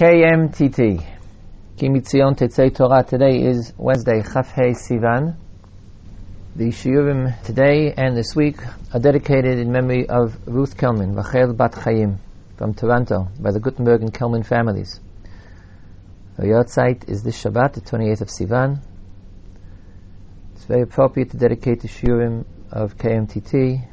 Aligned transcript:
KMTT. 0.00 1.04
Kimitzion 1.76 2.34
Tetzei 2.34 2.74
Torah. 2.74 3.04
Today 3.04 3.42
is 3.42 3.74
Wednesday, 3.76 4.22
Chaf 4.22 4.50
Hei 4.50 4.70
Sivan. 4.70 5.36
The 6.56 6.68
shiurim 6.70 7.38
today 7.42 7.92
and 7.94 8.16
this 8.16 8.34
week 8.34 8.56
are 8.94 8.98
dedicated 8.98 9.58
in 9.58 9.70
memory 9.70 10.08
of 10.08 10.38
Ruth 10.48 10.78
Kelman, 10.78 11.14
Rachel 11.14 11.52
Bat 11.52 11.74
Chaim, 11.74 12.18
from 12.56 12.72
Toronto, 12.72 13.28
by 13.38 13.50
the 13.52 13.60
Gutenberg 13.60 14.00
and 14.00 14.14
Kelman 14.14 14.42
families. 14.42 14.98
Her 16.38 16.44
yahrzeit 16.44 17.06
is 17.10 17.22
this 17.22 17.36
Shabbat, 17.44 17.74
the 17.74 17.82
28th 17.82 18.22
of 18.22 18.28
Sivan. 18.28 18.78
It's 20.54 20.64
very 20.64 20.80
appropriate 20.80 21.32
to 21.32 21.36
dedicate 21.36 21.82
the 21.82 21.88
shiurim 21.88 22.46
of 22.72 22.96
KMTT 22.96 23.86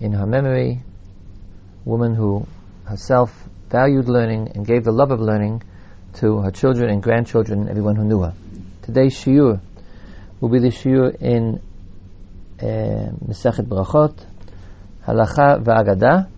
in 0.00 0.12
her 0.12 0.26
memory, 0.26 0.80
woman 1.84 2.14
who 2.14 2.46
herself 2.86 3.49
valued 3.70 4.08
learning 4.08 4.52
and 4.54 4.66
gave 4.66 4.84
the 4.84 4.92
love 4.92 5.10
of 5.10 5.20
learning 5.20 5.62
to 6.14 6.40
her 6.40 6.50
children 6.50 6.90
and 6.90 7.02
grandchildren 7.02 7.60
and 7.60 7.70
everyone 7.70 7.96
who 7.96 8.04
knew 8.04 8.20
her. 8.20 8.34
Today's 8.82 9.14
shiur 9.14 9.60
will 10.40 10.48
be 10.48 10.58
the 10.58 10.68
shiur 10.68 11.14
in 11.20 11.60
uh, 12.60 13.12
Masechet 13.26 13.66
Brachot, 13.66 14.26
Halacha 15.06 15.62
Va'agada. 15.62 16.28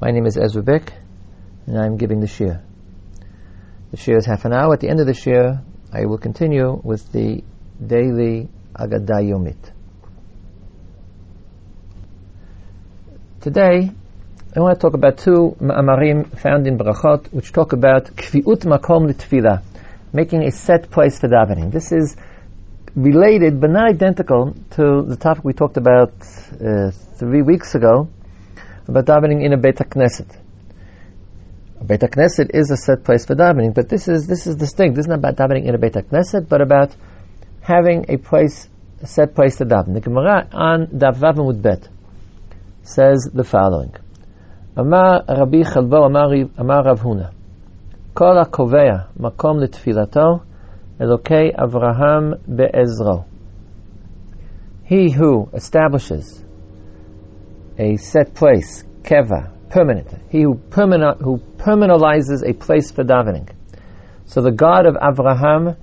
My 0.00 0.10
name 0.10 0.26
is 0.26 0.36
Ezra 0.36 0.62
Bick, 0.62 0.92
and 1.66 1.78
I'm 1.78 1.96
giving 1.96 2.20
the 2.20 2.26
shiur. 2.26 2.60
The 3.92 3.96
shiur 3.96 4.18
is 4.18 4.26
half 4.26 4.44
an 4.44 4.52
hour. 4.52 4.74
At 4.74 4.80
the 4.80 4.88
end 4.88 5.00
of 5.00 5.06
the 5.06 5.12
shiur, 5.12 5.62
I 5.92 6.06
will 6.06 6.18
continue 6.18 6.80
with 6.82 7.12
the 7.12 7.42
daily 7.84 8.48
Agadah 8.74 9.22
Yomit. 9.22 9.72
Today, 13.40 13.92
I 14.56 14.60
want 14.60 14.80
to 14.80 14.80
talk 14.80 14.94
about 14.94 15.18
two 15.18 15.54
ma'amarim 15.60 16.40
found 16.40 16.66
in 16.66 16.78
Brachot, 16.78 17.30
which 17.30 17.52
talk 17.52 17.74
about 17.74 18.06
kviut 18.06 18.64
makom 18.64 19.06
l'tfilah, 19.06 19.62
making 20.14 20.44
a 20.44 20.50
set 20.50 20.90
place 20.90 21.18
for 21.18 21.28
davening. 21.28 21.70
This 21.70 21.92
is 21.92 22.16
related, 22.94 23.60
but 23.60 23.68
not 23.68 23.90
identical, 23.90 24.54
to 24.70 25.02
the 25.02 25.16
topic 25.16 25.44
we 25.44 25.52
talked 25.52 25.76
about 25.76 26.14
uh, 26.54 26.90
three 27.18 27.42
weeks 27.42 27.74
ago, 27.74 28.08
about 28.88 29.04
davening 29.04 29.44
in 29.44 29.52
a 29.52 29.58
Beit. 29.58 29.78
A 29.78 29.84
Beit 31.84 32.02
is 32.54 32.70
a 32.70 32.78
set 32.78 33.04
place 33.04 33.26
for 33.26 33.34
davening, 33.34 33.74
but 33.74 33.90
this 33.90 34.08
is, 34.08 34.26
this 34.26 34.46
is 34.46 34.56
distinct. 34.56 34.96
This 34.96 35.04
is 35.04 35.08
not 35.08 35.18
about 35.18 35.36
davening 35.36 35.66
in 35.66 35.74
a 35.74 35.78
Beit 35.78 36.48
but 36.48 36.62
about 36.62 36.96
having 37.60 38.06
a 38.08 38.16
place, 38.16 38.70
a 39.02 39.06
set 39.06 39.34
place 39.34 39.56
to 39.56 39.66
daven. 39.66 39.92
The 39.92 40.00
Gemara 40.00 40.48
on 40.50 40.86
Daf 40.86 41.16
Vav 41.18 41.60
Bet 41.60 41.86
says 42.84 43.28
the 43.30 43.44
following. 43.44 43.94
אמר 44.79 45.17
רבי 45.29 45.65
חלבו, 45.65 46.05
אמר 46.59 46.81
רב 46.85 46.99
הונא, 46.99 47.27
כל 48.13 48.37
הקובע 48.41 48.97
מקום 49.19 49.59
לתפילתו, 49.59 50.39
אלוקי 51.01 51.49
אברהם 51.63 52.33
בעזרו. 52.47 53.21
He 54.85 55.11
who 55.11 55.49
establishes 55.53 56.43
a 57.77 57.97
set 57.97 58.35
place, 58.35 58.83
keva, 59.03 59.51
permanent, 59.69 60.09
he 60.29 60.41
who, 60.41 60.55
permanent, 60.69 61.21
who 61.21 61.37
permanentizes 61.57 62.43
a 62.45 62.53
place 62.53 62.91
for 62.91 63.03
davening. 63.03 63.49
So 64.25 64.41
the 64.41 64.51
God 64.51 64.85
of 64.85 64.95
Abraham 65.01 65.75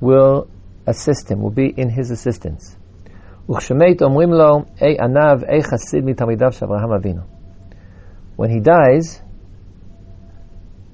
will 0.00 0.48
assist 0.86 1.30
him, 1.30 1.42
will 1.42 1.50
be 1.50 1.68
in 1.76 1.90
his 1.90 2.10
assistance. 2.10 2.76
וכשמת 3.50 4.02
אומרים 4.02 4.32
לו, 4.32 4.62
אי 4.82 4.96
ענב, 5.00 5.44
אי 5.44 5.62
חסיד 5.62 6.04
מתלמידיו 6.04 6.52
של 6.52 6.66
אברהם 6.66 6.92
אבינו 6.92 7.20
when 8.39 8.49
he 8.49 8.61
dies, 8.61 9.21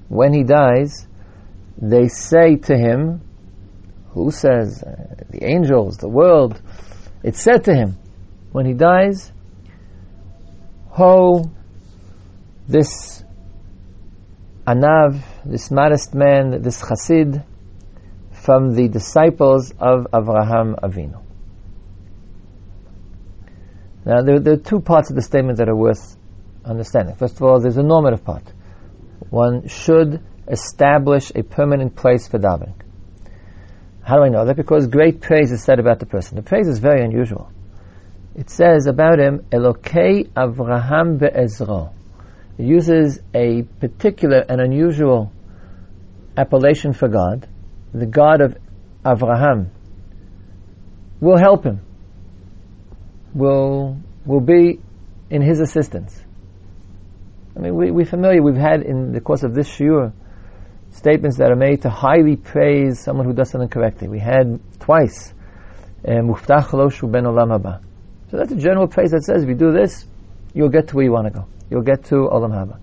when 0.08 0.32
he 0.32 0.42
dies, 0.42 1.06
they 1.80 2.08
say 2.08 2.56
to 2.56 2.76
him, 2.76 3.20
who 4.08 4.32
says? 4.32 4.82
Uh, 4.82 5.14
the 5.30 5.44
angels, 5.44 5.96
the 5.98 6.08
world. 6.08 6.60
It 7.22 7.36
said 7.36 7.62
to 7.66 7.72
him, 7.72 7.98
when 8.50 8.66
he 8.66 8.72
dies, 8.72 9.30
Ho, 10.88 11.48
this 12.66 13.22
Anav, 14.66 15.22
this 15.44 15.70
modest 15.70 16.16
man, 16.16 16.62
this 16.62 16.82
Chassid, 16.82 17.44
from 18.42 18.74
the 18.74 18.88
disciples 18.88 19.70
of 19.78 20.08
Avraham 20.12 20.74
Avinu. 20.80 21.22
Now, 24.04 24.22
there, 24.22 24.40
there, 24.40 24.54
are 24.54 24.68
two 24.72 24.80
parts 24.80 25.10
of 25.10 25.14
the 25.14 25.22
statement 25.22 25.58
that 25.58 25.68
are 25.68 25.76
worth 25.76 26.16
understanding. 26.66 27.14
First 27.14 27.36
of 27.36 27.42
all, 27.42 27.60
there's 27.60 27.76
a 27.76 27.82
normative 27.82 28.24
part. 28.24 28.42
One 29.30 29.68
should 29.68 30.22
establish 30.48 31.32
a 31.34 31.42
permanent 31.42 31.96
place 31.96 32.28
for 32.28 32.38
davening. 32.38 32.74
How 34.02 34.16
do 34.16 34.22
I 34.22 34.28
know 34.28 34.44
that? 34.44 34.56
Because 34.56 34.86
great 34.86 35.20
praise 35.20 35.50
is 35.50 35.64
said 35.64 35.80
about 35.80 35.98
the 35.98 36.06
person. 36.06 36.36
The 36.36 36.42
praise 36.42 36.68
is 36.68 36.78
very 36.78 37.04
unusual. 37.04 37.50
It 38.36 38.50
says 38.50 38.86
about 38.86 39.18
him, 39.18 39.46
Elokei 39.50 40.28
Avraham 40.28 41.18
be'ezro. 41.18 41.92
It 42.58 42.66
uses 42.66 43.18
a 43.34 43.62
particular 43.62 44.44
and 44.48 44.60
unusual 44.60 45.32
appellation 46.36 46.92
for 46.92 47.08
God. 47.08 47.48
The 47.92 48.06
God 48.06 48.42
of 48.42 48.56
Avraham 49.04 49.70
will 51.20 51.38
help 51.38 51.64
him, 51.64 51.80
will, 53.34 53.98
will 54.24 54.40
be 54.40 54.80
in 55.30 55.42
his 55.42 55.60
assistance. 55.60 56.22
I 57.56 57.60
mean, 57.60 57.74
we, 57.74 57.90
we're 57.90 58.04
familiar, 58.04 58.42
we've 58.42 58.54
had 58.54 58.82
in 58.82 59.12
the 59.12 59.20
course 59.20 59.42
of 59.42 59.54
this 59.54 59.66
shiur 59.68 60.12
statements 60.90 61.38
that 61.38 61.50
are 61.50 61.56
made 61.56 61.82
to 61.82 61.90
highly 61.90 62.36
praise 62.36 63.00
someone 63.00 63.26
who 63.26 63.32
does 63.32 63.50
something 63.50 63.68
correctly. 63.68 64.08
We 64.08 64.18
had 64.18 64.60
twice, 64.78 65.32
eh, 66.04 66.16
Muftach 66.16 66.68
Loshu 66.68 67.10
ben 67.10 67.24
Olam 67.24 67.58
Haba. 67.58 67.80
So 68.30 68.36
that's 68.36 68.52
a 68.52 68.56
general 68.56 68.88
praise 68.88 69.12
that 69.12 69.24
says 69.24 69.42
if 69.42 69.48
you 69.48 69.54
do 69.54 69.72
this, 69.72 70.04
you'll 70.52 70.68
get 70.68 70.88
to 70.88 70.96
where 70.96 71.04
you 71.04 71.12
want 71.12 71.28
to 71.28 71.32
go. 71.32 71.46
You'll 71.70 71.82
get 71.82 72.04
to 72.06 72.14
Olam 72.14 72.52
Haba. 72.52 72.78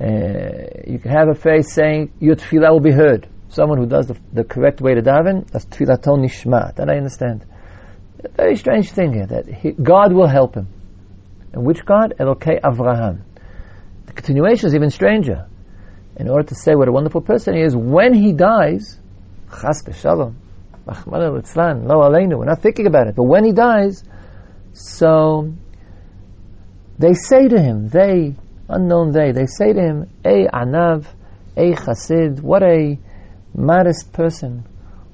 Uh, 0.00 0.90
you 0.90 0.98
can 0.98 1.10
have 1.10 1.28
a 1.28 1.34
phrase 1.34 1.72
saying 1.72 2.12
your 2.18 2.34
tefillah 2.34 2.72
will 2.72 2.80
be 2.80 2.92
heard. 2.92 3.28
Someone 3.48 3.78
who 3.78 3.86
does 3.86 4.08
the, 4.08 4.16
the 4.32 4.44
correct 4.44 4.80
way 4.80 4.94
to 4.94 5.02
daven, 5.02 5.48
that's 5.50 5.66
tefillah 5.66 5.98
nishma. 5.98 6.74
That 6.74 6.88
I 6.88 6.96
understand. 6.96 7.44
A 8.24 8.28
very 8.28 8.56
strange 8.56 8.90
thing 8.90 9.12
here 9.12 9.26
that 9.26 9.46
he, 9.46 9.70
God 9.70 10.12
will 10.12 10.26
help 10.26 10.56
him. 10.56 10.66
And 11.52 11.64
which 11.64 11.84
God? 11.84 12.14
Elokei 12.18 12.60
Avraham 12.60 13.22
continuation 14.18 14.66
is 14.66 14.74
even 14.74 14.90
stranger. 14.90 15.46
In 16.16 16.28
order 16.28 16.48
to 16.48 16.54
say 16.56 16.74
what 16.74 16.88
a 16.88 16.92
wonderful 16.92 17.20
person 17.20 17.54
he 17.54 17.62
is, 17.62 17.76
when 17.76 18.12
he 18.12 18.32
dies, 18.32 18.98
chas 19.48 19.82
b'shalom, 19.86 20.34
lo 20.86 21.96
aleinu, 22.08 22.36
we're 22.38 22.44
not 22.44 22.60
thinking 22.60 22.86
about 22.88 23.06
it, 23.06 23.14
but 23.14 23.22
when 23.22 23.44
he 23.44 23.52
dies, 23.52 24.02
so 24.72 25.52
they 26.98 27.14
say 27.14 27.46
to 27.46 27.60
him, 27.60 27.88
they, 27.88 28.34
unknown 28.68 29.12
they, 29.12 29.30
they 29.30 29.46
say 29.46 29.72
to 29.72 29.80
him, 29.80 30.10
a 30.24 30.48
anav, 30.48 31.06
a 31.56 31.74
chasid, 31.74 32.40
what 32.40 32.64
a 32.64 32.98
modest 33.54 34.12
person, 34.12 34.64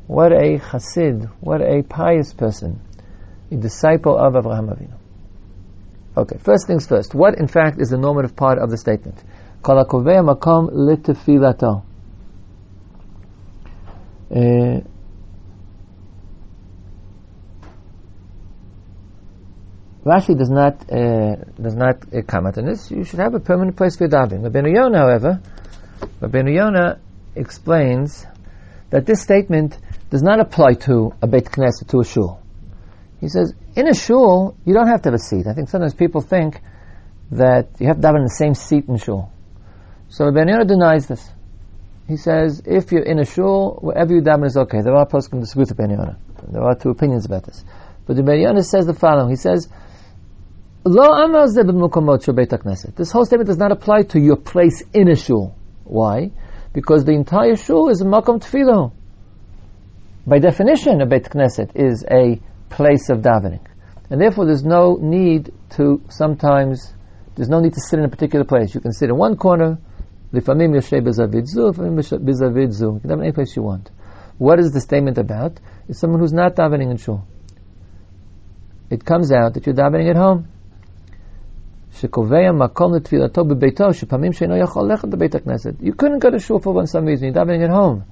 what 0.06 0.32
a 0.32 0.58
chasid, 0.58 1.28
what 1.40 1.60
a 1.60 1.82
pious 1.82 2.32
person, 2.32 2.80
a 3.50 3.56
disciple 3.56 4.16
of 4.16 4.34
Abraham 4.34 4.68
Avinu. 4.68 5.03
Okay, 6.16 6.38
first 6.38 6.66
things 6.66 6.86
first. 6.86 7.14
What, 7.14 7.38
in 7.38 7.48
fact, 7.48 7.80
is 7.80 7.90
the 7.90 7.98
normative 7.98 8.36
part 8.36 8.58
of 8.58 8.70
the 8.70 8.76
statement? 8.76 9.16
makom 9.62 10.70
litefilato. 10.70 11.82
Uh, 14.30 14.80
Rashi 20.04 20.36
does 20.36 20.50
not 20.50 20.92
uh, 20.92 21.36
does 21.60 21.74
not 21.74 21.96
uh, 22.12 22.20
comment 22.26 22.58
on 22.58 22.66
this. 22.66 22.90
You 22.90 23.04
should 23.04 23.20
have 23.20 23.34
a 23.34 23.40
permanent 23.40 23.76
place 23.76 23.96
for 23.96 24.04
your 24.04 24.10
davening. 24.10 24.42
Rabbeinu 24.42 24.74
Yonah, 24.74 24.98
however, 24.98 25.40
Rabbeinu 26.20 26.54
Yonah 26.54 27.00
explains 27.34 28.26
that 28.90 29.06
this 29.06 29.22
statement 29.22 29.78
does 30.10 30.22
not 30.22 30.40
apply 30.40 30.74
to 30.74 31.14
a 31.22 31.26
Beit 31.26 31.46
Knesset, 31.46 31.88
to 31.88 32.00
a 32.00 32.04
shul. 32.04 32.42
He 33.20 33.28
says, 33.28 33.54
in 33.76 33.88
a 33.88 33.94
shul, 33.94 34.56
you 34.64 34.74
don't 34.74 34.88
have 34.88 35.02
to 35.02 35.08
have 35.08 35.14
a 35.14 35.18
seat. 35.18 35.46
I 35.46 35.54
think 35.54 35.68
sometimes 35.68 35.94
people 35.94 36.20
think 36.20 36.60
that 37.32 37.68
you 37.78 37.88
have 37.88 38.00
to 38.00 38.06
have 38.06 38.16
in 38.16 38.22
the 38.22 38.30
same 38.30 38.54
seat 38.54 38.88
in 38.88 38.98
shul. 38.98 39.30
So 40.08 40.24
Rabbeinu 40.24 40.50
Yonah 40.50 40.64
denies 40.64 41.06
this. 41.06 41.28
He 42.06 42.16
says, 42.16 42.62
if 42.66 42.92
you're 42.92 43.02
in 43.02 43.18
a 43.18 43.24
shul, 43.24 43.78
wherever 43.80 44.14
you 44.14 44.20
daven 44.20 44.46
is 44.46 44.56
okay. 44.56 44.82
There 44.82 44.94
are 44.94 45.06
poskim 45.06 45.40
disagree 45.40 45.64
with 45.68 45.78
Yonah. 45.78 46.18
There 46.48 46.62
are 46.62 46.74
two 46.74 46.90
opinions 46.90 47.24
about 47.24 47.44
this. 47.44 47.64
But 48.06 48.16
the 48.16 48.22
Rabbeinu 48.22 48.42
Yonah 48.42 48.62
says 48.62 48.86
the 48.86 48.94
following. 48.94 49.30
He 49.30 49.36
says, 49.36 49.68
This 50.84 50.96
whole 53.10 53.24
statement 53.24 53.46
does 53.46 53.56
not 53.56 53.72
apply 53.72 54.02
to 54.02 54.20
your 54.20 54.36
place 54.36 54.82
in 54.92 55.10
a 55.10 55.16
shul. 55.16 55.56
Why? 55.84 56.30
Because 56.74 57.04
the 57.04 57.12
entire 57.12 57.56
shul 57.56 57.88
is 57.88 58.02
a 58.02 58.04
makom 58.04 58.44
tefillah. 58.44 58.92
By 60.26 60.38
definition, 60.38 61.00
a 61.00 61.06
Beit 61.06 61.24
Knesset 61.24 61.70
is 61.74 62.04
a 62.10 62.38
place 62.69 63.09
of 63.09 63.19
davening. 63.19 63.65
And 64.09 64.19
therefore 64.19 64.45
there's 64.45 64.63
no 64.63 64.97
need 64.99 65.51
to 65.71 66.01
sometimes, 66.09 66.93
there's 67.35 67.49
no 67.49 67.59
need 67.59 67.73
to 67.73 67.81
sit 67.81 67.99
in 67.99 68.05
a 68.05 68.09
particular 68.09 68.45
place. 68.45 68.73
You 68.73 68.81
can 68.81 68.91
sit 68.91 69.09
in 69.09 69.17
one 69.17 69.37
corner, 69.37 69.77
Lifamim 70.33 70.75
yoshe 70.75 71.01
bezavid 71.01 71.45
zu, 71.47 71.71
lifamim 71.71 71.97
bezavid 71.97 72.71
zu. 72.71 72.93
You 72.93 72.99
can 72.99 73.09
daven 73.09 73.23
any 73.23 73.31
place 73.31 73.55
you 73.55 73.63
want. 73.63 73.89
What 74.37 74.59
is 74.59 74.71
the 74.71 74.79
statement 74.79 75.17
about? 75.17 75.59
It's 75.87 75.99
someone 75.99 76.19
who's 76.19 76.33
not 76.33 76.55
davening 76.55 76.91
in 76.91 76.97
shul. 76.97 77.27
It 78.89 79.03
comes 79.03 79.31
out 79.31 79.55
that 79.55 79.65
you're 79.65 79.75
davening 79.75 80.09
at 80.09 80.15
home. 80.15 80.47
שקובע 81.91 82.51
מקום 82.51 82.95
לתפילתו 82.95 83.45
בביתו, 83.45 83.93
שפעמים 83.93 84.33
שאינו 84.33 84.57
יכול 84.57 84.91
ללכת 84.91 85.13
לבית 85.13 85.35
הכנסת. 85.35 85.73
You 85.81 85.93
couldn't 85.93 86.19
go 86.19 86.29
to 86.29 86.39
shul 86.39 86.59
for 86.59 86.85
some 86.85 87.05
reason, 87.05 87.27
you're 87.27 87.33
davening 87.33 87.63
at 87.63 87.71
home. 87.71 88.03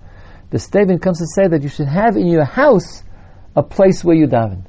The 0.49 0.59
statement 0.59 1.01
comes 1.01 1.19
to 1.19 1.27
say 1.27 1.47
that 1.47 1.61
you 1.61 1.69
should 1.69 1.87
have 1.87 2.17
in 2.17 2.27
your 2.27 2.45
house 2.45 3.03
a 3.54 3.62
place 3.62 4.02
where 4.04 4.16
you 4.16 4.26
daven. 4.26 4.64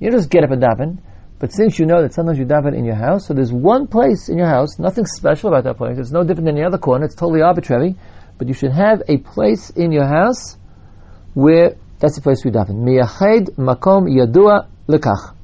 You 0.00 0.10
just 0.10 0.30
get 0.30 0.44
up 0.44 0.50
and 0.50 0.62
daven, 0.62 0.98
but 1.38 1.52
since 1.52 1.78
you 1.78 1.86
know 1.86 2.02
that 2.02 2.14
sometimes 2.14 2.38
you 2.38 2.46
daven 2.46 2.76
in 2.76 2.84
your 2.84 2.94
house, 2.94 3.26
so 3.26 3.34
there's 3.34 3.52
one 3.52 3.86
place 3.86 4.28
in 4.28 4.38
your 4.38 4.46
house, 4.48 4.78
nothing 4.78 5.06
special 5.06 5.50
about 5.50 5.64
that 5.64 5.76
place, 5.76 5.98
it's 5.98 6.10
no 6.10 6.22
different 6.24 6.46
than 6.46 6.56
any 6.56 6.64
other 6.66 6.78
corner, 6.78 7.04
it's 7.04 7.14
totally 7.14 7.42
arbitrary, 7.42 7.96
but 8.38 8.48
you 8.48 8.54
should 8.54 8.72
have 8.72 9.02
a 9.08 9.18
place 9.18 9.70
in 9.70 9.92
your 9.92 10.06
house 10.06 10.56
where 11.34 11.76
that's 11.98 12.16
the 12.16 12.22
place 12.22 12.44
we 12.44 12.50
daven. 12.50 12.84
Miyached 12.84 13.56
makom 13.56 14.08
yadua 14.08 14.68
lekach. 14.88 15.34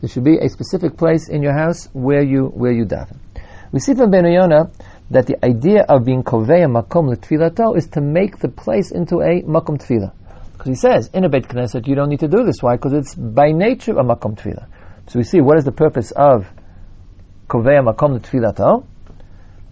There 0.00 0.08
should 0.08 0.24
be 0.24 0.38
a 0.38 0.48
specific 0.48 0.96
place 0.96 1.28
in 1.28 1.42
your 1.42 1.52
house 1.52 1.88
where 1.92 2.22
you 2.22 2.46
where 2.46 2.72
you 2.72 2.84
daven. 2.84 3.18
We 3.72 3.80
see 3.80 3.94
from 3.94 4.10
Rabbeinu 4.10 4.34
Yonah 4.34 4.70
that 5.10 5.26
the 5.26 5.44
idea 5.44 5.84
of 5.88 6.04
being 6.04 6.22
koveya 6.22 6.66
makom 6.66 7.14
letfilato 7.14 7.76
is 7.76 7.88
to 7.88 8.00
make 8.00 8.38
the 8.38 8.48
place 8.48 8.90
into 8.92 9.20
a 9.20 9.42
makom 9.42 9.78
tefillah. 9.78 10.12
Because 10.60 10.68
he 10.68 10.74
says 10.74 11.08
in 11.14 11.24
a 11.24 11.30
Beit 11.30 11.48
Knesset 11.48 11.86
you 11.88 11.94
don't 11.94 12.10
need 12.10 12.20
to 12.20 12.28
do 12.28 12.44
this. 12.44 12.56
Why? 12.60 12.76
Because 12.76 12.92
it's 12.92 13.14
by 13.14 13.52
nature 13.52 13.92
a 13.92 14.04
makom 14.04 14.38
tefillah. 14.38 14.66
So 15.06 15.18
we 15.18 15.24
see 15.24 15.40
what 15.40 15.56
is 15.56 15.64
the 15.64 15.72
purpose 15.72 16.12
of 16.14 16.46
koveya 17.48 17.82
makom 17.82 18.20
letfilato. 18.20 18.84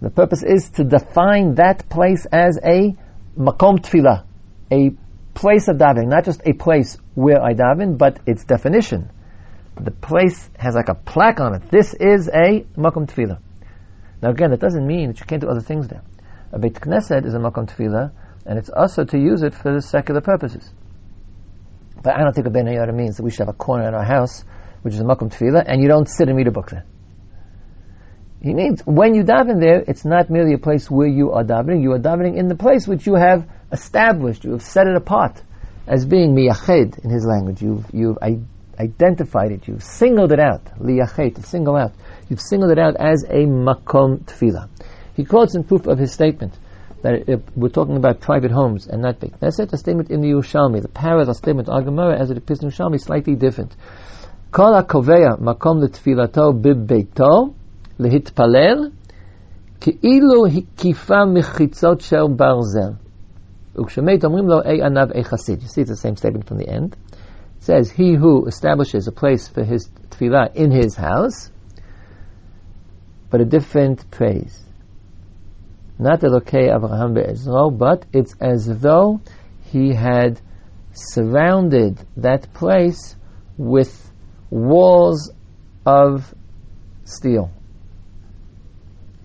The 0.01 0.09
purpose 0.09 0.41
is 0.41 0.71
to 0.71 0.83
define 0.83 1.55
that 1.55 1.87
place 1.89 2.25
as 2.31 2.57
a 2.57 2.97
makom 3.37 3.81
tefillah, 3.81 4.25
a 4.71 4.91
place 5.35 5.67
of 5.67 5.77
davening, 5.77 6.07
not 6.07 6.25
just 6.25 6.41
a 6.43 6.53
place 6.53 6.97
where 7.13 7.39
I 7.39 7.53
daven, 7.53 7.99
but 7.99 8.19
its 8.25 8.43
definition 8.45 9.11
the 9.79 9.91
place 9.91 10.49
has 10.57 10.75
like 10.75 10.89
a 10.89 10.95
plaque 10.95 11.39
on 11.39 11.55
it. 11.55 11.69
This 11.69 11.93
is 11.93 12.27
a 12.27 12.65
makom 12.75 13.07
tefillah. 13.07 13.39
Now 14.21 14.31
again, 14.31 14.51
that 14.51 14.59
doesn't 14.59 14.85
mean 14.85 15.09
that 15.09 15.19
you 15.19 15.25
can't 15.25 15.41
do 15.41 15.49
other 15.49 15.61
things 15.61 15.87
there. 15.87 16.01
A 16.51 16.59
Beit 16.59 16.73
Knesset 16.73 17.25
is 17.25 17.33
a 17.33 17.37
makom 17.37 17.69
tefillah, 17.69 18.11
and 18.45 18.57
it's 18.57 18.69
also 18.69 19.03
to 19.03 19.17
use 19.17 19.43
it 19.43 19.53
for 19.53 19.73
the 19.73 19.81
secular 19.81 20.21
purposes. 20.21 20.69
But 22.01 22.15
I 22.15 22.23
don't 22.23 22.33
think 22.33 22.47
a 22.47 22.49
Rabbeinu 22.49 22.73
Yonah 22.73 22.93
means 22.93 23.17
that 23.17 23.23
we 23.23 23.31
should 23.31 23.41
have 23.41 23.49
a 23.49 23.53
corner 23.53 23.87
in 23.87 23.93
our 23.93 24.05
house, 24.05 24.43
which 24.81 24.93
is 24.93 25.01
a 25.01 25.03
makom 25.03 25.31
tefillah, 25.31 25.63
and 25.65 25.81
you 25.81 25.87
don't 25.87 26.07
sit 26.07 26.29
and 26.29 26.37
read 26.37 26.47
a 26.47 26.51
book 26.51 26.69
there. 26.69 26.85
He 28.41 28.53
means 28.53 28.81
when 28.85 29.15
you 29.15 29.23
daven 29.23 29.59
there, 29.59 29.83
it's 29.85 30.05
not 30.05 30.29
merely 30.29 30.53
a 30.53 30.57
place 30.57 30.89
where 30.89 31.07
you 31.07 31.33
are 31.33 31.43
davening. 31.43 31.81
You 31.81 31.91
are 31.91 31.99
davening 31.99 32.37
in 32.37 32.47
the 32.47 32.55
place 32.55 32.87
which 32.87 33.05
you 33.05 33.15
have 33.15 33.45
established. 33.71 34.45
You 34.45 34.51
have 34.51 34.61
set 34.61 34.87
it 34.87 34.95
apart 34.95 35.41
as 35.85 36.05
being 36.05 36.33
miyached 36.33 37.03
in 37.03 37.09
his 37.09 37.25
language. 37.25 37.61
You've 37.61 37.85
you've 37.91 38.17
identified 38.79 39.51
it, 39.51 39.67
you've 39.67 39.83
singled 39.83 40.31
it 40.31 40.39
out, 40.39 40.63
liyachet, 40.79 41.35
to 41.35 41.43
single 41.43 41.75
out. 41.75 41.91
You've 42.29 42.39
singled 42.39 42.71
it 42.71 42.79
out 42.79 42.95
as 42.95 43.23
a 43.23 43.45
makom 43.45 44.23
tefillah. 44.23 44.69
He 45.15 45.25
quotes 45.25 45.55
in 45.55 45.65
proof 45.65 45.85
of 45.87 45.99
his 45.99 46.13
statement 46.13 46.57
that 47.01 47.29
it, 47.29 47.41
we're 47.55 47.69
talking 47.69 47.95
about 47.95 48.19
private 48.19 48.51
homes 48.51 48.87
and 48.87 49.01
not 49.01 49.19
Beit 49.19 49.39
Knesset, 49.39 49.69
the 49.69 49.77
statement 49.77 50.11
in 50.11 50.21
the 50.21 50.29
Yerushalmi, 50.29 50.81
the 50.81 50.87
parallel 50.89 51.33
statement, 51.33 51.67
Agamara, 51.67 52.19
as 52.19 52.29
it 52.29 52.37
appears 52.37 52.61
in 52.61 52.69
Yerushalmi, 52.69 52.99
slightly 52.99 53.35
different. 53.35 53.75
Kol 54.51 54.73
הקובע 54.75 55.35
מקום 55.39 55.81
לתפילתו 55.81 56.53
בביתו, 56.53 57.53
להתפלל, 57.99 58.89
כאילו 59.81 60.45
הקיפה 60.47 61.25
מחיצות 61.25 62.01
של 62.01 62.27
ברזל. 62.35 62.91
וכשמת 63.75 64.25
אומרים 64.25 64.47
לו, 64.47 64.61
אי 64.61 64.83
עניו, 64.83 65.07
אי 65.15 65.23
חסיד. 65.23 65.59
You 65.61 65.67
see, 65.67 65.81
it's 65.81 65.89
the 65.89 65.95
same 65.95 66.15
statement 66.15 66.47
from 66.47 66.57
the 66.57 66.67
end. 66.67 66.95
It 67.59 67.63
says, 67.63 67.91
he 67.91 68.15
who 68.15 68.45
establishes 68.47 69.07
a 69.07 69.11
place 69.11 69.47
for 69.47 69.63
his 69.63 69.89
tfilah 70.09 70.55
in 70.55 70.71
his 70.71 70.95
house, 70.95 71.51
but 73.29 73.41
a 73.41 73.45
different 73.45 74.09
praise. 74.11 74.68
Not 75.99 76.21
Elokei 76.21 76.69
Avraham 76.69 77.13
Be'ezro, 77.13 77.69
but 77.69 78.05
it's 78.13 78.33
as 78.39 78.65
though 78.65 79.19
he 79.65 79.93
had 79.93 80.39
surrounded 80.93 81.99
that 82.17 82.53
place 82.53 83.15
with 83.57 84.11
walls 84.49 85.31
of 85.85 86.33
steel. 87.03 87.51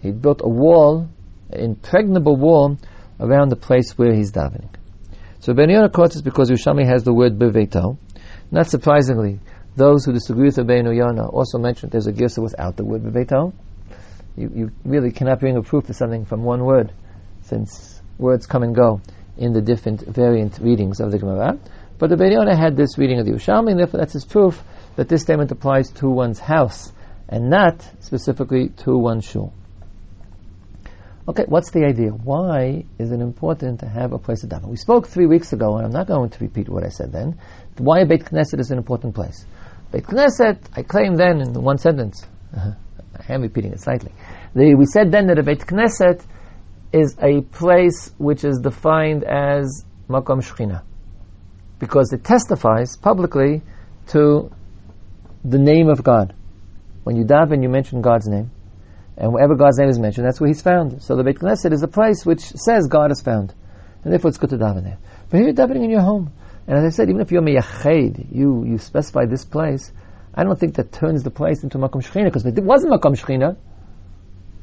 He 0.03 0.11
built 0.11 0.41
a 0.43 0.49
wall, 0.49 1.09
an 1.51 1.61
impregnable 1.61 2.37
wall, 2.37 2.77
around 3.21 3.51
the 3.51 3.57
place 3.57 3.97
where 3.97 4.13
he's 4.13 4.33
davening. 4.33 4.69
So 5.39 5.53
Rabbeinu 5.53 5.75
Yonah 5.75 5.91
quotes 5.91 6.15
this 6.15 6.23
because 6.23 6.51
Yerushalmi 6.51 6.87
has 6.87 7.05
the 7.05 7.15
word 7.15 7.39
beveto, 7.39 7.97
not 8.51 8.67
surprisingly, 8.67 9.39
those 9.77 10.05
who 10.05 10.13
disagree 10.13 10.47
with 10.47 10.57
Rabbeinu 10.57 10.95
Yonah 10.97 11.29
also 11.29 11.59
mentioned 11.59 11.93
there's 11.93 12.07
a 12.07 12.13
girsa 12.13 12.43
without 12.43 12.77
the 12.77 12.85
word 12.85 13.03
bebeto. 13.03 13.53
You, 14.37 14.51
you 14.55 14.71
really 14.85 15.13
cannot 15.13 15.41
bring 15.41 15.57
a 15.57 15.63
proof 15.63 15.87
to 15.87 15.95
something 15.95 16.25
from 16.25 16.43
one 16.43 16.65
word, 16.65 16.93
since 17.43 18.01
words 18.19 18.47
come 18.47 18.63
and 18.63 18.75
go 18.75 19.01
in 19.37 19.53
the 19.53 19.61
different 19.61 20.01
variant 20.07 20.59
readings 20.59 21.01
of 21.01 21.11
the 21.13 21.19
Gemara. 21.19 21.59
But 21.99 22.11
the 22.11 22.17
Yonah 22.17 22.57
had 22.57 22.77
this 22.77 22.99
reading 22.99 23.21
of 23.21 23.27
the 23.27 23.33
Yerushalmi, 23.33 23.71
and 23.71 23.79
therefore 23.79 24.01
that's 24.01 24.13
his 24.13 24.25
proof 24.25 24.63
that 24.97 25.09
this 25.09 25.23
statement 25.23 25.53
applies 25.53 25.91
to 25.93 26.09
one's 26.09 26.39
house 26.39 26.93
and 27.29 27.51
not 27.51 27.83
specifically 28.01 28.69
to 28.85 28.97
one's 28.97 29.25
shul. 29.25 29.53
Okay, 31.27 31.45
what's 31.49 31.71
the 31.71 31.87
idea? 31.87 32.11
Why 32.11 32.85
is 32.99 33.11
it 33.11 33.21
important 33.21 33.81
to 33.81 33.89
have 33.89 34.13
a 34.13 34.19
place 34.19 34.45
of 34.45 34.51
daven? 34.51 34.69
We 34.69 34.77
spoke 34.77 35.09
three 35.09 35.27
weeks 35.27 35.55
ago, 35.55 35.77
and 35.77 35.87
I'm 35.87 35.93
not 35.93 36.07
going 36.07 36.29
to 36.29 36.39
repeat 36.41 36.69
what 36.69 36.85
I 36.85 36.91
said 36.91 37.13
then. 37.13 37.39
Why 37.79 38.05
Beit 38.05 38.27
Knesset 38.27 38.61
is 38.61 38.71
an 38.71 38.77
important 38.77 39.15
place. 39.15 39.47
Beit 39.91 40.05
Knesset, 40.05 40.59
I 40.77 40.83
claim 40.83 41.17
then 41.17 41.41
in 41.41 41.55
one 41.55 41.79
sentence, 41.79 42.27
uh-huh. 42.55 42.73
I 43.29 43.33
am 43.33 43.43
repeating 43.43 43.73
it 43.73 43.81
slightly. 43.81 44.13
The, 44.55 44.75
we 44.75 44.87
said 44.87 45.11
then 45.11 45.27
that 45.29 45.39
a 45.39 45.43
Beit 45.43 45.61
Knesset 45.61 46.25
is 46.93 47.17
a 47.21 47.43
place 47.43 48.13
which 48.19 48.45
is 48.45 48.59
defined 48.63 49.25
as 49.25 49.85
Makom 50.09 50.43
Shechina, 50.43 50.83
because 51.79 52.13
it 52.13 52.25
testifies 52.25 52.97
publicly 52.97 53.63
to 54.09 54.51
the 55.45 55.59
name 55.59 55.89
of 55.89 56.03
God. 56.03 56.35
When 57.05 57.17
you 57.17 57.25
daven, 57.25 57.63
you 57.63 57.69
mention 57.69 58.01
God's 58.01 58.27
name. 58.27 58.51
And 59.17 59.33
wherever 59.33 59.55
God's 59.55 59.79
name 59.79 59.89
is 59.89 59.99
mentioned, 59.99 60.27
that's 60.27 60.41
where 60.41 60.49
He's 60.49 60.63
found. 60.63 61.03
So 61.03 61.17
the 61.17 61.23
Beit 61.23 61.39
Knesset 61.39 61.73
is 61.73 61.83
a 61.83 61.89
place 61.89 62.25
which 62.25 62.41
says 62.41 62.89
God 62.89 63.13
is 63.13 63.21
found. 63.21 63.55
And 64.03 64.13
therefore 64.13 64.29
it's 64.29 64.39
good 64.39 64.51
to 64.51 64.57
daven 64.57 64.85
there. 64.85 64.99
But 65.31 65.39
here 65.39 65.47
you're 65.47 65.55
davening 65.55 65.85
in 65.85 65.91
your 65.91 66.03
home. 66.03 66.33
And 66.67 66.79
as 66.79 66.85
I 66.85 66.97
said, 66.97 67.09
even 67.09 67.21
if 67.21 67.31
you're 67.31 67.43
miyached, 67.43 68.35
you, 68.35 68.65
you 68.65 68.79
specify 68.79 69.27
this 69.27 69.45
place, 69.45 69.93
I 70.35 70.43
don't 70.43 70.59
think 70.59 70.75
that 70.77 70.93
turns 70.93 71.23
the 71.23 71.31
place 71.31 71.63
into 71.63 71.79
Makom 71.79 72.03
Shechina, 72.03 72.25
because 72.25 72.45
if 72.45 72.59
it 72.59 72.65
wasn't 72.65 72.93
Makom 72.93 73.17
Shechina, 73.17 73.57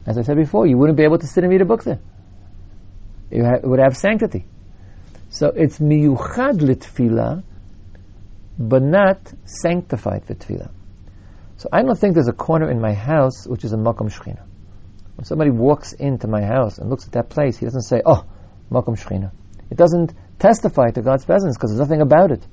as 0.06 0.18
I 0.18 0.24
said 0.24 0.36
before, 0.36 0.68
you 0.68 0.78
wouldn't 0.78 0.98
be 0.98 1.04
able 1.04 1.20
to 1.20 1.28
sit 1.28 1.44
and 1.44 1.52
read 1.52 1.62
a 1.62 1.66
book 1.66 1.84
there. 1.84 2.00
It 3.30 3.64
would 3.64 3.80
have 3.80 3.96
sanctity. 3.96 4.46
So 5.30 5.48
it's 5.48 5.80
miyuchad 5.80 6.60
litfila, 6.60 7.44
but 8.60 8.84
not 8.84 9.20
sanctified 9.46 10.26
for 10.26 10.34
tefillah. 10.34 10.72
So 11.56 11.70
I 11.72 11.84
don't 11.84 11.98
think 11.98 12.16
there's 12.16 12.28
a 12.28 12.34
corner 12.34 12.70
in 12.70 12.82
my 12.82 12.94
house 12.94 13.48
which 13.48 13.64
is 13.64 13.72
a 13.72 13.78
makom 13.78 14.12
shechina. 14.12 14.42
When 15.16 15.26
somebody 15.26 15.52
walks 15.52 15.94
into 15.94 16.28
my 16.28 16.42
house 16.44 16.80
and 16.80 16.90
looks 16.90 17.06
at 17.06 17.14
that 17.14 17.30
place, 17.30 17.58
he 17.58 17.66
doesn't 17.66 17.84
say, 17.84 18.02
"Oh, 18.06 18.26
makom 18.70 19.00
shechina." 19.00 19.32
It 19.70 19.78
doesn't 19.78 20.14
testify 20.40 20.90
to 20.92 21.02
God's 21.02 21.24
presence 21.24 21.56
because 21.56 21.72
there's 21.72 21.80
nothing 21.80 22.02
about 22.02 22.32
it, 22.32 22.46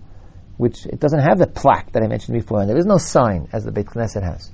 which 0.58 0.84
it 0.84 1.00
doesn't 1.00 1.20
have 1.20 1.38
the 1.38 1.46
plaque 1.46 1.92
that 1.92 2.02
I 2.02 2.08
mentioned 2.08 2.38
before, 2.38 2.60
and 2.60 2.68
there 2.68 2.76
is 2.76 2.84
no 2.84 2.98
sign 2.98 3.48
as 3.52 3.64
the 3.64 3.72
Beit 3.72 3.86
Knesset 3.86 4.22
has. 4.22 4.50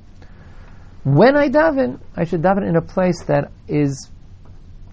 When 1.02 1.36
I 1.36 1.48
daven, 1.48 1.98
I 2.14 2.24
should 2.24 2.42
daven 2.42 2.68
in 2.68 2.76
a 2.76 2.82
place 2.82 3.24
that 3.24 3.50
is 3.66 4.08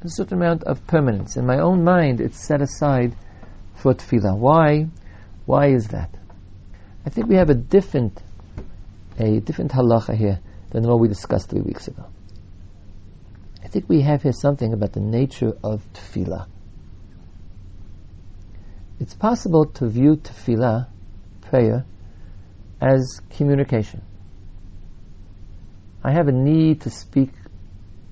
a 0.01 0.10
certain 0.10 0.38
amount 0.38 0.63
of 0.63 0.88
permanence. 0.88 1.38
In 1.38 1.46
my 1.46 1.60
own 1.60 1.84
mind, 1.84 2.22
it's 2.22 2.39
set 2.46 2.62
aside 2.62 3.15
for 3.75 3.94
tefillah. 3.94 4.38
Why? 4.38 4.88
Why 5.46 5.68
is 5.68 5.89
that? 5.89 6.10
I 7.06 7.10
think 7.10 7.27
we 7.27 7.36
have 7.36 7.50
a 7.50 7.56
different 7.56 8.20
a 9.20 9.39
different 9.39 9.72
halacha 9.72 10.15
here 10.15 10.39
than 10.72 10.84
what 10.84 11.00
we 11.00 11.08
discussed 11.08 11.50
three 11.50 11.62
weeks 11.62 11.88
ago. 11.88 12.06
I 13.63 13.68
think 13.68 13.88
we 13.88 14.01
have 14.01 14.24
here 14.24 14.34
something 14.34 14.74
about 14.74 14.94
the 14.94 15.01
nature 15.01 15.53
of 15.63 15.84
tefillah. 15.94 16.48
It's 19.00 19.13
possible 19.13 19.65
to 19.65 19.88
view 19.88 20.15
tefillah, 20.15 20.88
prayer, 21.51 21.86
as 22.79 23.20
communication. 23.36 24.01
I 26.01 26.13
have 26.13 26.29
a 26.29 26.31
need 26.31 26.81
to 26.81 26.89
speak 26.89 27.31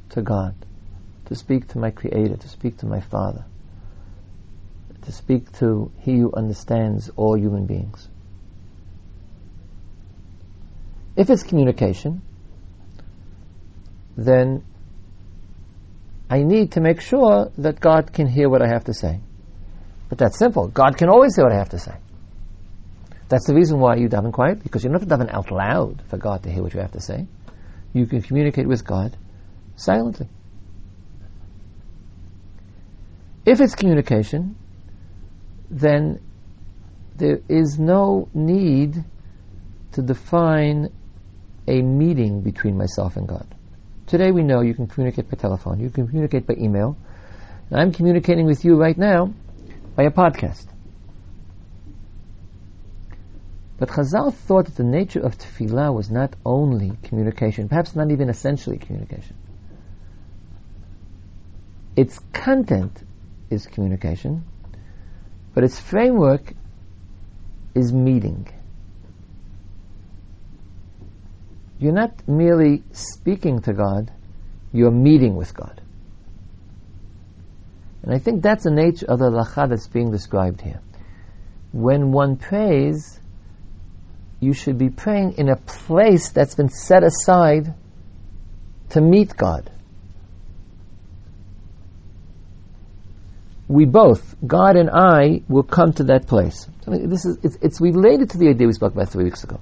to 0.09 0.21
God, 0.21 0.53
to 1.27 1.35
speak 1.35 1.69
to 1.69 1.79
my 1.79 1.89
Creator, 1.89 2.35
to 2.35 2.49
speak 2.49 2.77
to 2.79 2.85
my 2.85 2.99
Father, 2.99 3.45
to 5.03 5.11
speak 5.13 5.51
to 5.53 5.89
He 6.01 6.17
who 6.17 6.33
understands 6.35 7.09
all 7.15 7.37
human 7.37 7.65
beings. 7.65 8.09
If 11.15 11.29
it's 11.29 11.43
communication, 11.43 12.21
then 14.17 14.63
I 16.29 16.43
need 16.43 16.73
to 16.73 16.81
make 16.81 16.99
sure 16.99 17.51
that 17.57 17.79
God 17.79 18.11
can 18.11 18.27
hear 18.27 18.49
what 18.49 18.61
I 18.61 18.67
have 18.67 18.83
to 18.85 18.93
say. 18.93 19.21
But 20.09 20.17
that's 20.17 20.37
simple. 20.37 20.67
God 20.67 20.97
can 20.97 21.07
always 21.07 21.35
hear 21.37 21.45
what 21.45 21.53
I 21.53 21.57
have 21.57 21.69
to 21.69 21.79
say. 21.79 21.95
That's 23.29 23.45
the 23.45 23.53
reason 23.53 23.79
why 23.79 23.95
you 23.95 24.09
daven 24.09 24.33
quiet, 24.33 24.63
because 24.63 24.83
you 24.83 24.89
don't 24.89 24.99
have 24.99 25.07
daven 25.07 25.31
out 25.31 25.51
loud 25.51 26.01
for 26.09 26.17
God 26.17 26.43
to 26.43 26.51
hear 26.51 26.63
what 26.63 26.73
you 26.73 26.79
have 26.79 26.93
to 26.93 26.99
say. 26.99 27.27
You 27.93 28.07
can 28.07 28.21
communicate 28.23 28.67
with 28.67 28.85
God 28.85 29.15
silently. 29.75 30.27
If 33.45 33.61
it's 33.61 33.75
communication, 33.75 34.55
then 35.69 36.19
there 37.15 37.39
is 37.47 37.77
no 37.77 38.29
need 38.33 38.95
to 39.91 40.01
define 40.01 40.89
a 41.67 41.81
meeting 41.81 42.41
between 42.41 42.77
myself 42.77 43.15
and 43.15 43.27
God. 43.27 43.47
Today 44.07 44.31
we 44.31 44.41
know 44.41 44.61
you 44.61 44.73
can 44.73 44.87
communicate 44.87 45.29
by 45.29 45.37
telephone, 45.37 45.79
you 45.79 45.91
can 45.91 46.07
communicate 46.07 46.47
by 46.47 46.55
email. 46.55 46.97
I'm 47.71 47.91
communicating 47.91 48.47
with 48.47 48.65
you 48.65 48.75
right 48.75 48.97
now 48.97 49.31
by 49.95 50.03
a 50.03 50.11
podcast. 50.11 50.65
But 53.79 53.87
Chazal 53.87 54.33
thought 54.33 54.65
that 54.65 54.75
the 54.75 54.83
nature 54.83 55.21
of 55.21 55.37
tefillah 55.37 55.93
was 55.93 56.11
not 56.11 56.35
only 56.45 56.91
communication, 57.03 57.69
perhaps 57.69 57.95
not 57.95 58.11
even 58.11 58.27
essentially 58.29 58.77
communication. 58.77 59.37
Its 61.95 62.19
content 62.33 63.01
is 63.49 63.65
communication, 63.65 64.43
but 65.53 65.63
its 65.63 65.79
framework 65.79 66.53
is 67.73 67.93
meeting. 67.93 68.47
You're 71.79 71.93
not 71.93 72.27
merely 72.27 72.83
speaking 72.91 73.61
to 73.61 73.73
God, 73.73 74.11
you're 74.73 74.91
meeting 74.91 75.37
with 75.37 75.53
God. 75.53 75.81
And 78.03 78.13
I 78.13 78.19
think 78.19 78.41
that's 78.43 78.65
the 78.65 78.71
nature 78.71 79.05
of 79.05 79.19
the 79.19 79.29
lacha 79.29 79.69
that's 79.69 79.87
being 79.87 80.11
described 80.11 80.59
here. 80.59 80.81
When 81.71 82.11
one 82.11 82.35
prays, 82.35 83.18
you 84.39 84.53
should 84.53 84.77
be 84.77 84.89
praying 84.89 85.33
in 85.37 85.49
a 85.49 85.55
place 85.55 86.29
that's 86.29 86.55
been 86.55 86.69
set 86.69 87.03
aside 87.03 87.73
to 88.89 89.01
meet 89.01 89.35
God. 89.35 89.69
We 93.67 93.85
both, 93.85 94.35
God 94.45 94.77
and 94.77 94.89
I, 94.89 95.43
will 95.47 95.63
come 95.63 95.93
to 95.93 96.05
that 96.05 96.25
place. 96.25 96.67
I 96.87 96.91
mean, 96.91 97.09
this 97.09 97.25
is 97.25 97.37
it's, 97.43 97.57
it's, 97.61 97.81
related 97.81 98.31
to 98.31 98.39
the 98.39 98.49
idea 98.49 98.65
we 98.65 98.73
spoke 98.73 98.93
about 98.93 99.09
three 99.09 99.25
weeks 99.25 99.43
ago, 99.43 99.59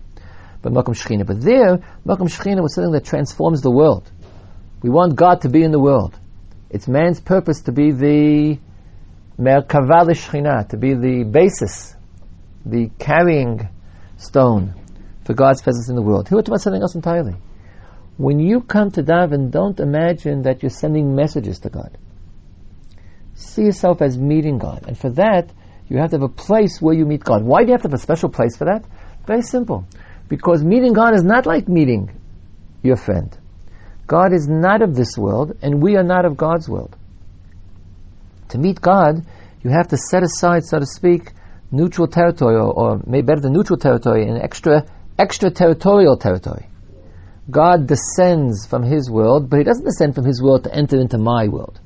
but 0.61 0.71
Makom 0.71 0.95
Shechina. 0.95 1.25
But 1.25 1.41
there, 1.41 1.79
Makom 2.05 2.29
Shechina 2.29 2.61
was 2.61 2.73
something 2.73 2.93
that 2.93 3.03
transforms 3.03 3.61
the 3.61 3.71
world. 3.71 4.09
We 4.81 4.89
want 4.89 5.15
God 5.15 5.41
to 5.41 5.49
be 5.49 5.63
in 5.63 5.71
the 5.71 5.79
world. 5.79 6.17
It's 6.69 6.87
man's 6.87 7.19
purpose 7.19 7.61
to 7.61 7.73
be 7.73 7.91
the 7.91 8.59
Merkava 9.37 10.69
to 10.69 10.77
be 10.77 10.93
the 10.93 11.23
basis, 11.23 11.93
the 12.65 12.89
carrying 12.97 13.69
stone 14.17 14.73
for 15.25 15.33
God's 15.33 15.61
presence 15.61 15.89
in 15.89 15.95
the 15.95 16.01
world. 16.01 16.27
Here 16.27 16.37
we're 16.37 16.41
talking 16.41 16.53
about 16.53 16.61
something 16.61 16.81
else 16.81 16.95
entirely. 16.95 17.35
When 18.17 18.39
you 18.39 18.61
come 18.61 18.91
to 18.91 19.03
daven, 19.03 19.51
don't 19.51 19.79
imagine 19.79 20.43
that 20.43 20.63
you're 20.63 20.69
sending 20.69 21.15
messages 21.15 21.59
to 21.59 21.69
God. 21.69 21.97
See 23.35 23.63
yourself 23.63 24.01
as 24.01 24.17
meeting 24.17 24.57
God. 24.57 24.85
And 24.87 24.97
for 24.97 25.11
that, 25.11 25.51
you 25.87 25.97
have 25.97 26.09
to 26.09 26.15
have 26.15 26.23
a 26.23 26.29
place 26.29 26.81
where 26.81 26.95
you 26.95 27.05
meet 27.05 27.23
God. 27.23 27.43
Why 27.43 27.61
do 27.61 27.67
you 27.67 27.73
have 27.73 27.83
to 27.83 27.89
have 27.89 27.93
a 27.93 28.01
special 28.01 28.29
place 28.29 28.57
for 28.57 28.65
that? 28.65 28.83
Very 29.27 29.43
simple. 29.43 29.85
Because 30.27 30.63
meeting 30.63 30.93
God 30.93 31.13
is 31.13 31.23
not 31.23 31.45
like 31.45 31.67
meeting 31.67 32.19
your 32.81 32.97
friend. 32.97 33.37
God 34.07 34.33
is 34.33 34.47
not 34.47 34.81
of 34.81 34.95
this 34.95 35.17
world, 35.17 35.57
and 35.61 35.81
we 35.81 35.95
are 35.95 36.03
not 36.03 36.25
of 36.25 36.37
God's 36.37 36.67
world. 36.67 36.95
To 38.49 38.57
meet 38.57 38.81
God, 38.81 39.25
you 39.61 39.69
have 39.69 39.89
to 39.89 39.97
set 39.97 40.23
aside, 40.23 40.63
so 40.63 40.79
to 40.79 40.85
speak, 40.85 41.31
neutral 41.71 42.07
territory, 42.07 42.55
or, 42.55 42.71
or 42.71 43.01
maybe 43.05 43.25
better 43.25 43.41
than 43.41 43.53
neutral 43.53 43.77
territory, 43.77 44.27
an 44.27 44.37
extra 44.37 44.85
extraterritorial 45.19 46.17
territory. 46.17 46.67
God 47.49 47.87
descends 47.87 48.65
from 48.65 48.83
His 48.83 49.09
world, 49.09 49.49
but 49.49 49.57
He 49.57 49.63
doesn't 49.63 49.85
descend 49.85 50.15
from 50.15 50.25
His 50.25 50.41
world 50.41 50.65
to 50.65 50.73
enter 50.73 50.99
into 50.99 51.17
my 51.17 51.47
world. 51.47 51.79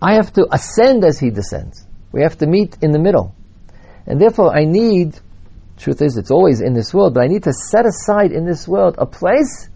I 0.00 0.14
have 0.14 0.32
to 0.34 0.46
ascend 0.52 1.04
as 1.04 1.18
He 1.18 1.30
descends. 1.30 1.86
We 2.10 2.22
have 2.22 2.38
to 2.38 2.46
meet 2.46 2.76
in 2.82 2.90
the 2.90 2.98
middle. 2.98 3.34
And 4.06 4.20
therefore 4.20 4.54
I 4.54 4.64
need, 4.64 5.18
truth 5.76 6.02
is 6.02 6.16
it's 6.16 6.30
always 6.30 6.60
in 6.60 6.74
this 6.74 6.92
world, 6.92 7.14
but 7.14 7.22
I 7.22 7.28
need 7.28 7.44
to 7.44 7.52
set 7.52 7.86
aside 7.86 8.32
in 8.32 8.44
this 8.44 8.66
world 8.66 8.96
a 8.98 9.06
place 9.06 9.68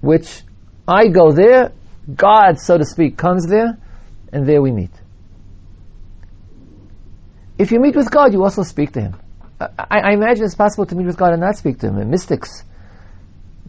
which 0.00 0.42
I 0.86 1.08
go 1.08 1.32
there, 1.32 1.72
God, 2.14 2.60
so 2.60 2.78
to 2.78 2.84
speak, 2.84 3.18
comes 3.18 3.46
there, 3.46 3.76
and 4.32 4.46
there 4.46 4.62
we 4.62 4.72
meet. 4.72 4.92
If 7.58 7.72
you 7.72 7.80
meet 7.80 7.96
with 7.96 8.10
God, 8.10 8.32
you 8.32 8.42
also 8.44 8.62
speak 8.62 8.92
to 8.92 9.00
Him. 9.00 9.16
I, 9.60 9.98
I, 9.98 10.12
imagine 10.12 10.44
it's 10.44 10.54
possible 10.54 10.86
to 10.86 10.94
meet 10.94 11.06
with 11.06 11.16
God 11.16 11.32
and 11.32 11.40
not 11.40 11.56
speak 11.56 11.80
to 11.80 11.88
Him. 11.88 11.98
And 11.98 12.10
mystics 12.10 12.62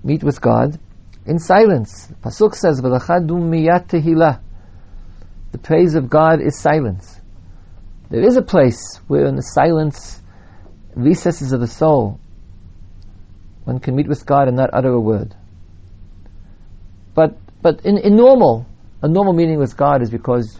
meet 0.04 0.24
with 0.24 0.40
God 0.40 0.80
in 1.26 1.40
silence. 1.40 2.08
Pasuk 2.24 2.54
says, 2.54 2.82
miyat 2.82 3.88
tehillah." 3.88 4.42
The 5.52 5.58
praise 5.58 5.96
of 5.96 6.10
God 6.10 6.42
is 6.42 6.60
silence. 6.60 7.20
There 8.12 8.22
is 8.22 8.38
a 8.38 8.44
place 8.44 9.00
where, 9.08 9.26
in 9.26 9.36
the 9.36 9.42
silence, 9.42 10.22
recesses 10.96 11.54
of 11.54 11.60
the 11.60 11.68
soul, 11.68 12.20
one 13.64 13.80
can 13.80 13.96
meet 13.96 14.08
with 14.08 14.26
God 14.26 14.48
and 14.48 14.58
not 14.58 14.70
utter 14.74 14.90
a 14.90 15.00
word. 15.00 15.36
But 17.16 17.38
but 17.62 17.86
in, 17.86 17.98
in 17.98 18.16
normal, 18.16 18.66
a 19.02 19.08
normal 19.08 19.34
meeting 19.34 19.60
with 19.60 19.76
God 19.76 20.02
is 20.02 20.10
because 20.10 20.60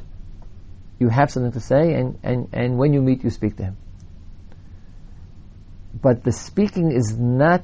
you 1.00 1.10
have 1.10 1.32
something 1.32 1.54
to 1.54 1.60
say, 1.60 1.94
and, 1.94 2.20
and, 2.24 2.50
and 2.54 2.78
when 2.78 2.94
you 2.94 3.02
meet, 3.02 3.24
you 3.24 3.30
speak 3.30 3.56
to 3.58 3.64
Him. 3.64 3.78
But 6.02 6.24
the 6.24 6.32
speaking 6.32 6.92
is 6.92 7.18
not 7.18 7.64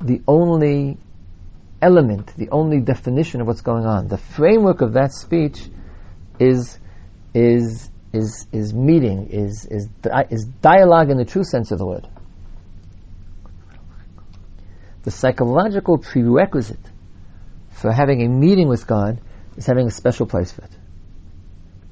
the 0.00 0.22
only 0.26 0.98
element, 1.80 2.32
the 2.36 2.50
only 2.50 2.80
definition 2.80 3.40
of 3.40 3.46
what's 3.46 3.60
going 3.60 3.84
on. 3.84 4.08
The 4.08 4.18
framework 4.18 4.80
of 4.80 4.94
that 4.94 5.12
speech 5.12 5.60
is 6.38 6.78
is 7.34 7.90
is 8.12 8.46
is 8.52 8.72
meeting, 8.72 9.28
is 9.30 9.66
is 9.66 9.88
is 10.30 10.44
dialogue 10.62 11.10
in 11.10 11.16
the 11.16 11.24
true 11.24 11.44
sense 11.44 11.70
of 11.70 11.78
the 11.78 11.86
word. 11.86 12.08
The 15.02 15.10
psychological 15.10 15.98
prerequisite 15.98 16.80
for 17.70 17.92
having 17.92 18.22
a 18.22 18.28
meeting 18.28 18.68
with 18.68 18.86
God 18.86 19.20
is 19.56 19.66
having 19.66 19.86
a 19.86 19.90
special 19.90 20.26
place 20.26 20.50
for 20.50 20.62
it. 20.64 20.77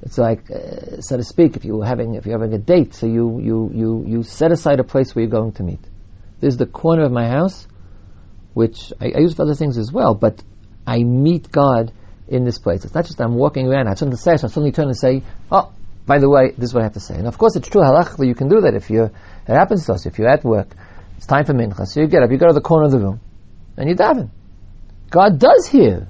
It's 0.02 0.18
like, 0.18 0.50
uh, 0.50 1.00
so 1.00 1.16
to 1.16 1.24
speak, 1.24 1.56
if 1.56 1.64
you're 1.64 1.84
having 1.84 2.14
if 2.14 2.26
you're 2.26 2.38
having 2.38 2.54
a 2.54 2.58
date, 2.58 2.94
so 2.94 3.06
you 3.06 3.40
you 3.40 3.70
you 3.74 4.04
you 4.06 4.22
set 4.22 4.52
aside 4.52 4.78
a 4.78 4.84
place 4.84 5.14
where 5.14 5.24
you're 5.24 5.30
going 5.30 5.52
to 5.52 5.62
meet. 5.62 5.80
This 6.40 6.52
is 6.52 6.58
the 6.58 6.66
corner 6.66 7.04
of 7.04 7.12
my 7.12 7.28
house, 7.28 7.66
which 8.52 8.92
I, 9.00 9.12
I 9.16 9.18
use 9.20 9.34
for 9.34 9.42
other 9.42 9.54
things 9.54 9.78
as 9.78 9.90
well, 9.90 10.14
but 10.14 10.42
I 10.86 10.98
meet 10.98 11.50
God 11.50 11.92
in 12.28 12.44
this 12.44 12.58
place. 12.58 12.84
It's 12.84 12.94
not 12.94 13.06
just 13.06 13.20
I'm 13.20 13.34
walking 13.34 13.66
around, 13.66 13.86
I 13.86 13.90
have 13.90 13.98
something 13.98 14.16
to 14.16 14.22
say, 14.22 14.36
so 14.36 14.46
I 14.46 14.50
suddenly 14.50 14.72
turn 14.72 14.86
and 14.86 14.96
say, 14.96 15.22
oh, 15.50 15.72
by 16.06 16.18
the 16.18 16.28
way, 16.28 16.50
this 16.50 16.70
is 16.70 16.74
what 16.74 16.80
I 16.80 16.84
have 16.84 16.94
to 16.94 17.00
say. 17.00 17.14
And 17.14 17.26
of 17.26 17.38
course, 17.38 17.56
it's 17.56 17.68
true, 17.68 17.80
halachically, 17.80 18.26
you 18.26 18.34
can 18.34 18.48
do 18.48 18.60
that 18.62 18.74
if 18.74 18.90
you're, 18.90 19.06
it 19.06 19.54
happens 19.54 19.86
to 19.86 19.94
us, 19.94 20.06
if 20.06 20.18
you're 20.18 20.28
at 20.28 20.44
work, 20.44 20.68
it's 21.16 21.26
time 21.26 21.44
for 21.44 21.54
mincha, 21.54 21.86
so 21.86 22.00
you 22.00 22.06
get 22.06 22.22
up, 22.22 22.30
you 22.30 22.36
go 22.36 22.48
to 22.48 22.52
the 22.52 22.60
corner 22.60 22.86
of 22.86 22.92
the 22.92 22.98
room, 22.98 23.20
and 23.76 23.88
you 23.88 23.96
daven. 23.96 24.30
God 25.10 25.38
does 25.38 25.66
hear 25.66 26.08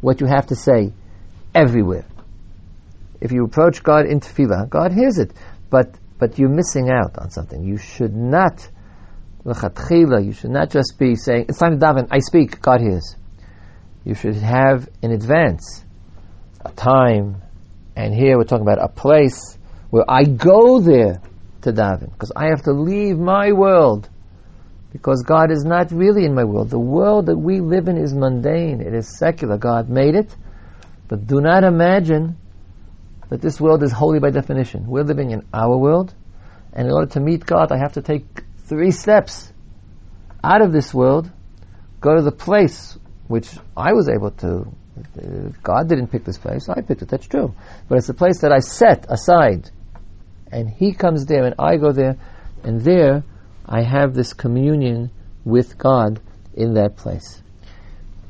what 0.00 0.20
you 0.20 0.26
have 0.26 0.46
to 0.46 0.56
say 0.56 0.92
everywhere 1.54 2.06
if 3.20 3.32
you 3.32 3.44
approach 3.44 3.82
God 3.82 4.06
in 4.06 4.20
tefillah, 4.20 4.68
God 4.68 4.92
hears 4.92 5.18
it, 5.18 5.32
but 5.70 5.94
but 6.18 6.38
you're 6.38 6.48
missing 6.48 6.90
out 6.90 7.18
on 7.18 7.30
something. 7.30 7.62
You 7.62 7.76
should 7.76 8.14
not 8.14 8.68
you 9.44 10.32
should 10.32 10.50
not 10.50 10.70
just 10.70 10.98
be 10.98 11.14
saying 11.14 11.46
it's 11.48 11.58
time 11.58 11.78
to 11.78 11.86
daven. 11.86 12.08
I 12.10 12.18
speak, 12.18 12.60
God 12.60 12.80
hears. 12.80 13.16
You 14.04 14.14
should 14.14 14.36
have 14.36 14.88
in 15.00 15.12
advance 15.12 15.84
a 16.64 16.72
time, 16.72 17.42
and 17.96 18.14
here 18.14 18.36
we're 18.36 18.44
talking 18.44 18.66
about 18.66 18.82
a 18.82 18.88
place 18.88 19.56
where 19.90 20.04
I 20.08 20.24
go 20.24 20.80
there 20.80 21.22
to 21.62 21.72
daven 21.72 22.12
because 22.12 22.32
I 22.36 22.46
have 22.46 22.62
to 22.64 22.72
leave 22.72 23.18
my 23.18 23.52
world 23.52 24.08
because 24.92 25.22
God 25.22 25.50
is 25.50 25.64
not 25.64 25.92
really 25.92 26.24
in 26.24 26.34
my 26.34 26.44
world. 26.44 26.70
The 26.70 26.78
world 26.78 27.26
that 27.26 27.36
we 27.36 27.60
live 27.60 27.88
in 27.88 27.96
is 27.96 28.12
mundane. 28.12 28.80
It 28.80 28.94
is 28.94 29.18
secular. 29.18 29.56
God 29.56 29.88
made 29.88 30.14
it, 30.14 30.34
but 31.08 31.26
do 31.26 31.40
not 31.40 31.64
imagine 31.64 32.36
that 33.30 33.40
this 33.40 33.60
world 33.60 33.82
is 33.82 33.92
holy 33.92 34.20
by 34.20 34.30
definition. 34.30 34.86
We're 34.86 35.04
living 35.04 35.30
in 35.30 35.46
our 35.52 35.76
world, 35.76 36.14
and 36.72 36.86
in 36.86 36.92
order 36.92 37.10
to 37.12 37.20
meet 37.20 37.44
God, 37.44 37.72
I 37.72 37.78
have 37.78 37.94
to 37.94 38.02
take 38.02 38.24
three 38.64 38.90
steps 38.90 39.52
out 40.42 40.62
of 40.62 40.72
this 40.72 40.94
world, 40.94 41.30
go 42.00 42.14
to 42.14 42.22
the 42.22 42.32
place 42.32 42.96
which 43.26 43.48
I 43.76 43.92
was 43.92 44.08
able 44.08 44.30
to. 44.30 44.72
Uh, 44.98 45.50
God 45.62 45.88
didn't 45.88 46.08
pick 46.08 46.24
this 46.24 46.38
place, 46.38 46.68
I 46.68 46.80
picked 46.80 47.02
it, 47.02 47.08
that's 47.08 47.26
true. 47.26 47.54
But 47.88 47.98
it's 47.98 48.06
the 48.06 48.14
place 48.14 48.40
that 48.40 48.52
I 48.52 48.60
set 48.60 49.06
aside, 49.08 49.70
and 50.50 50.68
He 50.68 50.92
comes 50.92 51.26
there, 51.26 51.44
and 51.44 51.54
I 51.58 51.76
go 51.76 51.92
there, 51.92 52.16
and 52.64 52.80
there 52.82 53.22
I 53.66 53.82
have 53.82 54.14
this 54.14 54.32
communion 54.32 55.10
with 55.44 55.78
God 55.78 56.20
in 56.54 56.74
that 56.74 56.96
place. 56.96 57.42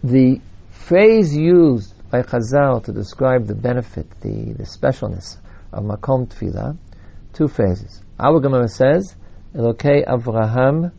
The 0.02 0.40
phrase 0.71 1.35
used 1.35 1.95
by 2.10 2.22
Chazal 2.22 2.82
to 2.84 2.92
describe 2.92 3.46
the 3.46 3.54
benefit, 3.54 4.08
the, 4.20 4.54
the 4.54 4.64
specialness 4.64 5.36
of 5.72 5.84
Makom 5.84 6.26
Tefillah, 6.26 6.76
two 7.34 7.48
phrases. 7.48 8.02
Our 8.18 8.40
Gemara 8.40 8.68
says, 8.68 9.14
Elokei 9.54 10.06
Avraham 10.06 10.92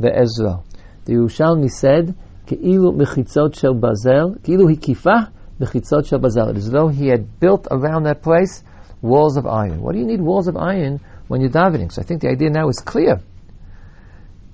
ve'ezro. 0.00 0.64
The 1.04 1.14
Yerushalmi 1.14 1.70
said, 1.70 2.14
Ke'ilu 2.46 2.94
mechitzot 2.94 3.58
shel 3.58 3.74
barzel, 3.74 4.42
Ke'ilu 4.42 4.74
hikifah 4.74 5.32
mechitzot 5.60 6.06
shel 6.06 6.20
barzel. 6.20 6.50
It 6.50 6.56
is 6.56 6.66
as 6.66 6.70
though 6.70 6.88
he 6.88 7.08
had 7.08 7.40
built 7.40 7.66
around 7.70 8.04
that 8.04 8.22
place 8.22 8.62
walls 9.00 9.36
of 9.36 9.46
iron. 9.46 9.82
What 9.82 9.92
do 9.92 9.98
you 9.98 10.06
need 10.06 10.20
walls 10.20 10.46
of 10.46 10.56
iron 10.56 11.00
when 11.26 11.40
you're 11.40 11.50
davening? 11.50 11.92
So 11.92 12.02
I 12.02 12.04
think 12.04 12.22
the 12.22 12.28
idea 12.28 12.50
now 12.50 12.68
is 12.68 12.78
clear. 12.78 13.20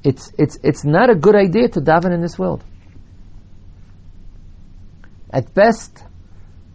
It's, 0.03 0.33
it's, 0.39 0.59
it's 0.63 0.85
not 0.85 1.11
a 1.11 1.15
good 1.15 1.35
idea 1.35 1.69
to 1.69 1.81
daven 1.81 2.15
in 2.15 2.23
this 2.23 2.39
world. 2.39 2.65
At 5.31 5.55
best, 5.55 6.03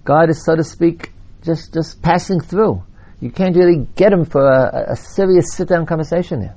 God 0.04 0.30
is, 0.30 0.44
so 0.44 0.56
to 0.56 0.64
speak, 0.64 1.12
just, 1.44 1.74
just 1.74 2.02
passing 2.02 2.40
through. 2.40 2.84
You 3.20 3.32
can't 3.32 3.56
really 3.56 3.88
get 3.96 4.12
him 4.12 4.26
for 4.26 4.46
a, 4.46 4.92
a 4.92 4.96
serious 4.96 5.54
sit-down 5.54 5.86
conversation 5.86 6.42
there. 6.42 6.56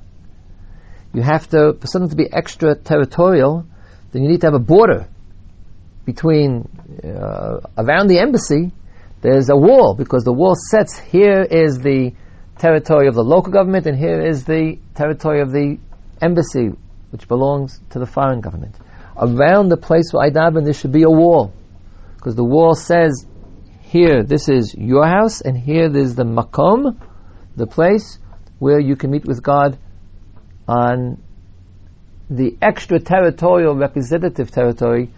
You 1.13 1.21
have 1.21 1.49
to, 1.49 1.73
for 1.79 1.87
something 1.87 2.09
to 2.09 2.15
be 2.15 2.31
extraterritorial, 2.31 3.65
then 4.11 4.23
you 4.23 4.29
need 4.29 4.41
to 4.41 4.47
have 4.47 4.53
a 4.53 4.59
border 4.59 5.07
between, 6.05 6.69
uh, 7.03 7.59
around 7.77 8.07
the 8.07 8.19
embassy, 8.19 8.71
there's 9.21 9.49
a 9.49 9.55
wall, 9.55 9.95
because 9.95 10.23
the 10.23 10.33
wall 10.33 10.55
sets, 10.55 10.97
here 10.97 11.41
is 11.41 11.79
the 11.79 12.13
territory 12.59 13.07
of 13.07 13.15
the 13.15 13.23
local 13.23 13.51
government, 13.51 13.87
and 13.87 13.97
here 13.97 14.21
is 14.21 14.45
the 14.45 14.77
territory 14.95 15.41
of 15.41 15.51
the 15.51 15.77
embassy, 16.21 16.71
which 17.11 17.27
belongs 17.27 17.79
to 17.89 17.99
the 17.99 18.05
foreign 18.05 18.41
government. 18.41 18.75
Around 19.17 19.69
the 19.69 19.77
place 19.77 20.11
where 20.11 20.25
I 20.25 20.29
daven, 20.29 20.63
there 20.63 20.73
should 20.73 20.91
be 20.91 21.03
a 21.03 21.09
wall 21.09 21.51
because 22.17 22.35
the 22.35 22.43
wall 22.43 22.75
says 22.75 23.25
here 23.81 24.23
this 24.23 24.49
is 24.49 24.75
your 24.75 25.07
house 25.07 25.41
and 25.41 25.57
here 25.57 25.89
there's 25.89 26.15
the 26.15 26.25
makom, 26.25 26.99
the 27.55 27.67
place 27.67 28.19
where 28.59 28.79
you 28.79 28.95
can 28.95 29.11
meet 29.11 29.25
with 29.25 29.41
God 29.41 29.77
on 30.67 31.21
the 32.29 32.57
extraterritorial 32.61 33.75
representative 33.75 34.51
territory 34.51 35.09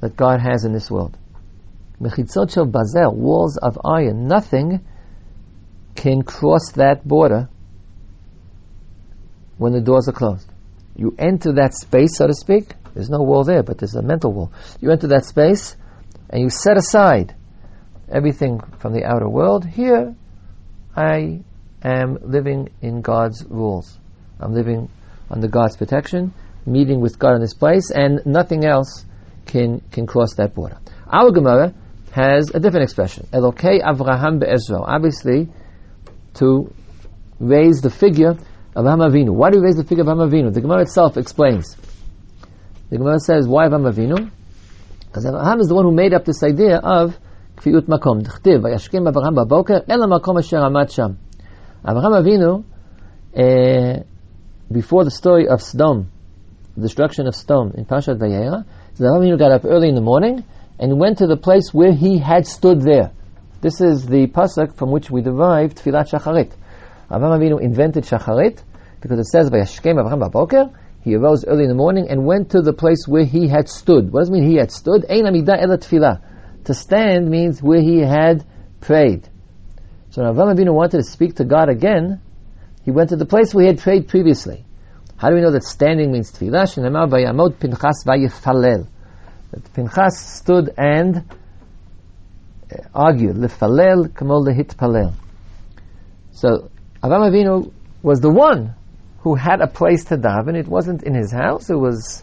that 0.00 0.16
God 0.16 0.40
has 0.40 0.64
in 0.64 0.72
this 0.72 0.90
world. 0.90 1.16
Mechitzot 2.00 2.52
shel 2.52 2.66
barzel, 2.66 3.14
walls 3.14 3.56
of 3.56 3.78
iron, 3.84 4.26
nothing 4.26 4.84
can 5.94 6.22
cross 6.22 6.72
that 6.72 7.06
border 7.06 7.48
when 9.56 9.72
the 9.72 9.80
doors 9.80 10.08
are 10.08 10.12
closed. 10.12 10.48
You 10.94 11.14
enter 11.18 11.52
that 11.54 11.74
space, 11.74 12.16
so 12.16 12.26
to 12.26 12.34
speak. 12.34 12.74
There's 12.94 13.10
no 13.10 13.22
wall 13.22 13.44
there, 13.44 13.62
but 13.62 13.78
there's 13.78 13.94
a 13.94 14.02
mental 14.02 14.32
wall. 14.32 14.52
You 14.80 14.90
enter 14.90 15.08
that 15.08 15.24
space, 15.26 15.76
and 16.30 16.42
you 16.42 16.50
set 16.50 16.76
aside 16.76 17.34
everything 18.10 18.60
from 18.78 18.92
the 18.92 19.04
outer 19.04 19.28
world, 19.28 19.64
here 19.64 20.14
I 20.94 21.40
am 21.82 22.18
living 22.22 22.70
in 22.80 23.00
God's 23.00 23.44
rules. 23.48 23.98
I'm 24.40 24.54
living 24.54 24.88
under 25.30 25.48
God's 25.48 25.76
protection, 25.76 26.32
meeting 26.64 27.00
with 27.00 27.18
God 27.18 27.34
in 27.34 27.40
this 27.40 27.54
place, 27.54 27.90
and 27.90 28.20
nothing 28.26 28.64
else 28.64 29.04
can, 29.46 29.80
can 29.92 30.06
cross 30.06 30.34
that 30.36 30.54
border. 30.54 30.78
Our 31.06 31.30
Gemara 31.30 31.74
has 32.12 32.50
a 32.54 32.60
different 32.60 32.84
expression. 32.84 33.26
Elokei 33.32 33.82
Avraham 33.82 34.40
be'ezro. 34.40 34.82
Obviously, 34.82 35.48
to 36.34 36.72
raise 37.38 37.80
the 37.80 37.90
figure 37.90 38.36
of 38.74 38.84
Avinu. 38.84 39.30
Why 39.30 39.50
do 39.50 39.58
we 39.58 39.64
raise 39.64 39.76
the 39.76 39.84
figure 39.84 40.02
of 40.02 40.08
Avinu? 40.08 40.52
The 40.52 40.60
Gemara 40.60 40.82
itself 40.82 41.16
explains. 41.16 41.76
The 42.90 42.98
Gemara 42.98 43.18
says, 43.20 43.46
why 43.46 43.68
Avinu? 43.68 44.30
Abraham 45.24 45.60
is 45.60 45.68
the 45.68 45.74
one 45.74 45.84
who 45.84 45.92
made 45.92 46.12
up 46.12 46.24
this 46.24 46.42
idea 46.42 46.76
of 46.76 47.16
uh, 53.36 54.02
before 54.72 55.04
the 55.04 55.10
story 55.10 55.48
of 55.48 55.62
Sodom, 55.62 56.10
the 56.76 56.82
destruction 56.82 57.26
of 57.26 57.34
Sodom 57.34 57.72
in 57.76 57.86
Parshat 57.86 58.18
Vayera, 58.18 58.64
Abraham 58.94 59.22
Avinu 59.22 59.38
got 59.38 59.52
up 59.52 59.64
early 59.64 59.88
in 59.88 59.94
the 59.94 60.02
morning 60.02 60.44
and 60.78 60.98
went 60.98 61.18
to 61.18 61.26
the 61.26 61.36
place 61.36 61.72
where 61.72 61.92
he 61.92 62.18
had 62.18 62.46
stood 62.46 62.82
there. 62.82 63.12
This 63.62 63.80
is 63.80 64.06
the 64.06 64.26
pasuk 64.26 64.74
from 64.76 64.90
which 64.90 65.10
we 65.10 65.22
derived 65.22 65.78
Tfilat 65.78 66.10
Shacharit. 66.10 66.52
Abraham 67.10 67.40
Avinu 67.40 67.60
invented 67.60 68.04
Shacharit 68.04 68.62
because 69.00 69.18
it 69.18 69.26
says, 69.26 69.48
"Vayashkem 69.50 69.98
Abraham 69.98 70.20
baboker." 70.20 70.70
He 71.06 71.14
arose 71.14 71.44
early 71.44 71.62
in 71.62 71.68
the 71.68 71.76
morning 71.76 72.08
and 72.10 72.26
went 72.26 72.50
to 72.50 72.60
the 72.62 72.72
place 72.72 73.06
where 73.06 73.24
he 73.24 73.46
had 73.46 73.68
stood. 73.68 74.12
What 74.12 74.22
does 74.22 74.28
it 74.28 74.32
mean 74.32 74.42
he 74.42 74.56
had 74.56 74.72
stood? 74.72 75.02
To 76.64 76.74
stand 76.74 77.30
means 77.30 77.62
where 77.62 77.80
he 77.80 78.00
had 78.00 78.44
prayed. 78.80 79.28
So 80.10 80.24
when 80.24 80.34
Avram 80.34 80.56
Avinu 80.56 80.74
wanted 80.74 80.96
to 80.96 81.04
speak 81.04 81.36
to 81.36 81.44
God 81.44 81.68
again, 81.68 82.20
he 82.82 82.90
went 82.90 83.10
to 83.10 83.16
the 83.16 83.24
place 83.24 83.54
where 83.54 83.62
he 83.62 83.68
had 83.68 83.78
prayed 83.78 84.08
previously. 84.08 84.64
How 85.16 85.28
do 85.28 85.36
we 85.36 85.42
know 85.42 85.52
that 85.52 85.62
standing 85.62 86.10
means 86.10 86.32
tefillah? 86.32 86.64
Shenamar 86.74 87.08
vayamod 87.08 87.60
Pinchas 87.60 88.02
vayifalel. 88.04 88.88
That 89.52 89.74
Pinchas 89.74 90.18
stood 90.18 90.74
and 90.76 91.18
uh, 92.68 92.82
argued. 92.92 93.36
Lefalel 93.36 94.08
kamol 94.08 94.44
lehitpalel. 94.44 95.12
So 96.32 96.68
Avram 97.00 97.30
Avinu 97.30 97.72
was 98.02 98.18
the 98.18 98.30
one 98.30 98.74
who 99.26 99.34
had 99.34 99.60
a 99.60 99.66
place 99.66 100.04
to 100.04 100.16
daven. 100.16 100.54
It 100.54 100.68
wasn't 100.68 101.02
in 101.02 101.12
his 101.12 101.32
house, 101.32 101.68
it 101.68 101.74
was 101.74 102.22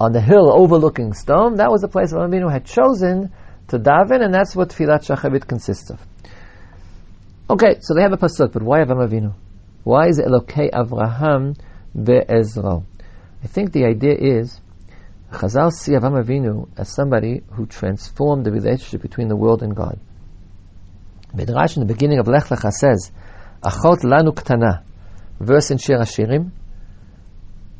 on 0.00 0.12
the 0.12 0.20
hill 0.22 0.50
overlooking 0.50 1.12
Sodom. 1.12 1.56
That 1.56 1.70
was 1.70 1.82
the 1.82 1.88
place 1.88 2.10
Avram 2.10 2.30
Avinu 2.30 2.50
had 2.50 2.64
chosen 2.64 3.34
to 3.68 3.78
daven, 3.78 4.24
and 4.24 4.32
that's 4.32 4.56
what 4.56 4.70
Tfilat 4.70 5.04
Shacharit 5.04 5.46
consists 5.46 5.90
of. 5.90 6.00
Okay, 7.50 7.80
so 7.80 7.92
they 7.92 8.00
have 8.00 8.14
a 8.14 8.16
pasuk, 8.16 8.50
but 8.50 8.62
why 8.62 8.78
Avram 8.78 9.06
Avinu? 9.06 9.34
Why 9.84 10.08
is 10.08 10.18
it 10.18 10.24
Elokei 10.24 10.70
Avraham 10.70 11.58
be'ezro? 11.94 12.86
I 13.44 13.46
think 13.48 13.72
the 13.72 13.84
idea 13.84 14.16
is 14.18 14.58
Chazal 15.30 15.70
see 15.70 15.92
Avram 15.92 16.24
Avinu 16.24 16.70
as 16.78 16.94
somebody 16.94 17.42
who 17.50 17.66
transformed 17.66 18.46
the 18.46 18.52
relationship 18.52 19.02
between 19.02 19.28
the 19.28 19.36
world 19.36 19.62
and 19.62 19.76
God. 19.76 20.00
Midrash 21.34 21.76
in 21.76 21.86
the 21.86 21.92
beginning 21.92 22.20
of 22.20 22.26
Lech 22.26 22.44
Lecha 22.44 22.72
says, 22.72 23.12
Achot 23.62 23.98
lanu 24.02 24.32
ktana, 24.32 24.82
verse 25.40 25.70
in 25.70 25.78
Shir 25.78 25.98
Hashirim, 25.98 26.50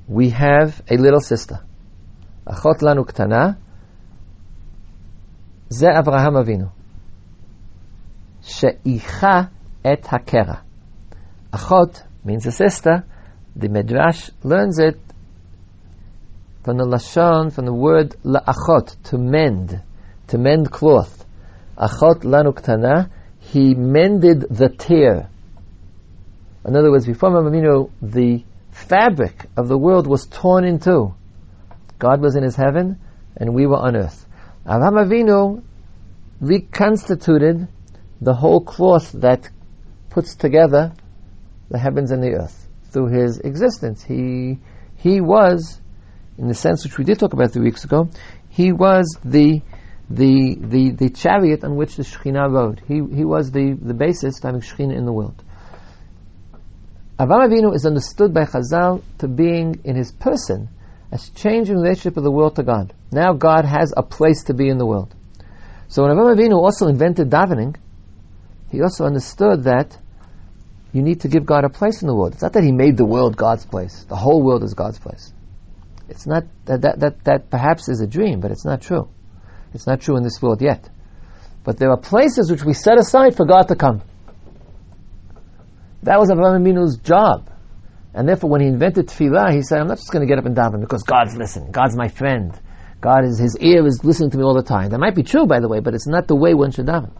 we 0.08 0.30
have 0.30 0.82
a 0.88 0.96
little 0.96 1.20
sister. 1.20 1.60
Achot 2.46 2.80
lanu 2.80 3.04
ktana, 3.04 3.56
ze 5.72 5.86
Avraham 5.86 6.42
Avinu. 6.42 6.70
She'icha 8.42 9.50
et 9.84 10.02
hakera. 10.02 10.60
Achot 11.52 12.02
means 12.24 12.46
a 12.46 12.52
sister. 12.52 13.04
The 13.56 13.68
Midrash 13.68 14.30
learns 14.42 14.78
it 14.78 15.00
from 16.62 16.76
the 16.76 16.84
lashon, 16.84 17.52
from 17.52 17.64
the 17.64 17.72
word 17.72 18.16
la'achot, 18.24 19.02
to 19.04 19.18
mend, 19.18 19.80
to 20.28 20.38
mend 20.38 20.70
cloth. 20.70 21.24
Achot 21.76 22.22
lanu 22.22 22.52
ktana, 22.52 23.10
he 23.38 23.74
mended 23.74 24.40
the 24.50 24.68
tear. 24.68 25.28
In 26.66 26.74
other 26.74 26.90
words, 26.90 27.06
before 27.06 27.30
Mamamino, 27.30 27.90
the 28.02 28.44
fabric 28.72 29.46
of 29.56 29.68
the 29.68 29.78
world 29.78 30.06
was 30.08 30.26
torn 30.26 30.64
in 30.64 30.80
two. 30.80 31.14
God 31.98 32.20
was 32.20 32.34
in 32.34 32.42
his 32.42 32.56
heaven, 32.56 32.98
and 33.36 33.54
we 33.54 33.66
were 33.66 33.76
on 33.76 33.96
earth. 33.96 34.26
Avraham 34.66 35.06
Avinu 35.06 35.62
reconstituted 36.40 37.68
the 38.20 38.34
whole 38.34 38.60
cloth 38.60 39.12
that 39.12 39.48
puts 40.10 40.34
together 40.34 40.92
the 41.70 41.78
heavens 41.78 42.10
and 42.10 42.22
the 42.22 42.32
earth 42.32 42.68
through 42.90 43.08
his 43.08 43.38
existence. 43.38 44.02
He, 44.02 44.58
he 44.96 45.20
was, 45.20 45.80
in 46.36 46.48
the 46.48 46.54
sense 46.54 46.82
which 46.84 46.98
we 46.98 47.04
did 47.04 47.20
talk 47.20 47.32
about 47.32 47.52
three 47.52 47.62
weeks 47.62 47.84
ago, 47.84 48.08
he 48.48 48.72
was 48.72 49.16
the, 49.24 49.62
the, 50.10 50.56
the, 50.58 50.90
the 50.90 51.10
chariot 51.10 51.62
on 51.62 51.76
which 51.76 51.96
the 51.96 52.02
Shekhinah 52.02 52.50
rode. 52.50 52.82
He, 52.88 52.94
he 53.14 53.24
was 53.24 53.52
the, 53.52 53.78
the 53.80 53.94
basis 53.94 54.40
for 54.40 54.48
having 54.48 54.62
Shekhinah 54.62 54.96
in 54.96 55.04
the 55.04 55.12
world. 55.12 55.42
Avraham 57.18 57.48
Avinu 57.48 57.74
is 57.74 57.86
understood 57.86 58.34
by 58.34 58.44
Chazal 58.44 59.02
to 59.18 59.28
being 59.28 59.80
in 59.84 59.96
his 59.96 60.12
person 60.12 60.68
as 61.10 61.30
changing 61.30 61.76
the 61.76 61.82
relationship 61.82 62.18
of 62.18 62.24
the 62.24 62.30
world 62.30 62.56
to 62.56 62.62
God. 62.62 62.92
Now 63.10 63.32
God 63.32 63.64
has 63.64 63.94
a 63.96 64.02
place 64.02 64.44
to 64.44 64.54
be 64.54 64.68
in 64.68 64.76
the 64.76 64.84
world. 64.84 65.14
So 65.88 66.02
when 66.02 66.14
Avraham 66.14 66.36
Avinu 66.36 66.56
also 66.56 66.88
invented 66.88 67.30
davening, 67.30 67.76
he 68.70 68.82
also 68.82 69.04
understood 69.04 69.64
that 69.64 69.96
you 70.92 71.00
need 71.00 71.22
to 71.22 71.28
give 71.28 71.46
God 71.46 71.64
a 71.64 71.70
place 71.70 72.02
in 72.02 72.08
the 72.08 72.14
world. 72.14 72.34
It's 72.34 72.42
not 72.42 72.52
that 72.52 72.64
he 72.64 72.72
made 72.72 72.98
the 72.98 73.06
world 73.06 73.36
God's 73.36 73.64
place. 73.64 74.04
The 74.04 74.16
whole 74.16 74.42
world 74.42 74.62
is 74.62 74.74
God's 74.74 74.98
place. 74.98 75.32
It's 76.10 76.26
not 76.26 76.44
that 76.66 76.82
that, 76.82 77.00
that, 77.00 77.24
that 77.24 77.50
perhaps 77.50 77.88
is 77.88 78.00
a 78.02 78.06
dream, 78.06 78.40
but 78.40 78.50
it's 78.50 78.64
not 78.64 78.82
true. 78.82 79.08
It's 79.72 79.86
not 79.86 80.02
true 80.02 80.16
in 80.16 80.22
this 80.22 80.42
world 80.42 80.60
yet. 80.60 80.88
But 81.64 81.78
there 81.78 81.90
are 81.90 81.96
places 81.96 82.50
which 82.50 82.62
we 82.62 82.74
set 82.74 82.98
aside 82.98 83.36
for 83.36 83.46
God 83.46 83.68
to 83.68 83.74
come. 83.74 84.02
That 86.02 86.18
was 86.18 86.30
Avraham 86.30 86.62
Avinu's 86.62 86.98
job. 86.98 87.50
And 88.14 88.28
therefore, 88.28 88.50
when 88.50 88.62
he 88.62 88.68
invented 88.68 89.08
tefillah, 89.08 89.52
he 89.54 89.62
said, 89.62 89.78
I'm 89.78 89.88
not 89.88 89.98
just 89.98 90.10
going 90.10 90.26
to 90.26 90.26
get 90.26 90.38
up 90.38 90.46
and 90.46 90.56
daven 90.56 90.80
because 90.80 91.02
God's 91.02 91.36
listening. 91.36 91.70
God's 91.70 91.96
my 91.96 92.08
friend. 92.08 92.58
God 93.00 93.24
is, 93.24 93.38
his 93.38 93.58
ear 93.58 93.86
is 93.86 94.02
listening 94.04 94.30
to 94.30 94.38
me 94.38 94.44
all 94.44 94.54
the 94.54 94.62
time. 94.62 94.90
That 94.90 94.98
might 94.98 95.14
be 95.14 95.22
true, 95.22 95.46
by 95.46 95.60
the 95.60 95.68
way, 95.68 95.80
but 95.80 95.94
it's 95.94 96.06
not 96.06 96.26
the 96.26 96.34
way 96.34 96.54
one 96.54 96.70
should 96.70 96.86
daven. 96.86 97.12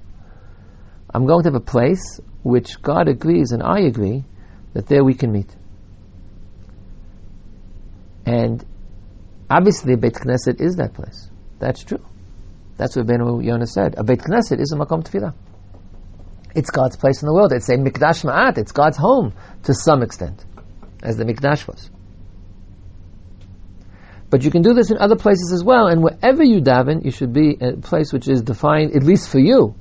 I'm 1.13 1.27
going 1.27 1.43
to 1.43 1.49
have 1.49 1.55
a 1.55 1.61
place 1.61 2.21
which 2.43 2.81
God 2.81 3.09
agrees 3.09 3.53
and 3.53 3.63
I 3.63 3.81
agree 3.81 4.25
that 4.73 4.87
there 4.87 5.05
we 5.05 5.15
can 5.15 5.33
meet. 5.33 5.55
And 8.25 8.65
obviously, 9.49 9.97
Beit 9.97 10.15
Knesset 10.15 10.61
is 10.61 10.77
that 10.77 10.95
place. 10.95 11.31
That's 11.59 11.85
true. 11.85 12.05
That's 12.77 12.97
what 12.97 13.07
Rabbeinu 13.07 13.45
Yonah 13.45 13.67
said. 13.67 13.95
A 13.97 14.05
Beit 14.05 14.21
Knesset 14.21 14.61
is 14.61 14.73
a 14.73 14.77
Makom 14.77 15.05
Tefillah. 15.05 15.35
It's 16.57 16.71
God's 16.71 16.97
place 16.97 17.23
in 17.23 17.27
the 17.27 17.35
world. 17.35 17.53
It's 17.53 17.69
a 17.69 17.77
Mikdash 17.77 18.25
Me'at. 18.25 18.57
It's 18.57 18.73
God's 18.73 18.97
home 18.97 19.35
to 19.65 19.75
some 19.75 20.03
extent, 20.03 20.43
as 21.03 21.19
the 21.19 21.25
Mikdash 21.25 21.69
was. 21.69 21.91
But 24.31 24.43
you 24.43 24.51
can 24.51 24.63
do 24.63 24.73
this 24.73 24.91
in 24.91 24.97
other 24.97 25.17
places 25.17 25.53
as 25.53 25.63
well, 25.63 25.87
and 25.87 26.03
wherever 26.03 26.43
you 26.43 26.63
daven, 26.63 27.05
you 27.05 27.11
should 27.11 27.35
be 27.35 27.59
a 27.61 27.75
place 27.75 28.11
which 28.11 28.27
is 28.27 28.41
defined, 28.41 28.97
at 28.97 29.03
least 29.03 29.29
for 29.29 29.39
you, 29.39 29.75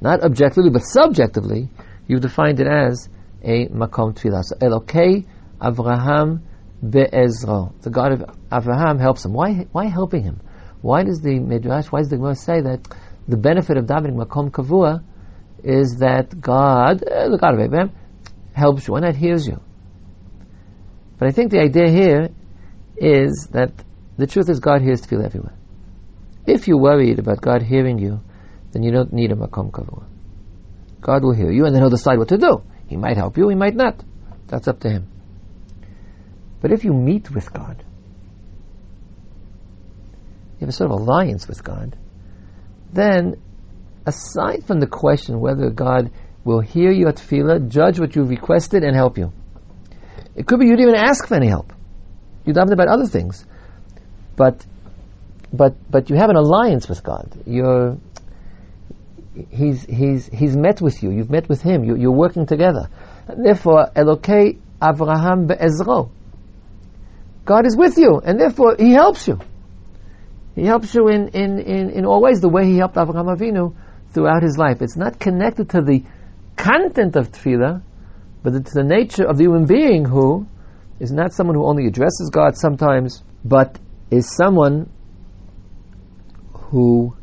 not 0.00 0.24
objectively, 0.24 0.70
but 0.70 0.80
subjectively, 0.80 1.70
you've 2.08 2.20
defined 2.20 2.58
it 2.58 2.66
as 2.66 3.08
a 3.44 3.68
makom 3.68 4.12
tefillah. 4.12 4.42
So 4.42 4.56
Elokei 4.56 5.24
Avraham 5.60 6.40
be'ezro. 6.82 7.74
The 7.82 7.90
God 7.90 8.12
of 8.12 8.20
Avraham 8.50 9.00
helps 9.00 9.24
him. 9.24 9.32
Why, 9.32 9.68
why 9.70 9.86
helping 9.86 10.24
him? 10.24 10.40
Why 10.80 11.04
does 11.04 11.20
the 11.20 11.38
Midrash, 11.38 11.86
why 11.86 12.00
does 12.00 12.08
the 12.08 12.16
Gemara 12.16 12.34
say 12.34 12.60
that 12.60 12.88
the 13.28 13.36
benefit 13.36 13.76
of 13.76 13.86
davening 13.86 14.16
makom 14.16 14.50
kavua 14.50 15.04
is 15.62 15.98
that 15.98 16.40
God, 16.40 17.02
uh, 17.02 17.28
the 17.28 17.38
God 17.38 17.54
of 17.54 17.60
Abraham, 17.60 17.92
helps 18.52 18.88
you 18.88 18.94
and 18.96 19.16
hears 19.16 19.46
you? 19.46 19.60
But 21.18 21.28
I 21.28 21.30
think 21.30 21.50
the 21.50 21.60
idea 21.60 21.88
here 21.88 22.28
is 22.96 23.48
that 23.52 23.72
the 24.16 24.26
truth 24.26 24.48
is 24.48 24.60
God 24.60 24.82
hears 24.82 25.00
to 25.02 25.08
feel 25.08 25.24
everywhere. 25.24 25.54
If 26.46 26.66
you're 26.66 26.80
worried 26.80 27.18
about 27.18 27.40
God 27.40 27.62
hearing 27.62 27.98
you, 27.98 28.20
then 28.72 28.82
you 28.82 28.90
don't 28.90 29.12
need 29.12 29.30
a 29.30 29.36
makom 29.36 29.70
kavua. 29.70 30.04
God 31.00 31.22
will 31.22 31.34
hear 31.34 31.50
you, 31.50 31.66
and 31.66 31.74
then 31.74 31.82
He'll 31.82 31.90
decide 31.90 32.18
what 32.18 32.28
to 32.28 32.38
do. 32.38 32.62
He 32.86 32.96
might 32.96 33.16
help 33.16 33.36
you, 33.36 33.48
He 33.48 33.54
might 33.54 33.74
not. 33.74 34.02
That's 34.48 34.68
up 34.68 34.80
to 34.80 34.90
Him. 34.90 35.08
But 36.60 36.72
if 36.72 36.84
you 36.84 36.92
meet 36.92 37.30
with 37.30 37.52
God, 37.52 37.84
you 40.58 40.60
have 40.60 40.68
a 40.68 40.72
sort 40.72 40.90
of 40.92 41.00
alliance 41.00 41.48
with 41.48 41.62
God, 41.64 41.96
then 42.92 43.42
aside 44.06 44.64
from 44.66 44.80
the 44.80 44.86
question 44.86 45.40
whether 45.40 45.70
God 45.70 46.10
will 46.44 46.60
hear 46.60 46.90
your 46.90 47.12
tefillah, 47.12 47.68
judge 47.68 48.00
what 48.00 48.16
you've 48.16 48.28
requested, 48.28 48.82
and 48.82 48.96
help 48.96 49.18
you. 49.18 49.32
It 50.34 50.46
could 50.46 50.60
be 50.60 50.66
you 50.66 50.76
didn't 50.76 50.88
even 50.88 51.00
ask 51.00 51.26
for 51.26 51.34
any 51.34 51.48
help. 51.48 51.72
You 52.44 52.52
davened 52.52 52.72
about 52.72 52.88
other 52.88 53.06
things, 53.06 53.44
but 54.36 54.64
but 55.52 55.74
but 55.90 56.10
you 56.10 56.16
have 56.16 56.30
an 56.30 56.36
alliance 56.36 56.88
with 56.88 57.04
God. 57.04 57.42
You're 57.46 57.98
he's, 59.50 59.84
he's, 59.84 60.26
he's 60.26 60.56
met 60.56 60.80
with 60.80 61.02
you. 61.02 61.10
You've 61.10 61.30
met 61.30 61.48
with 61.48 61.62
him. 61.62 61.84
You, 61.84 62.08
are 62.08 62.12
working 62.12 62.46
together. 62.46 62.88
Therefore, 63.26 63.90
Elokei 63.94 64.58
Avraham 64.80 65.46
be'ezro. 65.46 66.10
God 67.44 67.66
is 67.66 67.76
with 67.76 67.98
you, 67.98 68.20
and 68.24 68.38
therefore 68.38 68.76
he 68.78 68.92
helps 68.92 69.26
you. 69.26 69.38
He 70.54 70.64
helps 70.64 70.94
you 70.94 71.08
in, 71.08 71.28
in, 71.28 71.58
in, 71.58 71.90
in 71.90 72.06
all 72.06 72.20
ways, 72.20 72.40
the 72.40 72.48
way 72.48 72.66
he 72.66 72.76
helped 72.76 72.96
Avraham 72.96 73.34
Avinu 73.34 73.74
throughout 74.12 74.42
his 74.42 74.56
life. 74.56 74.82
It's 74.82 74.96
not 74.96 75.18
connected 75.18 75.70
to 75.70 75.82
the 75.82 76.02
content 76.56 77.16
of 77.16 77.32
tefillah, 77.32 77.82
but 78.42 78.52
to 78.52 78.72
the 78.74 78.84
nature 78.84 79.24
of 79.24 79.36
the 79.36 79.44
human 79.44 79.66
being 79.66 80.04
who 80.04 80.46
is 81.00 81.10
not 81.10 81.32
someone 81.32 81.56
who 81.56 81.66
only 81.66 81.86
addresses 81.86 82.30
God 82.32 82.56
sometimes, 82.56 83.22
but 83.44 83.78
is 84.10 84.34
someone 84.36 84.90
who 86.52 87.14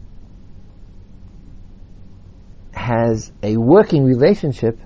has 2.73 3.31
a 3.43 3.57
working 3.57 4.03
relationship 4.03 4.79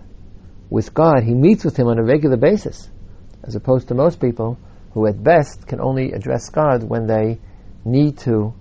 with 0.70 0.94
God. 0.94 1.24
He 1.24 1.34
meets 1.34 1.64
with 1.64 1.78
Him 1.78 1.88
on 1.88 2.00
a 2.00 2.04
regular 2.04 2.38
basis, 2.38 2.90
as 3.44 3.56
opposed 3.56 3.88
to 3.90 3.94
most 3.94 4.20
people 4.20 4.58
who, 4.94 5.08
at 5.08 5.24
best, 5.24 5.68
can 5.68 5.80
only 5.80 6.12
address 6.12 6.50
God 6.50 6.84
when 6.84 7.08
they 7.08 7.40
need 7.86 8.18
to 8.20 8.54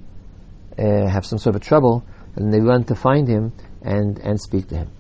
uh, 0.79 1.09
have 1.09 1.27
some 1.27 1.39
sort 1.39 1.57
of 1.57 1.63
trouble, 1.63 2.05
and 2.37 2.53
they 2.53 2.61
run 2.61 2.85
to 2.85 2.95
find 2.95 3.29
Him 3.29 3.53
and, 3.83 4.19
and 4.19 4.41
speak 4.41 4.69
to 4.69 4.77
Him. 4.77 4.91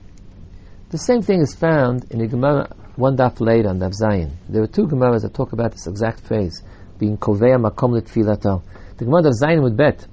The 0.91 0.99
same 0.99 1.23
thing 1.23 1.41
is 1.41 1.55
found 1.55 2.07
in 2.11 2.19
the 2.19 2.27
Gemara, 2.27 2.75
one 2.97 3.17
daf 3.17 3.41
later 3.41 3.69
on 3.71 3.79
Daf 3.79 3.93
Zayin. 3.99 4.33
There 4.49 4.63
are 4.63 4.67
two 4.67 4.87
Gemaras 4.87 5.23
that 5.23 5.33
talk 5.33 5.53
about 5.53 5.73
this 5.73 5.87
exact 5.87 6.21
phrase, 6.21 6.63
being 6.99 7.17
Kovea 7.17 7.59
Makom 7.59 7.99
Litfilato. 7.99 8.63
The 8.99 9.07
Gemara 9.07 9.29
of 9.29 9.35
Zayin 9.43 9.63
would 9.63 9.77
bet, 9.77 10.07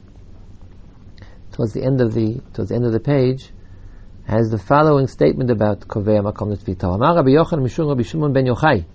towards 1.51 1.73
the 1.73 1.83
end 1.83 1.99
of 1.99 2.13
the, 2.13 2.41
towards 2.53 2.69
the 2.69 2.75
end 2.75 2.85
of 2.85 2.93
the 2.93 2.99
page, 3.01 3.49
has 4.25 4.49
the 4.49 4.59
following 4.59 5.07
statement 5.07 5.49
about 5.49 5.81
Koveya 5.81 6.21
Makom 6.21 6.55
Litfilato. 6.55 6.95
Amar 6.95 7.15
Rabbi 7.15 7.31
Yochanan 7.31 7.63
Mishum 7.63 7.89
Rabbi 7.89 8.03
Shimon 8.03 8.31
ben 8.31 8.45
Yochai. 8.45 8.85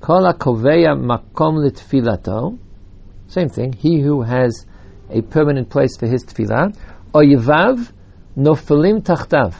Kol 0.00 0.22
Makom 0.22 1.70
Litfilato. 1.70 2.58
Same 3.28 3.50
thing. 3.50 3.74
He 3.74 4.00
who 4.00 4.22
has 4.22 4.64
a 5.09 5.21
permanent 5.21 5.69
place 5.69 5.97
for 5.97 6.07
his 6.07 6.23
tefillah. 6.23 6.75
Oyevav 7.13 7.91
nofelim 8.37 9.01
tachtav. 9.01 9.55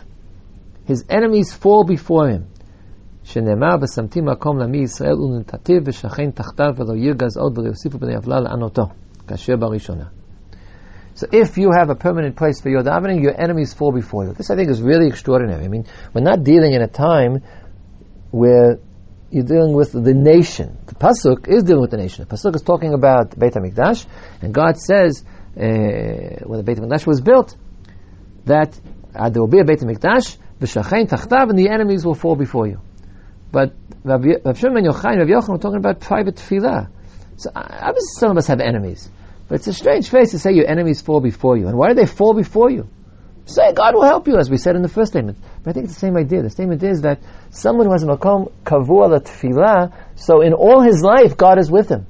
His 0.85 1.05
enemies 1.09 1.53
fall 1.53 1.83
before 1.83 2.29
him. 2.29 2.47
שנאמר 3.23 3.75
ושמתי 3.81 4.21
מקום 4.21 4.57
לעמי 4.57 4.77
ישראל 4.77 5.21
ונתתיו 5.21 5.81
ושכן 5.85 6.31
תחתיו 6.31 6.69
ולא 6.77 6.95
ירגז 6.97 7.37
עוד 7.37 7.57
ולא 7.57 7.67
יוסיפו 7.67 7.97
בני 7.97 8.15
עוולה 8.15 8.39
לענותו 8.39 8.83
כאשר 9.27 9.55
בראשונה. 9.55 10.05
So 11.15 11.27
if 11.31 11.57
you 11.57 11.69
have 11.71 11.89
a 11.89 11.95
permanent 11.95 12.35
place 12.35 12.59
for 12.59 12.69
your 12.69 12.81
davening, 12.81 13.21
your 13.21 13.39
enemies 13.39 13.71
fall 13.73 13.91
before 13.91 14.25
you. 14.25 14.33
This 14.33 14.49
I 14.49 14.55
think 14.55 14.69
is 14.69 14.81
really 14.81 15.07
extraordinary. 15.07 15.63
I 15.63 15.67
mean, 15.67 15.85
we're 16.11 16.21
not 16.21 16.43
dealing 16.43 16.73
in 16.73 16.81
a 16.81 16.87
time 16.87 17.43
where 18.31 18.79
you're 19.29 19.45
dealing 19.45 19.75
with 19.75 19.91
the 19.91 20.13
nation. 20.13 20.77
The 20.87 20.95
pasuk 20.95 21.47
is 21.47 21.63
dealing 21.63 21.81
with 21.81 21.91
the 21.91 21.97
nation. 21.97 22.25
The 22.27 22.35
pasuk 22.35 22.55
is 22.55 22.63
talking 22.63 22.93
about 22.95 23.37
Beit 23.37 23.53
Hamikdash, 23.53 24.07
and 24.41 24.53
God 24.53 24.79
says 24.79 25.23
uh, 25.23 25.36
when 25.58 26.58
the 26.58 26.62
Beit 26.64 26.78
Hamikdash 26.78 27.06
was 27.06 27.20
built 27.20 27.56
that 28.44 28.78
uh, 29.14 29.28
there 29.30 29.42
will 29.42 29.48
be 29.48 29.58
a 29.58 29.64
Beit 29.64 29.80
Hamikdash, 29.80 30.36
v'shachain 30.60 31.08
tachtav, 31.08 31.50
and 31.50 31.58
the 31.58 31.68
enemies 31.68 32.04
will 32.04 32.14
fall 32.14 32.36
before 32.36 32.66
you. 32.66 32.80
But 33.50 33.74
Rav 34.04 34.22
Shimon 34.22 34.78
and 34.78 34.86
Yochai 34.86 35.12
and 35.12 35.20
Rav 35.20 35.28
Yochanan 35.28 35.56
are 35.56 35.58
talking 35.58 35.78
about 35.78 36.00
private 36.00 36.36
tefillah. 36.36 36.90
So 37.36 37.50
obviously 37.54 38.18
some 38.18 38.30
of 38.32 38.36
us 38.36 38.46
have 38.46 38.60
enemies. 38.60 39.08
But 39.48 39.56
it's 39.56 39.66
a 39.66 39.72
strange 39.72 40.10
phrase 40.10 40.32
to 40.32 40.38
say 40.38 40.52
your 40.52 40.68
enemies 40.68 41.00
fall 41.00 41.20
before 41.20 41.56
you. 41.56 41.68
And 41.68 41.76
why 41.76 41.88
do 41.88 41.94
they 41.94 42.06
fall 42.06 42.34
before 42.34 42.70
you? 42.70 42.88
Say 43.46 43.72
God 43.72 43.94
will 43.94 44.04
help 44.04 44.28
you, 44.28 44.36
as 44.36 44.50
we 44.50 44.58
said 44.58 44.76
in 44.76 44.82
the 44.82 44.90
first 44.90 45.12
statement. 45.12 45.38
But 45.62 45.70
I 45.70 45.72
think 45.72 45.84
it's 45.84 45.94
the 45.94 46.00
same 46.00 46.16
idea. 46.18 46.42
The 46.42 46.50
statement 46.50 46.82
is 46.82 47.00
that 47.02 47.20
someone 47.50 47.86
who 47.86 47.92
has 47.92 48.02
a 48.02 48.06
makom 48.06 48.52
kavua 48.62 49.18
tefillah, 49.20 49.94
so 50.16 50.42
in 50.42 50.52
all 50.52 50.82
his 50.82 51.00
life, 51.02 51.36
God 51.36 51.58
is 51.58 51.70
with 51.70 51.88
him. 51.88 52.06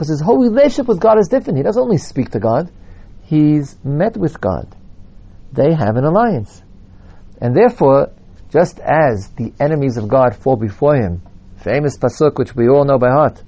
Because 0.00 0.08
his 0.08 0.22
whole 0.22 0.38
relationship 0.38 0.88
with 0.88 0.98
God 0.98 1.18
is 1.18 1.28
different. 1.28 1.58
He 1.58 1.62
doesn't 1.62 1.82
only 1.82 1.98
speak 1.98 2.30
to 2.30 2.40
God, 2.40 2.72
he's 3.24 3.76
met 3.84 4.16
with 4.16 4.40
God. 4.40 4.74
They 5.52 5.74
have 5.74 5.96
an 5.96 6.04
alliance. 6.04 6.62
And 7.38 7.54
therefore, 7.54 8.10
just 8.50 8.78
as 8.78 9.28
the 9.36 9.52
enemies 9.60 9.98
of 9.98 10.08
God 10.08 10.36
fall 10.36 10.56
before 10.56 10.96
him, 10.96 11.20
famous 11.62 11.98
pasuk 11.98 12.38
which 12.38 12.56
we 12.56 12.66
all 12.66 12.86
know 12.86 12.98
by 12.98 13.10
heart, 13.10 13.42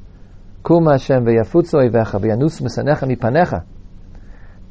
Kuma 0.63 0.99
Hashem 0.99 1.25
mipanecha. 1.25 3.65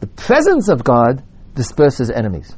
the 0.01 0.07
presence 0.07 0.69
of 0.69 0.83
God 0.83 1.23
disperses 1.55 2.11
enemies. 2.11 2.55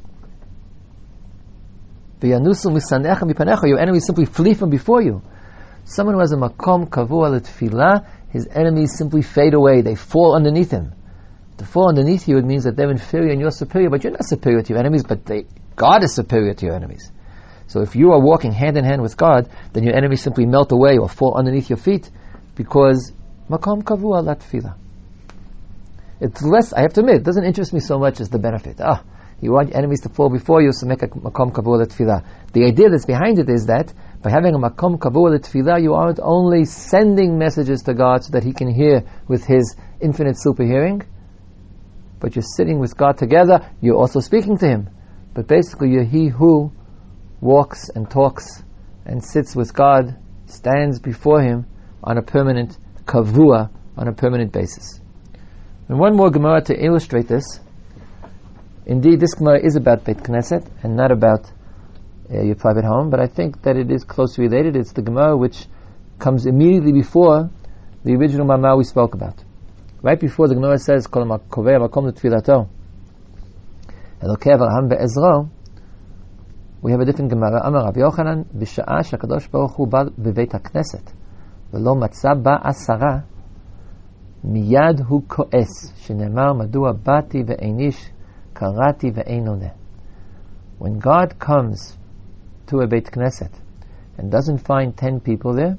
Mipanecha. 2.20 3.70
Your 3.70 3.80
enemies 3.80 4.06
simply 4.06 4.26
flee 4.26 4.54
from 4.54 4.70
before 4.70 5.02
you. 5.02 5.22
Someone 5.86 6.16
who 6.16 6.22
has 6.22 6.34
a 6.34 6.38
makom 6.38 6.90
kavua 6.90 7.40
tefillah, 7.40 8.06
his 8.34 8.48
enemies 8.48 8.98
simply 8.98 9.22
fade 9.22 9.54
away. 9.54 9.82
They 9.82 9.93
fall 9.93 10.36
underneath 10.36 10.72
him. 10.72 10.93
To 11.60 11.65
fall 11.65 11.89
underneath 11.89 12.28
you, 12.28 12.39
it 12.39 12.46
means 12.46 12.63
that 12.63 12.76
they're 12.76 12.89
inferior 12.89 13.32
and 13.32 13.39
you're 13.39 13.52
superior, 13.52 13.91
but 13.91 14.04
you're 14.04 14.12
not 14.12 14.26
superior 14.26 14.63
to 14.63 14.69
your 14.69 14.80
enemies, 14.80 15.04
but 15.04 15.24
they, 15.24 15.46
God 15.76 16.04
is 16.04 16.15
superior 16.15 16.56
to 16.56 16.65
your 16.65 16.74
enemies. 16.76 17.12
So 17.67 17.82
if 17.82 17.96
you 17.96 18.12
are 18.12 18.19
walking 18.19 18.52
hand 18.52 18.76
in 18.76 18.86
hand 18.86 19.04
with 19.04 19.15
God, 19.15 19.50
then 19.74 19.84
your 19.84 19.96
enemies 19.96 20.24
simply 20.24 20.48
melt 20.48 20.72
away 20.72 20.98
or 20.98 21.08
fall 21.08 21.36
underneath 21.38 21.69
your 21.69 21.78
feet 21.78 22.10
because 22.56 23.13
Makom 23.52 23.84
kavua 23.84 24.24
latfila. 24.24 24.78
It's 26.19 26.41
less, 26.41 26.74
I 26.74 26.82
have 26.82 26.93
to 26.93 27.02
admit, 27.02 27.17
it 27.17 27.24
doesn't 27.24 27.43
interest 27.43 27.72
me 27.72 27.82
so 27.82 28.00
much 28.00 28.19
as 28.19 28.30
the 28.30 28.39
benefit. 28.39 28.78
Ah, 28.82 29.04
you 29.43 29.51
want 29.51 29.75
enemies 29.75 30.01
to 30.01 30.10
fall 30.10 30.29
before 30.29 30.62
you, 30.62 30.71
so 30.71 30.88
make 30.88 31.03
a 31.03 31.08
makom 31.08 31.51
kavua 31.51 31.86
latfila. 31.86 32.25
The 32.53 32.63
idea 32.63 32.89
that's 32.89 33.06
behind 33.06 33.39
it 33.39 33.49
is 33.49 33.65
that 33.65 33.93
by 34.21 34.29
having 34.29 34.56
a 34.56 34.58
makom 34.58 34.97
kavua 34.97 35.38
latfila, 35.38 35.82
you 35.82 35.93
aren't 35.95 36.19
only 36.21 36.63
sending 36.63 37.38
messages 37.38 37.82
to 37.84 37.93
God 37.93 38.23
so 38.23 38.32
that 38.32 38.43
He 38.43 38.53
can 38.53 38.73
hear 38.73 39.03
with 39.27 39.43
His 39.45 39.75
infinite 39.99 40.39
super 40.39 40.63
hearing, 40.63 41.01
but 42.21 42.36
you're 42.36 42.43
sitting 42.56 42.79
with 42.79 42.95
God 42.95 43.17
together, 43.17 43.69
you're 43.82 43.97
also 43.97 44.21
speaking 44.21 44.58
to 44.60 44.65
Him. 44.65 44.89
But 45.34 45.47
basically, 45.47 45.89
you're 45.89 46.06
He 46.06 46.29
who 46.29 46.71
walks 47.41 47.89
and 47.89 48.10
talks 48.10 48.63
and 49.06 49.21
sits 49.21 49.56
with 49.56 49.73
God, 49.73 50.17
stands 50.45 50.99
before 50.99 51.41
Him 51.41 51.65
on 52.01 52.17
a 52.17 52.21
permanent 52.21 52.77
kavua 53.03 53.69
on 53.97 54.08
a 54.08 54.13
permanent 54.13 54.51
basis. 54.51 54.99
And 55.89 55.99
one 55.99 56.15
more 56.15 56.32
Gemara 56.32 56.62
to 56.63 56.86
illustrate 56.86 57.27
this. 57.27 57.60
Indeed, 58.87 59.21
this 59.21 59.35
Gemara 59.35 59.61
is 59.64 59.77
about 59.77 60.05
Beit 60.05 60.18
Knesset 60.18 60.66
and 60.83 60.97
not 60.97 61.11
about 61.12 61.51
uh, 62.31 62.42
your 62.42 62.55
private 62.55 62.85
home, 62.85 63.11
but 63.11 63.21
I 63.21 63.27
think 63.27 63.62
that 63.62 63.77
it 63.77 63.90
is 63.90 64.05
closely 64.05 64.49
related. 64.49 64.77
It's 64.77 64.92
the 64.92 65.03
Gemara 65.03 65.37
which 65.37 65.66
comes 66.18 66.47
immediately 66.47 66.92
before 66.92 67.51
the 68.05 68.14
original 68.14 68.47
Mama 68.47 68.77
we 68.77 68.85
spoke 68.85 69.14
about. 69.14 69.44
Right 70.03 70.18
before 70.18 70.49
the 70.49 70.55
Gemara 70.55 70.79
says, 70.79 71.07
Kol 71.07 71.25
kovei 71.25 71.79
makom 71.79 72.11
letfilato, 72.11 72.68
Elokei 74.23 74.53
avraham 74.57 74.88
be'ezro, 74.88 75.51
we 76.83 76.92
have 76.92 77.01
a 77.01 77.05
different 77.05 77.31
Gemara. 77.31 77.61
Amar 77.64 77.85
Rabbi 77.85 78.01
Yochanan, 78.01 78.44
בשעה 78.55 79.03
שהקדוש 79.03 79.49
ברוך 79.49 79.77
הוא 79.77 79.88
בא 79.88 79.99
בבית 80.18 80.55
הכנסת, 80.55 81.12
ולא 81.73 81.94
מצא 81.94 82.29
בה 82.42 82.57
עשרה, 82.64 83.18
מיד 84.44 85.01
הוא 85.09 85.23
כועס, 85.27 85.92
שנאמר, 85.97 86.53
מדוע 86.53 86.92
באתי 87.07 87.42
ואיניש, 87.47 88.12
קראתי 88.62 89.11
ואין 89.14 89.49
עונה. 89.49 89.71
When 90.79 90.99
God 90.99 91.38
comes 91.38 91.97
to 92.68 92.81
a 92.81 92.87
Beit 92.87 93.11
Knesset 93.11 93.53
and 94.16 94.31
doesn't 94.31 94.59
find 94.59 94.97
ten 94.97 95.21
people 95.21 95.55
there, 95.55 95.77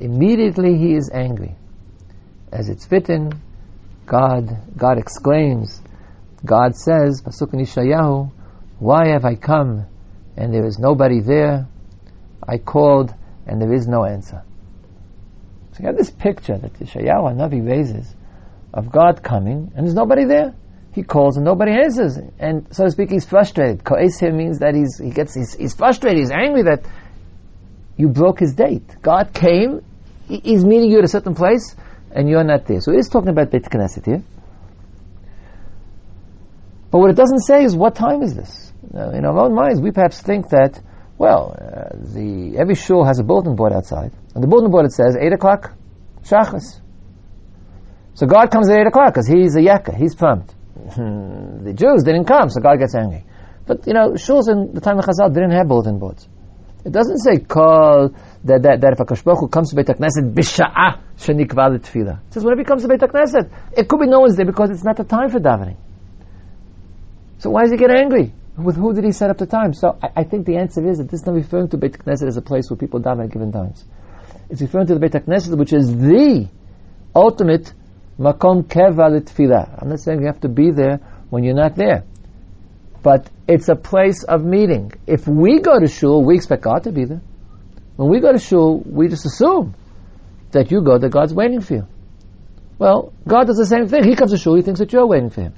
immediately 0.00 0.76
he 0.76 0.94
is 0.94 1.10
angry. 1.12 1.54
As 2.52 2.68
it's 2.68 2.90
written, 2.90 3.32
God, 4.06 4.56
God 4.76 4.98
exclaims, 4.98 5.80
God 6.44 6.76
says, 6.76 7.22
Pasuk 7.22 7.52
Nishayahu, 7.52 8.30
why 8.78 9.08
have 9.08 9.24
I 9.24 9.34
come 9.36 9.86
and 10.36 10.52
there 10.52 10.66
is 10.66 10.78
nobody 10.78 11.20
there? 11.20 11.66
I 12.46 12.58
called 12.58 13.14
and 13.46 13.60
there 13.60 13.72
is 13.72 13.86
no 13.86 14.04
answer. 14.04 14.42
So 15.72 15.80
you 15.80 15.86
have 15.86 15.96
this 15.96 16.10
picture 16.10 16.56
that 16.58 16.72
Yeshayahu 16.74 17.34
Navi 17.34 17.66
raises 17.66 18.12
of 18.72 18.90
God 18.92 19.22
coming 19.22 19.72
and 19.74 19.86
there's 19.86 19.94
nobody 19.94 20.24
there. 20.24 20.54
He 20.91 21.03
calls 21.03 21.37
and 21.37 21.45
nobody 21.45 21.71
answers. 21.71 22.17
And 22.39 22.67
so 22.75 22.85
to 22.85 22.91
speak, 22.91 23.11
he's 23.11 23.25
frustrated. 23.25 23.83
Ko'es 23.83 24.21
means 24.21 24.59
that 24.59 24.73
he's, 24.75 24.97
he 24.97 25.11
gets, 25.11 25.35
he's, 25.35 25.53
he's 25.53 25.75
frustrated, 25.75 26.19
he's 26.19 26.31
angry 26.31 26.63
that 26.63 26.85
you 27.95 28.09
broke 28.09 28.39
his 28.39 28.53
date. 28.53 28.83
God 29.01 29.33
came, 29.33 29.83
he's 30.27 30.65
meeting 30.65 30.89
you 30.89 30.99
at 30.99 31.03
a 31.03 31.09
certain 31.09 31.35
place, 31.35 31.75
and 32.11 32.29
you're 32.29 32.43
not 32.43 32.65
there. 32.65 32.81
So 32.81 32.91
he's 32.91 33.09
talking 33.09 33.29
about 33.29 33.51
Beit 33.51 33.63
Knesset 33.63 34.05
here. 34.05 34.23
But 36.91 36.99
what 36.99 37.11
it 37.11 37.15
doesn't 37.15 37.41
say 37.41 37.63
is 37.63 37.75
what 37.75 37.95
time 37.95 38.23
is 38.23 38.35
this? 38.35 38.73
Uh, 38.95 39.11
in 39.11 39.25
our 39.25 39.37
own 39.37 39.53
minds, 39.53 39.79
we 39.79 39.91
perhaps 39.91 40.21
think 40.21 40.49
that, 40.49 40.81
well, 41.17 41.55
uh, 41.55 41.95
the 41.95 42.57
every 42.57 42.73
shul 42.73 43.05
has 43.05 43.19
a 43.19 43.23
bulletin 43.23 43.55
board 43.55 43.73
outside, 43.73 44.11
and 44.33 44.43
the 44.43 44.47
bulletin 44.47 44.71
board 44.71 44.85
it 44.85 44.93
says 44.93 45.15
eight 45.19 45.33
o'clock, 45.33 45.73
shachas. 46.23 46.79
So 48.15 48.25
God 48.25 48.49
comes 48.49 48.69
at 48.69 48.79
eight 48.79 48.87
o'clock 48.87 49.13
because 49.13 49.27
he's 49.27 49.55
a 49.55 49.59
yakka, 49.59 49.95
he's 49.95 50.15
pumped. 50.15 50.55
the 51.63 51.73
Jews 51.73 52.03
didn't 52.03 52.25
come, 52.25 52.49
so 52.49 52.61
God 52.61 52.77
gets 52.79 52.95
angry. 52.95 53.23
But 53.65 53.85
you 53.85 53.93
know, 53.93 54.13
shuls 54.13 54.49
in 54.49 54.73
the 54.73 54.81
time 54.81 54.97
of 54.97 55.05
Chazal 55.05 55.33
didn't 55.33 55.51
have 55.51 55.67
bulletin 55.67 55.99
boards. 55.99 56.27
It 56.85 56.91
doesn't 56.91 57.19
say 57.19 57.39
call 57.39 58.09
that, 58.45 58.63
that, 58.63 58.81
that 58.81 58.93
if 58.93 58.99
a 58.99 59.05
Kashbachu 59.05 59.51
comes 59.51 59.69
to 59.71 59.75
Beit 59.75 59.87
HaKnesset, 59.87 60.33
b'sha'ah 60.33 61.01
shenikva 61.17 61.77
tefillah. 61.77 62.19
It 62.27 62.33
says 62.33 62.43
whenever 62.43 62.61
he 62.61 62.65
comes 62.65 62.83
to 62.83 62.87
Beit 62.87 63.01
HaKnesset, 63.01 63.51
it 63.77 63.87
could 63.89 63.99
be 63.99 64.07
no 64.07 64.21
one's 64.21 64.37
there 64.37 64.45
because 64.45 64.69
it's 64.71 64.83
not 64.83 64.95
the 64.95 65.03
time 65.03 65.29
for 65.29 65.39
davening. 65.39 65.75
So 67.39 67.49
why 67.49 67.63
does 67.63 67.71
he 67.71 67.77
get 67.77 67.91
angry? 67.91 68.33
With 68.57 68.75
who 68.75 68.93
did 68.93 69.03
he 69.03 69.11
set 69.11 69.29
up 69.29 69.37
the 69.37 69.45
time? 69.45 69.73
So 69.73 69.97
I, 70.01 70.21
I 70.21 70.23
think 70.23 70.45
the 70.45 70.57
answer 70.57 70.85
is 70.87 70.97
that 70.97 71.09
this 71.09 71.21
is 71.21 71.25
not 71.25 71.35
referring 71.35 71.69
to 71.69 71.77
Beit 71.77 71.99
Knesset 71.99 72.27
as 72.27 72.37
a 72.37 72.41
place 72.41 72.69
where 72.69 72.77
people 72.77 73.01
daven 73.01 73.25
at 73.25 73.31
given 73.31 73.51
times. 73.51 73.83
It's 74.49 74.61
referring 74.61 74.87
to 74.87 74.93
the 74.93 74.99
Beit 74.99 75.11
Knesset, 75.11 75.57
which 75.57 75.73
is 75.73 75.95
the 75.95 76.47
ultimate 77.13 77.73
makom 78.19 78.63
keva 78.63 79.19
tefillah. 79.21 79.81
I'm 79.81 79.89
not 79.89 79.99
saying 79.99 80.19
you 80.19 80.27
have 80.27 80.41
to 80.41 80.49
be 80.49 80.71
there 80.71 80.99
when 81.29 81.43
you're 81.43 81.55
not 81.55 81.75
there, 81.75 82.03
but 83.01 83.29
it's 83.47 83.69
a 83.69 83.75
place 83.75 84.23
of 84.23 84.43
meeting. 84.43 84.91
If 85.07 85.27
we 85.27 85.59
go 85.61 85.79
to 85.79 85.87
shul, 85.87 86.23
we 86.23 86.35
expect 86.35 86.63
God 86.63 86.83
to 86.83 86.91
be 86.91 87.05
there. 87.05 87.21
When 87.95 88.09
we 88.09 88.19
go 88.19 88.31
to 88.31 88.39
shul, 88.39 88.81
we 88.85 89.07
just 89.07 89.25
assume 89.25 89.75
that 90.51 90.71
you 90.71 90.81
go, 90.81 90.97
that 90.97 91.09
God's 91.09 91.33
waiting 91.33 91.61
for 91.61 91.73
you. 91.75 91.87
Well, 92.77 93.13
God 93.27 93.45
does 93.47 93.57
the 93.57 93.65
same 93.65 93.87
thing. 93.87 94.03
He 94.03 94.15
comes 94.15 94.31
to 94.31 94.37
shul, 94.37 94.55
he 94.55 94.61
thinks 94.61 94.79
that 94.79 94.91
you're 94.93 95.07
waiting 95.07 95.29
for 95.29 95.41
him. 95.41 95.53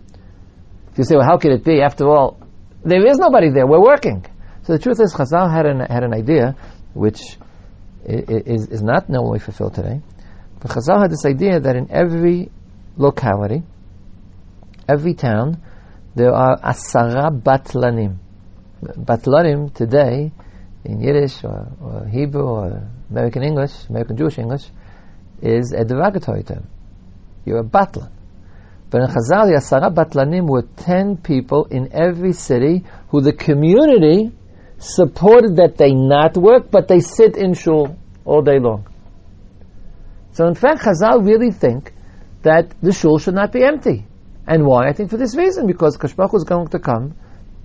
If 0.91 0.97
you 0.97 1.03
say, 1.03 1.15
well, 1.15 1.25
how 1.25 1.37
could 1.37 1.51
it 1.51 1.63
be? 1.63 1.81
After 1.81 2.09
all, 2.09 2.39
there 2.83 3.05
is 3.05 3.17
nobody 3.17 3.49
there. 3.51 3.65
We're 3.65 3.81
working. 3.81 4.25
So 4.63 4.73
the 4.73 4.79
truth 4.79 4.99
is, 4.99 5.13
Chazal 5.13 5.51
had 5.51 5.65
an, 5.65 5.79
had 5.79 6.03
an 6.03 6.13
idea 6.13 6.55
which 6.93 7.21
is, 8.05 8.67
is 8.67 8.81
not 8.81 9.09
normally 9.09 9.39
fulfilled 9.39 9.75
today. 9.75 10.01
But 10.61 10.71
Chazal 10.71 11.01
had 11.01 11.11
this 11.11 11.25
idea 11.25 11.59
that 11.59 11.75
in 11.75 11.91
every 11.91 12.51
locality, 12.95 13.63
every 14.87 15.15
town, 15.15 15.61
there 16.15 16.33
are 16.33 16.57
asara 16.59 17.31
batlanim. 17.31 18.17
Batlanim 18.81 19.73
today, 19.73 20.31
in 20.85 21.01
Yiddish 21.01 21.43
or, 21.43 21.71
or 21.81 22.07
Hebrew 22.07 22.43
or 22.43 22.89
American 23.09 23.43
English, 23.43 23.71
American 23.89 24.17
Jewish 24.17 24.37
English, 24.37 24.63
is 25.41 25.73
a 25.73 25.83
derogatory 25.83 26.43
term. 26.43 26.67
You're 27.45 27.59
a 27.59 27.63
batlan. 27.63 28.11
But 28.91 29.01
in 29.01 29.07
Chazal, 29.07 29.47
the 29.47 29.57
Asara 29.57 29.91
Batlanim 29.93 30.47
were 30.47 30.63
ten 30.75 31.17
people 31.17 31.65
in 31.65 31.89
every 31.93 32.33
city 32.33 32.83
who 33.07 33.21
the 33.21 33.31
community 33.33 34.31
supported 34.77 35.55
that 35.55 35.77
they 35.77 35.93
not 35.93 36.35
work, 36.35 36.69
but 36.69 36.87
they 36.87 36.99
sit 36.99 37.37
in 37.37 37.53
shul 37.53 37.95
all 38.25 38.41
day 38.41 38.59
long. 38.59 38.85
So 40.33 40.47
in 40.47 40.55
fact, 40.55 40.81
Chazal 40.81 41.25
really 41.25 41.51
think 41.51 41.93
that 42.43 42.73
the 42.81 42.91
shul 42.91 43.19
should 43.19 43.35
not 43.35 43.51
be 43.51 43.63
empty. 43.63 44.05
And 44.47 44.65
why? 44.65 44.87
I 44.87 44.93
think 44.93 45.09
for 45.09 45.17
this 45.17 45.35
reason, 45.35 45.67
because 45.67 45.97
Kashbach 45.97 46.33
is 46.35 46.43
going 46.43 46.67
to 46.69 46.79
come, 46.79 47.15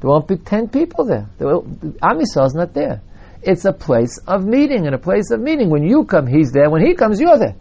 there 0.01 0.11
won't 0.11 0.29
be 0.29 0.37
ten 0.37 0.69
people 0.69 1.07
there. 1.07 1.29
there 1.39 1.49
will, 1.49 1.63
Amisal 1.63 2.47
is 2.47 2.55
not 2.55 2.75
there. 2.75 3.01
It's 3.43 3.65
a 3.65 3.73
place 3.73 4.19
of 4.27 4.45
meeting, 4.45 4.87
and 4.87 4.95
a 4.95 4.99
place 4.99 5.31
of 5.31 5.41
meeting. 5.41 5.71
When 5.71 5.85
you 5.85 6.05
come, 6.05 6.27
he's 6.27 6.53
there. 6.53 6.69
When 6.69 6.85
he 6.85 6.95
comes, 6.95 7.21
you're 7.21 7.39
there. 7.39 7.55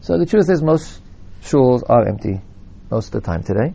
So 0.00 0.18
the 0.18 0.26
truth 0.26 0.48
is, 0.48 0.62
most 0.62 1.00
shuls 1.42 1.82
are 1.88 2.06
empty 2.08 2.40
most 2.90 3.14
of 3.14 3.22
the 3.22 3.26
time 3.26 3.42
today. 3.42 3.74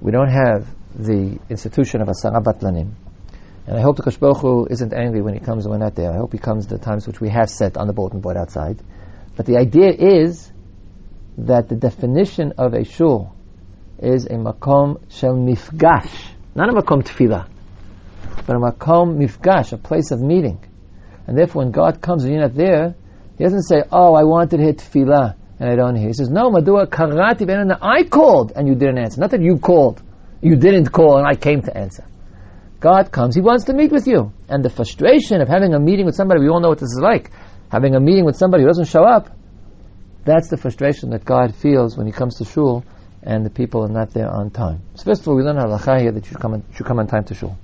We 0.00 0.12
don't 0.12 0.30
have 0.30 0.66
the 0.94 1.38
institution 1.50 2.00
of 2.00 2.08
a 2.08 2.12
Asara 2.12 2.42
Batlanim. 2.42 2.92
And 3.66 3.76
I 3.76 3.80
hope 3.80 3.96
the 3.96 4.02
Kosh 4.02 4.18
isn't 4.70 4.92
angry 4.92 5.22
when 5.22 5.34
he 5.34 5.40
comes 5.40 5.64
and 5.64 5.72
we're 5.72 5.78
not 5.78 5.94
there. 5.94 6.10
I 6.10 6.16
hope 6.16 6.32
he 6.32 6.38
comes 6.38 6.66
the 6.66 6.78
times 6.78 7.06
which 7.06 7.20
we 7.20 7.28
have 7.28 7.48
set 7.48 7.76
on 7.76 7.86
the 7.86 7.92
bulletin 7.92 8.20
board 8.20 8.36
outside. 8.36 8.78
But 9.36 9.46
the 9.46 9.56
idea 9.56 9.90
is 9.90 10.50
that 11.38 11.68
the 11.68 11.76
definition 11.76 12.54
of 12.58 12.74
a 12.74 12.84
shul 12.84 13.34
is 13.98 14.26
a 14.26 14.34
makom 14.34 15.00
shel 15.10 15.34
mifgash, 15.34 16.12
not 16.54 16.68
a 16.68 16.72
makom 16.72 17.02
tefillah, 17.04 17.48
but 18.46 18.56
a 18.56 18.58
makom 18.58 19.16
mifgash, 19.16 19.72
a 19.72 19.78
place 19.78 20.10
of 20.10 20.20
meeting. 20.20 20.58
And 21.26 21.38
therefore, 21.38 21.62
when 21.62 21.70
God 21.70 22.02
comes 22.02 22.24
and 22.24 22.32
you're 22.32 22.42
not 22.42 22.54
there, 22.54 22.96
He 23.38 23.44
doesn't 23.44 23.62
say, 23.62 23.84
"Oh, 23.92 24.14
I 24.14 24.24
wanted 24.24 24.56
to 24.56 24.62
hit 24.62 24.78
tefillah." 24.78 25.36
and 25.62 25.70
I 25.70 25.76
don't 25.76 25.94
hear. 25.94 26.08
He 26.08 26.12
says, 26.12 26.28
no, 26.28 26.50
Madua 26.50 26.88
karati. 26.88 27.78
I 27.80 28.02
called 28.02 28.52
and 28.56 28.66
you 28.66 28.74
didn't 28.74 28.98
answer. 28.98 29.20
Not 29.20 29.30
that 29.30 29.40
you 29.40 29.58
called. 29.58 30.02
You 30.40 30.56
didn't 30.56 30.90
call 30.90 31.18
and 31.18 31.26
I 31.26 31.36
came 31.36 31.62
to 31.62 31.76
answer. 31.76 32.04
God 32.82 33.12
comes, 33.12 33.36
He 33.36 33.40
wants 33.40 33.64
to 33.66 33.74
meet 33.74 33.92
with 33.92 34.08
you. 34.08 34.32
And 34.48 34.64
the 34.64 34.68
frustration 34.68 35.40
of 35.40 35.48
having 35.48 35.72
a 35.72 35.78
meeting 35.78 36.04
with 36.04 36.16
somebody, 36.16 36.40
we 36.40 36.48
all 36.48 36.60
know 36.60 36.68
what 36.68 36.80
this 36.80 36.90
is 36.90 37.00
like. 37.00 37.30
Having 37.70 37.94
a 37.94 38.00
meeting 38.00 38.24
with 38.24 38.36
somebody 38.36 38.64
who 38.64 38.68
doesn't 38.68 38.88
show 38.88 39.04
up, 39.04 39.30
that's 40.24 40.50
the 40.50 40.56
frustration 40.56 41.10
that 41.10 41.24
God 41.24 41.54
feels 41.54 41.96
when 41.96 42.06
He 42.06 42.12
comes 42.12 42.36
to 42.38 42.44
shul 42.44 42.84
and 43.22 43.46
the 43.46 43.50
people 43.50 43.84
are 43.84 43.88
not 43.88 44.12
there 44.12 44.28
on 44.28 44.50
time. 44.50 44.82
So 44.96 45.04
first 45.04 45.22
of 45.22 45.28
all, 45.28 45.36
we 45.36 45.44
learn 45.44 45.56
halacha 45.56 46.00
here 46.00 46.10
that 46.10 46.24
you 46.24 46.30
should 46.30 46.40
come, 46.40 46.54
on, 46.54 46.64
should 46.74 46.86
come 46.86 46.98
on 46.98 47.06
time 47.06 47.24
to 47.26 47.34
shul. 47.34 47.56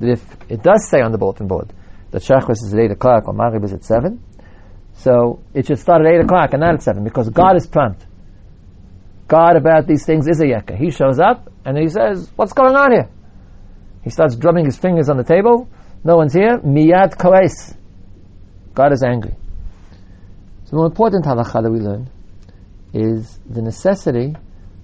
That 0.00 0.12
if 0.12 0.36
it 0.48 0.62
does 0.62 0.88
say 0.88 1.02
on 1.02 1.12
the 1.12 1.18
bulletin 1.18 1.46
board 1.46 1.70
that 2.10 2.22
Shachris 2.22 2.64
is 2.64 2.72
at 2.72 2.80
8 2.80 2.92
o'clock 2.92 3.28
or 3.28 3.34
Maariv 3.34 3.64
is 3.64 3.74
at 3.74 3.84
7, 3.84 4.18
so 4.94 5.42
it 5.52 5.66
should 5.66 5.78
start 5.78 6.00
at 6.06 6.14
8 6.14 6.20
o'clock 6.24 6.54
and 6.54 6.60
not 6.60 6.74
at 6.74 6.82
7 6.82 7.04
because 7.04 7.28
God 7.28 7.56
is 7.56 7.66
prompt. 7.66 8.06
God 9.28 9.56
about 9.56 9.86
these 9.86 10.06
things 10.06 10.26
is 10.26 10.40
a 10.40 10.44
yekka. 10.44 10.74
He 10.74 10.90
shows 10.90 11.20
up 11.20 11.52
and 11.66 11.76
he 11.76 11.88
says, 11.88 12.30
What's 12.36 12.54
going 12.54 12.74
on 12.74 12.92
here? 12.92 13.10
He 14.04 14.10
starts 14.10 14.36
drumming 14.36 14.66
his 14.66 14.76
fingers 14.76 15.08
on 15.08 15.16
the 15.16 15.24
table. 15.24 15.68
No 16.04 16.16
one's 16.16 16.34
here. 16.34 16.58
Miyad 16.58 17.18
koes. 17.18 17.74
God 18.74 18.92
is 18.92 19.02
angry. 19.02 19.34
So 20.64 20.70
the 20.70 20.76
more 20.76 20.86
important 20.86 21.24
halacha 21.24 21.62
that 21.62 21.70
we 21.70 21.80
learn 21.80 22.10
is 22.92 23.38
the 23.48 23.62
necessity 23.62 24.36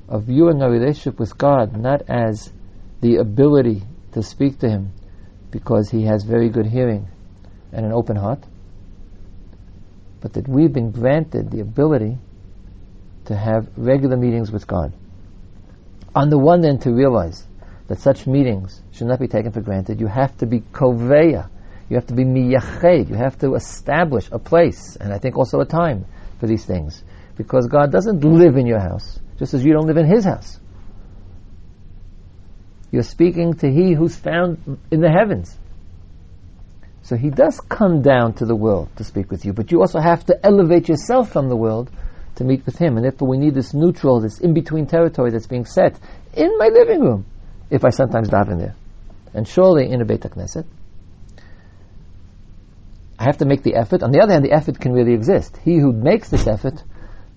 of 0.09 0.25
viewing 0.25 0.63
our 0.63 0.71
relationship 0.71 1.21
with 1.21 1.37
God 1.37 1.77
not 1.77 2.03
as 2.09 2.51
the 3.03 3.17
ability 3.17 3.83
to 4.13 4.23
speak 4.23 4.59
to 4.61 4.69
Him 4.69 4.93
because 5.51 5.91
He 5.91 6.05
has 6.05 6.25
very 6.25 6.49
good 6.49 6.67
hearing 6.67 7.07
and 7.73 7.85
an 7.85 7.93
open 7.93 8.17
heart, 8.17 8.43
but 10.21 10.33
that 10.33 10.49
we've 10.49 10.73
been 10.73 10.91
granted 10.91 11.51
the 11.51 11.61
ability 11.61 12.19
to 13.27 13.37
have 13.37 13.69
regular 13.77 14.17
meetings 14.17 14.51
with 14.51 14.67
God. 14.67 14.93
On 16.15 16.31
the 16.31 16.39
one 16.39 16.63
hand, 16.65 16.83
to 16.83 16.93
realize 16.93 17.47
that 17.91 17.99
such 17.99 18.25
meetings 18.25 18.81
should 18.93 19.09
not 19.09 19.19
be 19.19 19.27
taken 19.27 19.51
for 19.51 19.61
granted, 19.61 20.01
you 20.01 20.07
have 20.07 20.37
to 20.39 20.47
be 20.47 20.61
koveya, 20.61 21.51
you 21.89 21.97
have 21.97 22.07
to 22.07 22.15
be 22.15 22.23
miyached, 22.25 23.09
you 23.09 23.17
have 23.17 23.37
to 23.41 23.57
establish 23.57 24.29
a 24.31 24.39
place, 24.39 24.95
and 24.95 25.13
I 25.13 25.19
think 25.19 25.37
also 25.37 25.59
a 25.59 25.67
time 25.67 26.07
for 26.39 26.47
these 26.47 26.65
things. 26.65 27.03
because 27.41 27.69
God 27.69 27.91
doesn't 27.91 28.23
live 28.23 28.59
in 28.59 28.67
your 28.67 28.81
house, 28.81 29.19
just 29.39 29.55
as 29.55 29.65
you 29.65 29.73
don't 29.73 29.87
live 29.87 29.97
in 29.97 30.05
His 30.05 30.27
house. 30.27 30.61
You're 32.91 33.03
speaking 33.03 33.55
to 33.55 33.71
He 33.71 33.95
who's 33.95 34.15
found 34.15 34.79
in 34.91 35.01
the 35.01 35.11
heavens. 35.11 35.57
So 37.03 37.17
He 37.17 37.31
does 37.31 37.59
come 37.59 38.03
down 38.03 38.35
to 38.35 38.45
the 38.45 38.55
world 38.55 38.91
to 38.97 39.05
speak 39.05 39.31
with 39.31 39.47
you, 39.47 39.55
but 39.55 39.73
you 39.73 39.81
also 39.81 40.01
have 40.01 40.27
to 40.27 40.39
elevate 40.45 40.91
yourself 40.91 41.33
from 41.33 41.49
the 41.49 41.57
world 41.57 41.91
to 42.35 42.45
meet 42.45 42.67
with 42.67 42.77
Him. 42.77 42.99
And 42.99 43.07
therefore 43.07 43.29
we 43.29 43.39
need 43.39 43.55
this 43.55 43.73
neutral, 43.73 44.21
this 44.21 44.39
in-between 44.39 44.87
territory 44.87 45.31
that's 45.31 45.47
being 45.47 45.65
set 45.65 45.99
in 46.35 46.59
my 46.59 46.69
living 46.69 47.01
room, 47.01 47.25
if 47.71 47.85
I 47.85 47.91
sometimes 47.91 48.29
daven 48.29 48.59
there. 48.59 48.75
And 49.33 49.47
surely 49.47 49.91
in 49.91 50.01
a 50.01 50.05
Beit 50.05 50.23
HaKnesset. 50.23 50.67
I 53.19 53.25
have 53.25 53.39
to 53.39 53.45
make 53.45 53.63
the 53.63 53.75
effort. 53.75 54.03
On 54.03 54.11
the 54.11 54.21
other 54.21 54.33
hand, 54.33 54.45
the 54.45 54.53
effort 54.53 54.81
can 54.81 54.93
really 54.93 55.13
exist. 55.13 55.57
He 55.63 55.79
who 55.79 55.93
makes 55.93 56.31
this 56.31 56.47
effort, 56.47 56.83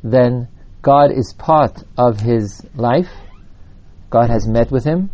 then 0.04 0.48
God 0.82 1.12
is 1.12 1.34
part 1.34 1.84
of 1.98 2.20
his 2.20 2.66
life. 2.74 3.10
God 4.10 4.30
has 4.30 4.48
met 4.48 4.72
with 4.72 4.84
him. 4.84 5.12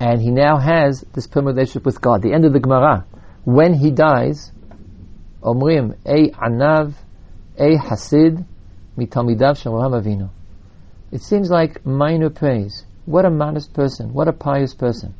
And 0.00 0.20
he 0.20 0.30
now 0.30 0.58
has 0.58 1.04
this 1.12 1.28
permanent 1.28 1.58
relationship 1.58 1.86
with 1.86 2.00
God. 2.00 2.22
The 2.22 2.32
end 2.32 2.44
of 2.44 2.52
the 2.52 2.58
Gemara. 2.58 3.06
When 3.44 3.72
he 3.72 3.92
dies, 3.92 4.50
Omrim, 5.42 5.96
Ei 6.04 6.30
Anav, 6.30 6.94
Ei 7.56 7.76
Hasid, 7.76 8.44
Mitamidav 8.98 9.56
Shalom 9.56 9.92
Avinu. 9.92 10.30
It 11.12 11.22
seems 11.22 11.50
like 11.50 11.84
minor 11.84 12.30
praise. 12.30 12.84
What 13.04 13.26
a 13.26 13.30
modest 13.30 13.74
person. 13.74 14.14
What 14.14 14.28
a 14.28 14.32
pious 14.32 14.74
person. 14.74 15.14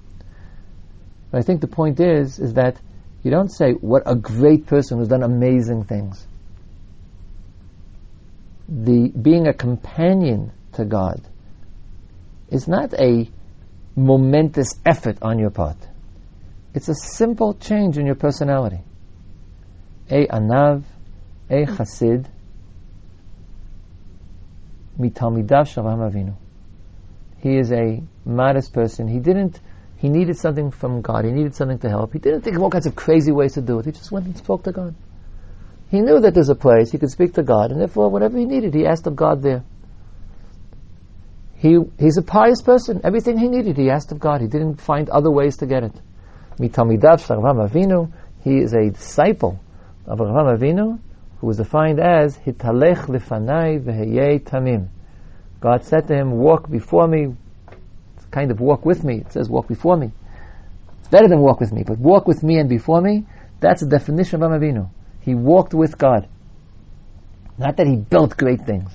But 1.30 1.38
I 1.38 1.42
think 1.42 1.60
the 1.60 1.66
point 1.66 2.00
is, 2.00 2.38
is 2.38 2.54
that 2.54 2.76
you 3.22 3.30
don't 3.30 3.50
say, 3.50 3.72
what 3.72 4.02
a 4.06 4.16
great 4.16 4.66
person 4.66 4.98
who's 4.98 5.08
done 5.08 5.22
amazing 5.22 5.84
things. 5.84 6.26
The 8.68 9.08
being 9.10 9.46
a 9.46 9.52
companion 9.52 10.52
to 10.74 10.84
God 10.84 11.20
is 12.50 12.66
not 12.66 12.94
a 12.94 13.28
momentous 13.94 14.74
effort 14.86 15.18
on 15.20 15.38
your 15.38 15.50
part. 15.50 15.76
It's 16.74 16.88
a 16.88 16.94
simple 16.94 17.54
change 17.54 17.98
in 17.98 18.06
your 18.06 18.14
personality. 18.14 18.80
A 20.10 20.26
anav, 20.26 20.84
a 21.50 21.66
chasid, 21.66 22.28
mitamidav 24.98 25.68
shalom 25.68 26.00
avinu. 26.00 26.34
He 27.38 27.56
is 27.56 27.72
a 27.72 28.02
modest 28.24 28.72
person. 28.72 29.08
He 29.08 29.18
didn't 29.18 29.60
he 30.02 30.08
needed 30.08 30.36
something 30.36 30.72
from 30.72 31.00
God. 31.00 31.24
He 31.24 31.30
needed 31.30 31.54
something 31.54 31.78
to 31.78 31.88
help. 31.88 32.12
He 32.12 32.18
didn't 32.18 32.40
think 32.40 32.56
of 32.56 32.62
all 32.62 32.70
kinds 32.70 32.86
of 32.86 32.96
crazy 32.96 33.30
ways 33.30 33.54
to 33.54 33.62
do 33.62 33.78
it. 33.78 33.86
He 33.86 33.92
just 33.92 34.10
went 34.10 34.26
and 34.26 34.36
spoke 34.36 34.64
to 34.64 34.72
God. 34.72 34.96
He 35.92 36.00
knew 36.00 36.18
that 36.18 36.34
there's 36.34 36.48
a 36.48 36.56
place 36.56 36.90
he 36.90 36.98
could 36.98 37.12
speak 37.12 37.34
to 37.34 37.44
God, 37.44 37.70
and 37.70 37.80
therefore, 37.80 38.08
whatever 38.08 38.36
he 38.36 38.44
needed, 38.44 38.74
he 38.74 38.84
asked 38.84 39.06
of 39.06 39.14
God 39.14 39.42
there. 39.42 39.62
He, 41.54 41.78
he's 42.00 42.16
a 42.16 42.22
pious 42.22 42.62
person. 42.62 43.02
Everything 43.04 43.38
he 43.38 43.46
needed, 43.46 43.76
he 43.76 43.90
asked 43.90 44.10
of 44.10 44.18
God. 44.18 44.40
He 44.40 44.48
didn't 44.48 44.80
find 44.80 45.08
other 45.08 45.30
ways 45.30 45.58
to 45.58 45.66
get 45.66 45.84
it. 45.84 45.92
Mitamidav 46.58 47.24
Avinu, 47.24 48.12
he 48.42 48.56
is 48.56 48.72
a 48.72 48.90
disciple 48.90 49.60
of 50.04 50.18
Avraham 50.18 50.58
Avinu, 50.58 50.98
who 51.42 51.48
was 51.48 51.56
defined 51.56 51.98
as 51.98 52.38
Hitalech 52.38 53.06
Veheyei 53.06 54.40
Tamim. 54.40 54.88
God 55.60 55.84
said 55.84 56.06
to 56.06 56.14
him, 56.14 56.30
walk 56.30 56.70
before 56.70 57.08
me, 57.08 57.34
It's 58.16 58.26
kind 58.26 58.52
of 58.52 58.60
walk 58.60 58.86
with 58.86 59.02
me. 59.02 59.16
It 59.16 59.32
says 59.32 59.50
walk 59.50 59.66
before 59.66 59.96
me. 59.96 60.12
It's 61.00 61.08
better 61.08 61.26
than 61.26 61.40
walk 61.40 61.58
with 61.58 61.72
me, 61.72 61.82
but 61.82 61.98
walk 61.98 62.28
with 62.28 62.44
me 62.44 62.58
and 62.60 62.68
before 62.68 63.00
me, 63.00 63.26
that's 63.58 63.80
the 63.80 63.88
definition 63.88 64.44
of 64.44 64.52
Avinu. 64.52 64.88
He 65.20 65.34
walked 65.34 65.74
with 65.74 65.98
God. 65.98 66.28
Not 67.58 67.76
that 67.76 67.88
he 67.88 67.96
built 67.96 68.36
great 68.36 68.64
things. 68.64 68.90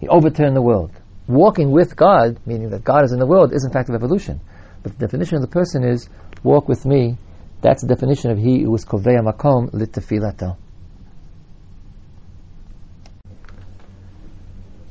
He 0.00 0.08
overturned 0.08 0.56
the 0.56 0.62
world. 0.62 0.90
Walking 1.28 1.70
with 1.70 1.96
God, 1.96 2.38
meaning 2.46 2.70
that 2.70 2.82
God 2.82 3.04
is 3.04 3.12
in 3.12 3.18
the 3.18 3.26
world, 3.26 3.52
is 3.52 3.66
in 3.66 3.72
fact 3.72 3.90
of 3.90 3.94
evolution. 3.94 4.40
But 4.82 4.98
the 4.98 5.06
definition 5.06 5.36
of 5.36 5.42
the 5.42 5.48
person 5.48 5.84
is 5.84 6.08
walk 6.42 6.66
with 6.66 6.86
me. 6.86 7.18
That's 7.60 7.82
the 7.82 7.88
definition 7.88 8.30
of 8.30 8.38
he 8.38 8.62
who 8.62 8.70
was 8.70 8.86
koveya 8.86 9.20
makom 9.20 9.70
litfilato. 9.72 10.56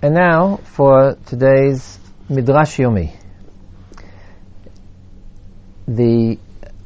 And 0.05 0.13
now 0.13 0.57
for 0.57 1.17
today's 1.25 1.97
Midrash 2.29 2.77
Yomi 2.77 3.15
the 5.87 6.37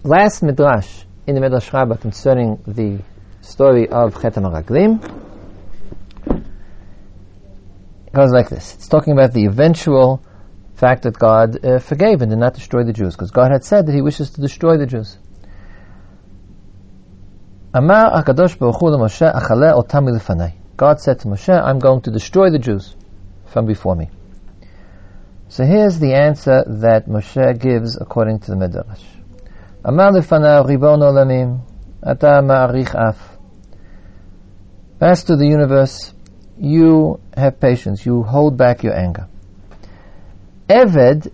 last 0.04 0.42
midrash 0.42 1.04
in 1.28 1.36
the 1.36 1.42
Midrash 1.42 1.74
Rabbah 1.74 1.98
concerning 1.98 2.64
the 2.66 3.04
story 3.42 3.90
of 3.90 4.22
Chet 4.22 4.36
HaMeraglim 4.36 5.02
goes 8.14 8.32
like 8.32 8.48
this. 8.48 8.76
It's 8.76 8.88
talking 8.88 9.12
about 9.12 9.34
the 9.34 9.48
eventual 9.48 10.24
fact 10.76 11.04
that 11.04 11.20
God 11.20 11.66
uh, 11.66 11.80
forgave 11.80 12.22
and 12.22 12.32
did 12.32 12.40
not 12.40 12.54
destroy 12.54 12.86
the 12.86 12.94
Jews, 12.94 13.16
because 13.16 13.32
God 13.32 13.52
had 13.52 13.66
said 13.66 13.88
that 13.88 13.94
He 13.94 14.02
wishes 14.02 14.30
to 14.30 14.40
destroy 14.40 14.78
the 14.78 14.86
Jews. 14.86 15.18
Amar 17.74 18.24
HaKadosh 18.24 18.58
Baruch 18.58 18.80
Hu 18.80 18.92
God 20.78 21.02
said 21.02 21.20
to 21.20 21.28
Moshe, 21.28 21.62
I'm 21.62 21.80
going 21.80 22.00
to 22.04 22.12
destroy 22.12 22.50
the 22.50 22.60
Jews 22.60 22.96
from 23.49 23.67
before 23.67 23.97
me. 23.97 24.11
So 25.49 25.65
here's 25.65 25.99
the 25.99 26.15
answer 26.15 26.65
that 26.67 27.07
Moshe 27.07 27.61
gives 27.61 27.97
according 28.01 28.41
to 28.41 28.51
the 28.51 28.57
Midrash. 28.57 29.05
Amar 29.85 30.13
lefanav 30.13 30.67
ribon 30.67 31.01
olamim, 31.01 31.61
ata 32.03 32.43
ma'arich 32.43 32.95
af. 32.95 33.17
Master 35.01 35.35
of 35.35 35.39
the 35.39 35.47
universe, 35.47 36.13
you 36.59 37.21
have 37.37 37.61
patience, 37.61 38.05
you 38.07 38.23
hold 38.23 38.57
back 38.57 38.83
your 38.83 38.97
anger. 38.97 39.29
Eved, 40.69 41.31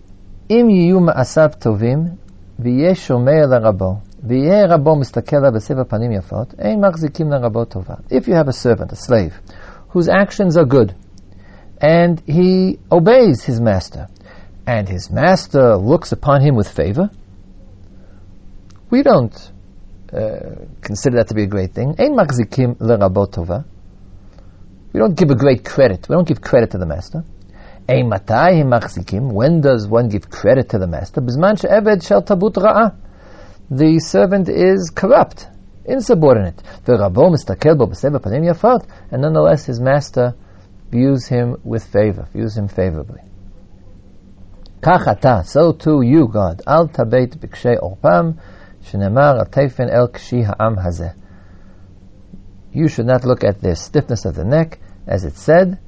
im 0.49 0.67
yiyu 0.67 0.99
ma'asav 0.99 1.59
tovim, 1.59 2.17
ויהיה 2.59 2.95
שומע 2.95 3.45
לרבו, 3.49 3.95
ויהיה 4.23 4.65
רבו 4.67 4.95
מסתכל 4.95 5.35
עליו 5.35 5.51
בסבר 5.51 5.83
פנים 5.83 6.11
יפות, 6.11 6.53
אין 6.59 6.85
מחזיקים 6.85 7.31
לרבו 7.31 7.65
טובה. 7.65 7.93
If 8.09 8.27
you 8.27 8.33
have 8.33 8.47
a 8.47 8.53
servant, 8.53 8.91
a 8.91 8.95
slave, 8.95 9.41
whose 9.93 10.09
actions 10.09 10.57
are 10.57 10.65
good, 10.65 10.93
and 11.80 12.20
he 12.26 12.78
obeys 12.90 13.44
his 13.44 13.60
master, 13.60 14.08
and 14.66 14.88
his 14.88 15.10
master 15.10 15.76
looks 15.76 16.12
upon 16.12 16.42
him 16.42 16.56
with 16.56 16.70
favor, 16.70 17.10
we 18.90 19.02
don't 19.02 19.34
uh, 20.12 20.64
consider 20.80 21.18
that 21.18 21.28
to 21.28 21.34
be 21.34 21.42
a 21.42 21.46
great 21.46 21.72
thing. 21.72 21.94
We 24.92 25.00
don't 25.00 25.14
give 25.14 25.30
a 25.30 25.34
great 25.34 25.64
credit. 25.64 26.08
We 26.08 26.14
don't 26.14 26.26
give 26.26 26.40
credit 26.40 26.70
to 26.70 26.78
the 26.78 26.86
master. 26.86 27.24
When 27.88 29.60
does 29.60 29.86
one 29.86 30.08
give 30.08 30.30
credit 30.30 30.70
to 30.70 30.78
the 30.78 30.86
master? 30.86 31.20
The 33.70 33.98
servant 33.98 34.48
is 34.48 34.90
corrupt, 34.94 35.48
insubordinate. 35.84 36.62
Yafot. 36.86 38.84
And 39.10 39.22
nonetheless, 39.22 39.66
his 39.66 39.80
master 39.80 40.34
views 40.90 41.26
him 41.26 41.56
with 41.64 41.84
favor, 41.84 42.28
views 42.32 42.56
him 42.56 42.68
favorably. 42.68 43.22
Kach 44.80 45.46
so 45.46 45.72
too 45.72 46.02
you, 46.02 46.28
God, 46.28 46.62
al 46.66 46.88
tabeit 46.88 47.38
b'kshei 47.38 47.78
orpam, 47.80 48.38
shenemar 48.84 49.44
ateifen 49.44 49.90
el 49.90 50.08
kshi 50.08 50.44
ha'am 50.44 50.76
hazeh. 50.76 51.14
You 52.72 52.88
should 52.88 53.06
not 53.06 53.24
look 53.24 53.42
at 53.42 53.60
the 53.60 53.74
stiffness 53.74 54.24
of 54.26 54.34
the 54.34 54.44
neck, 54.44 54.78
as 55.06 55.24
it 55.24 55.36
said. 55.36 55.78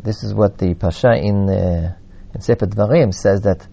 This 0.00 0.24
is 0.24 0.34
what 0.34 0.58
the 0.58 0.74
Parsha 0.74 1.22
in, 1.22 1.48
uh, 1.48 1.96
in 2.34 2.40
Sefer 2.40 2.66
Dvarim 2.66 3.12
says 3.12 3.42
that 3.42 3.66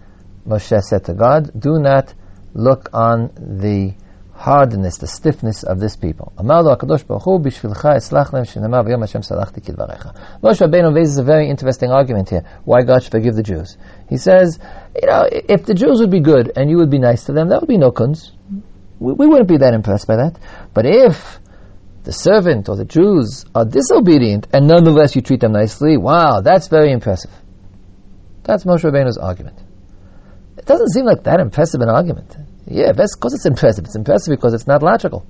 Moshe 0.45 0.81
said 0.81 1.05
to 1.05 1.13
God, 1.13 1.51
do 1.57 1.79
not 1.79 2.13
look 2.53 2.89
on 2.93 3.31
the 3.35 3.93
hardness, 4.41 4.97
the 4.97 5.07
stiffness 5.07 5.61
of 5.63 5.79
this 5.79 5.95
people. 5.95 6.33
Moshe 6.37 6.71
Rabbeinu 10.41 10.95
raises 10.95 11.17
a 11.19 11.23
very 11.23 11.47
interesting 11.47 11.91
argument 11.91 12.29
here, 12.29 12.43
why 12.65 12.81
God 12.81 13.03
should 13.03 13.11
forgive 13.11 13.35
the 13.35 13.43
Jews. 13.43 13.77
He 14.09 14.17
says, 14.17 14.57
you 14.99 15.07
know, 15.07 15.27
if 15.31 15.65
the 15.65 15.75
Jews 15.75 15.99
would 15.99 16.09
be 16.09 16.21
good 16.21 16.51
and 16.55 16.71
you 16.71 16.77
would 16.77 16.89
be 16.89 16.97
nice 16.97 17.25
to 17.25 17.33
them, 17.33 17.49
that 17.49 17.61
would 17.61 17.69
be 17.69 17.77
no 17.77 17.91
kunz. 17.91 18.31
We, 18.99 19.13
we 19.13 19.27
wouldn't 19.27 19.47
be 19.47 19.57
that 19.57 19.75
impressed 19.75 20.07
by 20.07 20.15
that. 20.15 20.39
But 20.73 20.87
if 20.87 21.39
the 22.03 22.11
servant 22.11 22.67
or 22.67 22.75
the 22.75 22.85
Jews 22.85 23.45
are 23.53 23.65
disobedient 23.65 24.47
and 24.53 24.67
nonetheless 24.67 25.15
you 25.15 25.21
treat 25.21 25.41
them 25.41 25.51
nicely, 25.51 25.97
wow, 25.97 26.41
that's 26.41 26.67
very 26.67 26.91
impressive. 26.91 27.31
That's 28.43 28.63
Moshe 28.63 28.81
Rabbeinu's 28.81 29.19
argument. 29.19 29.59
It 30.57 30.65
doesn't 30.65 30.89
seem 30.89 31.05
like 31.05 31.23
that 31.25 31.39
impressive 31.39 31.81
an 31.81 31.89
argument. 31.89 32.35
Yeah, 32.71 32.93
that's 32.93 33.15
because 33.15 33.33
it's 33.33 33.45
impressive. 33.45 33.85
It's 33.85 33.95
impressive 33.95 34.31
because 34.31 34.53
it's 34.53 34.67
not 34.67 34.81
logical 34.81 35.25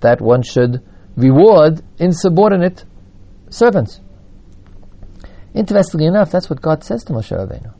that 0.00 0.20
one 0.20 0.42
should 0.42 0.82
reward 1.16 1.82
insubordinate 1.98 2.84
servants. 3.50 4.00
Interestingly 5.54 6.06
enough, 6.06 6.30
that's 6.30 6.50
what 6.50 6.60
God 6.60 6.84
says 6.84 7.04
to 7.04 7.12
Moshe 7.12 7.32
Rabbeinu. 7.32 7.72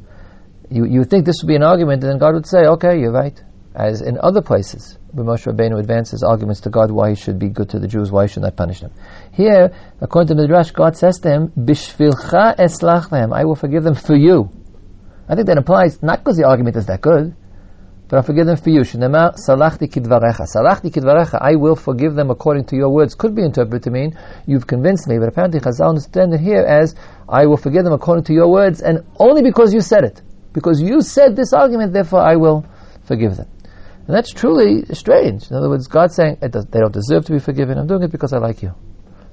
You, 0.70 0.86
you 0.86 1.04
think 1.04 1.26
this 1.26 1.36
would 1.42 1.48
be 1.48 1.56
an 1.56 1.62
argument, 1.62 2.02
and 2.02 2.12
then 2.12 2.18
God 2.18 2.34
would 2.34 2.46
say, 2.46 2.60
okay, 2.60 2.98
you're 2.98 3.12
right. 3.12 3.40
As 3.74 4.00
in 4.00 4.18
other 4.18 4.40
places, 4.40 4.96
when 5.12 5.26
Moshe 5.26 5.46
Rabbeinu 5.46 5.78
advances 5.78 6.22
arguments 6.22 6.62
to 6.62 6.70
God 6.70 6.90
why 6.90 7.10
he 7.10 7.14
should 7.14 7.38
be 7.38 7.50
good 7.50 7.68
to 7.70 7.78
the 7.78 7.86
Jews, 7.86 8.10
why 8.10 8.24
he 8.24 8.28
should 8.28 8.42
not 8.42 8.56
punish 8.56 8.80
them. 8.80 8.92
Here, 9.32 9.70
according 10.00 10.28
to 10.28 10.42
Midrash, 10.42 10.70
God 10.70 10.96
says 10.96 11.18
to 11.18 11.28
him, 11.28 11.48
Bishvilcha 11.48 12.56
eslach 12.56 13.12
I 13.12 13.44
will 13.44 13.54
forgive 13.54 13.84
them 13.84 13.94
for 13.94 14.16
you. 14.16 14.50
I 15.28 15.34
think 15.34 15.46
that 15.48 15.58
implies, 15.58 16.02
not 16.02 16.20
because 16.20 16.36
the 16.36 16.44
argument 16.48 16.76
is 16.76 16.86
that 16.86 17.02
good, 17.02 17.36
but 18.08 18.18
I'll 18.18 18.22
forgive 18.22 18.46
them 18.46 18.56
for 18.56 18.70
you. 18.70 18.80
Shenema 18.82 19.34
salachti 19.34 19.88
kidvarecha. 19.88 20.46
Salachti 20.46 20.92
kidvarecha. 20.92 21.38
I 21.40 21.56
will 21.56 21.74
forgive 21.74 22.14
them 22.14 22.30
according 22.30 22.66
to 22.66 22.76
your 22.76 22.90
words. 22.90 23.14
Could 23.16 23.34
be 23.34 23.42
interpreted 23.42 23.82
to 23.84 23.90
mean, 23.90 24.16
you've 24.46 24.66
convinced 24.66 25.08
me, 25.08 25.18
but 25.18 25.28
apparently 25.28 25.58
Chazal 25.58 25.88
understand 25.88 26.32
it 26.32 26.40
here 26.40 26.62
as, 26.62 26.94
I 27.28 27.46
will 27.46 27.56
forgive 27.56 27.82
them 27.82 27.92
according 27.92 28.24
to 28.24 28.32
your 28.32 28.48
words, 28.48 28.80
and 28.80 29.04
only 29.18 29.42
because 29.42 29.74
you 29.74 29.80
said 29.80 30.04
it. 30.04 30.22
Because 30.52 30.80
you 30.80 31.02
said 31.02 31.34
this 31.34 31.52
argument, 31.52 31.92
therefore 31.92 32.20
I 32.20 32.36
will 32.36 32.64
forgive 33.04 33.36
them. 33.36 33.48
And 34.06 34.14
that's 34.14 34.32
truly 34.32 34.84
strange. 34.94 35.50
In 35.50 35.56
other 35.56 35.68
words, 35.68 35.88
God 35.88 36.12
saying, 36.12 36.36
does, 36.48 36.66
they 36.66 36.78
don't 36.78 36.94
deserve 36.94 37.24
to 37.26 37.32
be 37.32 37.40
forgiven, 37.40 37.76
I'm 37.76 37.88
doing 37.88 38.04
it 38.04 38.12
because 38.12 38.32
I 38.32 38.38
like 38.38 38.62
you. 38.62 38.72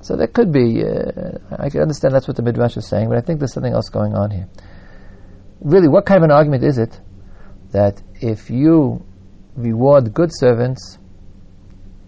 So 0.02 0.18
that 0.18 0.34
could 0.34 0.52
be, 0.52 0.84
uh, 0.84 1.38
I 1.60 1.70
can 1.70 1.82
understand 1.82 2.16
that's 2.16 2.28
what 2.28 2.38
the 2.38 2.44
Midrash 2.44 2.76
is 2.76 2.88
saying, 2.88 3.08
but 3.08 3.18
I 3.18 3.22
think 3.22 3.40
there's 3.40 3.54
something 3.54 3.72
else 3.72 3.90
going 3.90 4.16
on 4.16 4.32
here. 4.32 4.50
Really, 5.62 5.88
what 5.88 6.06
kind 6.08 6.18
of 6.18 6.24
an 6.24 6.32
argument 6.32 6.64
is 6.64 6.80
it 6.80 7.00
that 7.74 8.02
if 8.22 8.50
you 8.50 9.04
reward 9.56 10.14
good 10.14 10.30
servants, 10.32 10.98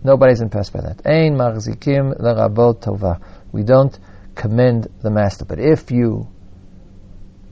nobody's 0.03 0.41
impressed 0.41 0.73
by 0.73 0.81
that. 0.81 1.05
Ein 1.05 1.35
machzikim 1.35 2.15
tova. 2.17 3.21
We 3.51 3.63
don't 3.63 3.97
commend 4.35 4.87
the 5.01 5.09
master. 5.09 5.45
But 5.45 5.59
if 5.59 5.91
you 5.91 6.27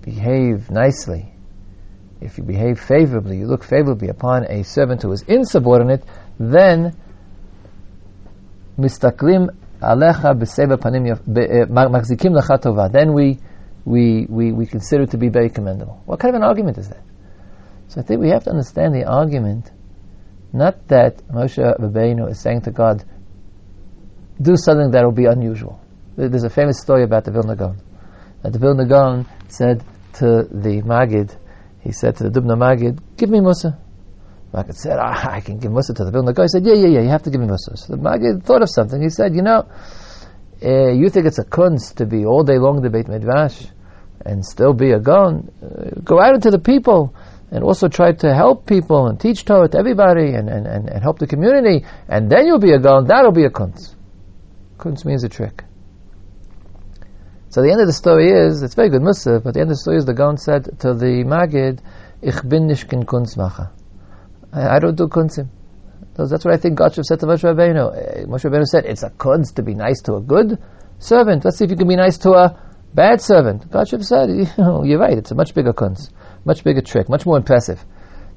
behave 0.01 0.69
nicely, 0.69 1.33
if 2.21 2.37
you 2.37 2.43
behave 2.43 2.79
favorably, 2.79 3.37
you 3.37 3.47
look 3.47 3.63
favorably 3.63 4.09
upon 4.09 4.45
a 4.45 4.63
servant 4.63 5.01
who 5.01 5.11
is 5.11 5.23
insubordinate, 5.23 6.03
then 6.39 6.95
mistaklim 8.77 9.49
alecha 9.81 10.33
panim 10.77 11.09
eh, 11.11 11.65
machzikim. 11.65 12.91
Then 12.91 13.13
we, 13.13 13.39
we, 13.85 14.25
we, 14.29 14.51
we 14.51 14.65
consider 14.65 15.03
it 15.03 15.11
to 15.11 15.17
be 15.17 15.29
very 15.29 15.49
commendable. 15.49 16.01
What 16.05 16.19
kind 16.19 16.35
of 16.35 16.41
an 16.41 16.47
argument 16.47 16.77
is 16.77 16.89
that? 16.89 17.03
So 17.87 18.01
I 18.01 18.03
think 18.03 18.21
we 18.21 18.29
have 18.29 18.43
to 18.45 18.49
understand 18.49 18.95
the 18.95 19.05
argument, 19.05 19.71
not 20.51 20.87
that 20.87 21.17
Moshe 21.27 21.57
Rabbeinu 21.57 22.29
is 22.29 22.39
saying 22.39 22.61
to 22.61 22.71
God, 22.71 23.03
do 24.41 24.55
something 24.55 24.91
that 24.91 25.03
will 25.03 25.11
be 25.11 25.25
unusual. 25.25 25.79
There's 26.15 26.43
a 26.43 26.49
famous 26.49 26.79
story 26.79 27.03
about 27.03 27.25
the 27.25 27.31
Vilna 27.31 27.55
Gaon. 27.55 27.77
That 28.41 28.53
the 28.53 28.59
Vilna 28.59 28.85
Gaon 28.85 29.25
said 29.47 29.83
to 30.13 30.43
the 30.43 30.81
Magid, 30.83 31.35
he 31.81 31.91
said 31.91 32.17
to 32.17 32.29
the 32.29 32.41
Dubno 32.41 32.55
Magid, 32.55 32.99
give 33.17 33.29
me 33.29 33.39
mussar. 33.39 33.77
Magid 34.53 34.75
said, 34.75 34.97
ah, 34.99 35.31
I 35.31 35.41
can 35.41 35.57
give 35.57 35.71
mussar 35.71 35.95
to 35.95 36.05
the 36.05 36.11
Vilna 36.11 36.33
Gaon. 36.33 36.45
He 36.45 36.49
said, 36.49 36.65
yeah, 36.65 36.75
yeah, 36.75 36.87
yeah, 36.87 37.01
you 37.01 37.09
have 37.09 37.23
to 37.23 37.31
give 37.31 37.41
me 37.41 37.47
mussar. 37.47 37.77
So 37.77 37.95
the 37.95 38.01
Magid 38.01 38.43
thought 38.43 38.61
of 38.61 38.69
something. 38.69 39.01
He 39.01 39.09
said, 39.09 39.35
you 39.35 39.41
know, 39.41 39.67
uh, 40.63 40.91
you 40.91 41.09
think 41.09 41.25
it's 41.25 41.39
a 41.39 41.45
kunst 41.45 41.97
to 41.97 42.05
be 42.05 42.25
all 42.25 42.43
day 42.43 42.57
long 42.57 42.81
debate 42.81 43.07
Midrash 43.07 43.65
and 44.25 44.45
still 44.45 44.73
be 44.73 44.91
a 44.91 44.99
Gaon? 44.99 45.51
Uh, 45.61 45.99
go 46.01 46.21
out 46.21 46.35
into 46.35 46.51
the 46.51 46.59
people 46.59 47.15
and 47.53 47.63
also 47.63 47.87
try 47.87 48.11
to 48.11 48.33
help 48.33 48.65
people 48.65 49.05
and 49.05 49.19
teach 49.19 49.45
Torah 49.45 49.69
to 49.69 49.77
everybody 49.77 50.33
and, 50.33 50.49
and, 50.49 50.65
and, 50.65 50.89
and 50.89 51.03
help 51.03 51.19
the 51.19 51.27
community, 51.27 51.85
and 52.09 52.29
then 52.29 52.47
you'll 52.47 52.57
be 52.57 52.71
a 52.71 52.79
Gaon, 52.79 53.05
that'll 53.05 53.31
be 53.31 53.45
a 53.45 53.51
kunz. 53.51 53.93
Kunz 54.79 55.05
means 55.05 55.23
a 55.23 55.29
trick. 55.29 55.63
So 57.49 57.61
the 57.61 57.71
end 57.71 57.79
of 57.79 57.85
the 57.85 57.93
story 57.93 58.31
is, 58.31 58.63
it's 58.63 58.73
very 58.73 58.89
good 58.89 59.03
mussar, 59.03 59.43
but 59.43 59.53
the 59.53 59.59
end 59.59 59.69
of 59.69 59.77
the 59.77 59.81
story 59.81 59.97
is 59.97 60.05
the 60.05 60.15
Gaon 60.15 60.37
said 60.37 60.79
to 60.79 60.95
the 60.95 61.23
Magid, 61.23 61.79
Ich 62.23 62.41
bin 62.41 62.65
nicht 62.65 62.89
kein 62.89 63.05
Kunstmacher. 63.05 63.69
I, 64.51 64.77
I 64.77 64.79
don't 64.79 64.95
do 64.95 65.07
kunzim. 65.07 65.49
That's 66.15 66.43
what 66.43 66.55
I 66.55 66.57
think 66.57 66.77
God 66.77 66.93
should 66.93 67.01
have 67.01 67.05
said 67.05 67.19
to 67.19 67.27
Moshe 67.27 67.43
Rabbeinu. 67.43 67.95
Eh, 67.95 68.23
Moshe 68.25 68.49
Rabbeinu 68.49 68.65
said, 68.65 68.85
it's 68.85 69.03
a 69.03 69.11
kunz 69.11 69.53
to 69.55 69.61
be 69.61 69.75
nice 69.75 70.01
to 70.03 70.15
a 70.15 70.21
good 70.21 70.57
servant. 70.97 71.45
Let's 71.45 71.57
see 71.57 71.65
if 71.65 71.71
you 71.71 71.77
can 71.77 71.87
be 71.87 71.95
nice 71.95 72.17
to 72.19 72.31
a 72.31 72.59
bad 72.95 73.21
servant. 73.21 73.69
God 73.69 73.87
should 73.87 73.99
have 73.99 74.07
said, 74.07 74.29
you're 74.57 74.99
right, 74.99 75.17
it's 75.17 75.29
a 75.29 75.35
much 75.35 75.53
bigger 75.53 75.73
kunz. 75.73 76.09
Much 76.45 76.63
bigger 76.63 76.81
trick, 76.81 77.09
much 77.09 77.25
more 77.25 77.37
impressive 77.37 77.83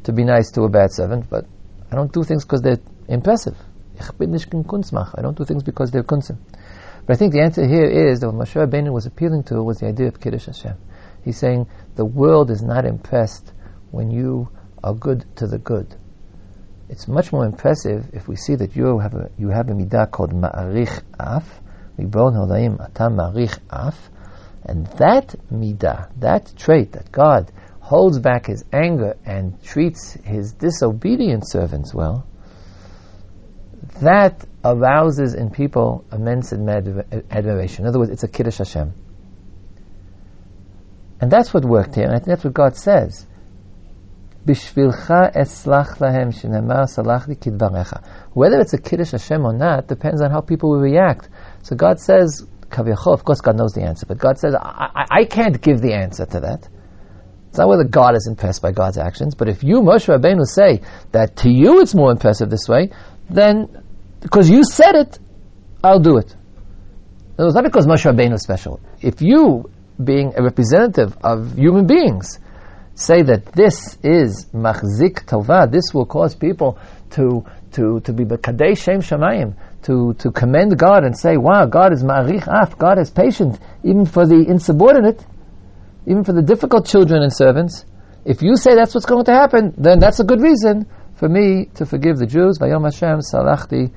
to 0.05 0.13
be 0.13 0.25
nice 0.25 0.51
to 0.53 0.63
a 0.63 0.69
bad 0.69 0.93
servant, 0.93 1.29
but 1.29 1.47
I 1.91 1.97
don't 1.97 2.13
do 2.13 2.23
things 2.23 2.45
because 2.45 2.63
they're 2.63 2.79
impressive. 3.09 3.57
I 3.99 5.23
don't 5.23 5.39
do 5.39 5.45
things 5.45 5.63
because 5.63 5.91
they're 5.91 6.03
kunzim. 6.03 6.39
But 7.07 7.15
I 7.15 7.17
think 7.17 7.33
the 7.33 7.41
answer 7.41 7.67
here 7.67 7.87
is 7.87 8.21
that 8.21 8.31
what 8.31 8.47
Moshe 8.47 8.55
Rabbeinu 8.55 8.93
was 8.93 9.07
appealing 9.07 9.45
to 9.45 9.63
was 9.63 9.79
the 9.79 9.87
idea 9.87 10.09
of 10.09 10.21
Kiddush 10.21 10.47
Hashem. 10.47 10.77
He's 11.23 11.39
saying 11.39 11.67
the 11.95 12.05
world 12.05 12.51
is 12.51 12.63
not 12.63 12.85
impressed 12.85 13.53
when 13.91 14.11
you 14.11 14.49
are 14.83 14.95
good 14.95 15.25
to 15.37 15.47
the 15.47 15.59
good. 15.59 15.97
It's 16.89 17.09
much 17.09 17.33
more 17.33 17.45
impressive 17.45 18.11
if 18.13 18.29
we 18.29 18.37
see 18.37 18.55
that 18.57 18.77
you 18.77 18.99
have 18.99 19.15
a, 19.15 19.31
you 19.39 19.49
have 19.49 19.69
a 19.71 19.73
midah 19.73 20.11
called 20.11 20.33
ma'arich 20.33 21.03
af, 21.19 21.45
ribon 21.99 22.35
holaim 22.35 22.79
atam 22.81 23.17
ma'arich 23.17 23.59
af, 23.71 23.97
and 24.65 24.87
that 24.99 25.35
midah, 25.53 26.11
that 26.21 26.53
trait 26.57 26.93
that 26.93 27.11
God 27.11 27.51
holds 27.87 28.18
back 28.18 28.47
his 28.47 28.64
anger 28.72 29.14
and 29.24 29.62
treats 29.62 30.14
his 30.24 30.55
disobedient 30.55 31.49
servants 31.49 31.95
well, 31.95 32.26
that 34.03 34.45
arouses 34.64 35.34
in 35.34 35.51
people 35.51 36.05
immense 36.11 36.53
admiration. 36.53 37.84
In 37.84 37.89
other 37.89 38.01
words, 38.01 38.11
it's 38.11 38.24
a 38.24 38.28
Kiddush 38.28 38.59
Hashem. 38.59 38.93
And 41.20 41.30
that's 41.30 41.55
what 41.55 41.64
worked 41.64 41.95
here, 41.95 42.07
and 42.07 42.12
I 42.12 42.16
think 42.16 42.26
that's 42.26 42.43
what 42.43 42.55
God 42.55 42.76
says. 42.76 43.24
Whether 44.45 44.64
it's 48.61 48.74
a 48.74 48.78
Kiddush 48.78 49.12
Hashem 49.12 49.45
or 49.45 49.53
not 49.53 49.87
depends 49.87 50.20
on 50.22 50.32
how 50.32 50.41
people 50.41 50.70
will 50.70 50.80
react. 50.80 51.28
So 51.62 51.76
God 51.76 52.01
says, 52.01 52.43
of 52.43 52.49
course 53.24 53.41
God 53.41 53.57
knows 53.57 53.74
the 53.74 53.84
answer, 53.84 54.07
but 54.07 54.18
God 54.18 54.41
says, 54.41 54.57
I, 54.57 54.91
I, 54.93 55.07
I 55.20 55.24
can't 55.24 55.62
give 55.62 55.80
the 55.80 55.95
answer 55.95 56.26
to 56.26 56.41
that. 56.41 56.68
It's 57.57 57.59
not 57.59 57.69
whether 57.71 57.85
God 57.85 58.15
is 58.17 58.27
impressed 58.27 58.61
by 58.61 58.73
God's 58.73 58.99
actions, 58.99 59.35
but 59.35 59.49
if 59.49 59.65
you, 59.65 59.81
Moshe 59.81 60.15
Rabbeinu, 60.15 60.45
say 60.45 60.83
that 61.13 61.37
to 61.37 61.49
you 61.49 61.81
it's 61.81 61.95
more 61.95 62.11
impressive 62.11 62.51
this 62.51 62.69
way, 62.69 62.91
then 63.31 63.83
because 64.21 64.51
you 64.51 64.63
said 64.63 64.95
it, 64.95 65.19
I'll 65.83 65.99
do 65.99 66.19
it. 66.19 66.37
It's 67.39 67.55
not 67.55 67.65
because 67.65 67.87
Moshe 67.87 68.05
Rabbeinu 68.05 68.35
is 68.35 68.43
special. 68.43 68.79
If 69.01 69.23
you, 69.23 69.71
being 70.05 70.35
a 70.37 70.43
representative 70.43 71.17
of 71.25 71.57
human 71.57 71.87
beings, 71.87 72.41
say 72.95 73.23
that 73.23 73.47
this 73.53 73.97
is 74.03 74.45
machzik 74.53 75.25
tova, 75.25 75.73
this 75.73 75.95
will 75.95 76.05
cause 76.05 76.35
people 76.35 76.79
to 77.13 77.43
to 77.73 78.01
to 78.01 78.13
be 78.13 78.27
b'kadei 78.27 78.77
shem 78.77 79.01
shamayim, 79.01 79.55
to 79.85 80.13
to 80.19 80.31
commend 80.31 80.79
God 80.79 81.05
and 81.05 81.19
say, 81.19 81.39
wow, 81.39 81.65
God 81.65 81.95
is 81.95 82.05
ma'arich 82.05 82.47
af, 82.49 82.77
God 82.77 82.99
is 82.99 83.09
patient 83.11 83.59
even 83.83 84.05
for 84.05 84.27
the 84.27 84.45
insubordinate 84.47 85.25
even 86.07 86.25
for 86.25 86.33
the 86.33 86.43
difficult 86.43 86.87
children 86.87 87.23
and 87.23 87.35
servants, 87.35 87.85
if 88.25 88.43
you 88.43 88.57
say 88.57 88.75
that's 88.75 88.95
what's 88.95 89.07
going 89.07 89.25
to 89.27 89.33
happen, 89.33 89.75
then 89.77 89.99
that's 89.99 90.21
a 90.21 90.25
good 90.25 90.41
reason 90.41 90.87
for 91.17 91.29
me 91.29 91.67
to 91.75 91.87
forgive 91.87 92.19
the 92.19 92.27
Jews. 92.27 92.59
Hashem 92.59 93.21
salachti. 93.21 93.93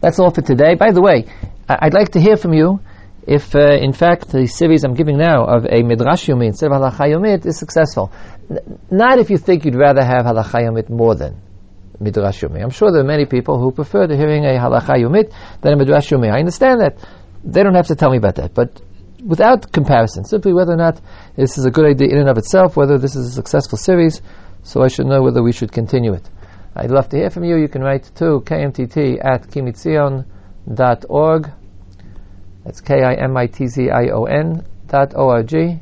That's 0.00 0.18
all 0.18 0.30
for 0.30 0.42
today. 0.42 0.74
By 0.74 0.90
the 0.92 1.00
way, 1.00 1.26
I'd 1.68 1.94
like 1.94 2.10
to 2.10 2.20
hear 2.20 2.36
from 2.36 2.52
you 2.52 2.80
if, 3.26 3.54
uh, 3.54 3.76
in 3.80 3.92
fact, 3.92 4.30
the 4.30 4.46
series 4.46 4.84
I'm 4.84 4.94
giving 4.94 5.18
now 5.18 5.44
of 5.44 5.66
a 5.66 5.82
Midrash 5.82 6.28
Yomi 6.28 6.46
instead 6.46 6.72
of 6.72 6.80
Halacha 6.80 7.12
Yomit 7.12 7.46
is 7.46 7.58
successful. 7.58 8.10
N- 8.50 8.80
not 8.90 9.18
if 9.18 9.30
you 9.30 9.36
think 9.38 9.64
you'd 9.64 9.74
rather 9.74 10.02
have 10.02 10.24
Halacha 10.24 10.62
Yomit 10.62 10.88
more 10.88 11.14
than 11.14 11.40
Midrash 12.00 12.42
Yomi. 12.42 12.62
I'm 12.62 12.70
sure 12.70 12.90
there 12.90 13.02
are 13.02 13.06
many 13.06 13.26
people 13.26 13.60
who 13.60 13.70
prefer 13.70 14.06
to 14.06 14.16
hearing 14.16 14.44
a 14.44 14.58
Halacha 14.58 14.96
Yomit 14.96 15.32
than 15.60 15.74
a 15.74 15.76
Midrash 15.76 16.10
Yomi. 16.10 16.32
I 16.32 16.38
understand 16.38 16.80
that. 16.80 16.96
They 17.44 17.62
don't 17.62 17.74
have 17.74 17.86
to 17.88 17.94
tell 17.96 18.10
me 18.10 18.16
about 18.16 18.36
that. 18.36 18.54
But 18.54 18.80
without 19.24 19.72
comparison, 19.72 20.24
simply 20.24 20.52
whether 20.52 20.72
or 20.72 20.76
not 20.76 21.00
this 21.36 21.58
is 21.58 21.64
a 21.64 21.70
good 21.70 21.86
idea 21.86 22.08
in 22.08 22.18
and 22.18 22.28
of 22.28 22.38
itself, 22.38 22.76
whether 22.76 22.98
this 22.98 23.16
is 23.16 23.28
a 23.28 23.32
successful 23.32 23.78
series, 23.78 24.20
so 24.62 24.82
I 24.82 24.88
should 24.88 25.06
know 25.06 25.22
whether 25.22 25.42
we 25.42 25.52
should 25.52 25.72
continue 25.72 26.12
it. 26.12 26.28
I'd 26.76 26.90
love 26.90 27.08
to 27.10 27.16
hear 27.16 27.30
from 27.30 27.44
you. 27.44 27.56
You 27.56 27.68
can 27.68 27.82
write 27.82 28.04
to 28.16 28.40
kmtt 28.40 29.24
at 29.24 29.48
kimitzion.org. 29.48 31.50
That's 32.64 32.80
K-I-M-I-T-Z-I-O-N 32.80 34.64
dot 34.86 35.14
O-R-G. 35.16 35.80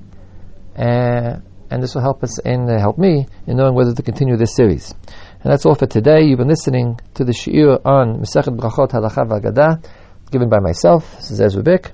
Uh, 0.76 1.36
and 1.70 1.82
this 1.82 1.94
will 1.94 2.02
help 2.02 2.22
us 2.22 2.38
in, 2.40 2.70
uh, 2.70 2.78
help 2.78 2.98
me 2.98 3.26
in 3.46 3.56
knowing 3.56 3.74
whether 3.74 3.92
to 3.92 4.02
continue 4.02 4.36
this 4.36 4.54
series. 4.54 4.94
And 5.42 5.52
that's 5.52 5.66
all 5.66 5.74
for 5.74 5.86
today. 5.86 6.24
You've 6.24 6.38
been 6.38 6.48
listening 6.48 7.00
to 7.14 7.24
the 7.24 7.32
shiur 7.32 7.80
on 7.84 8.20
Masechet 8.20 8.56
Brachot 8.56 8.92
Halacha 8.92 9.26
V'Agadah, 9.26 9.84
given 10.30 10.48
by 10.48 10.60
myself. 10.60 11.16
This 11.16 11.32
is 11.32 11.40
Ezra 11.40 11.62
Bick, 11.62 11.92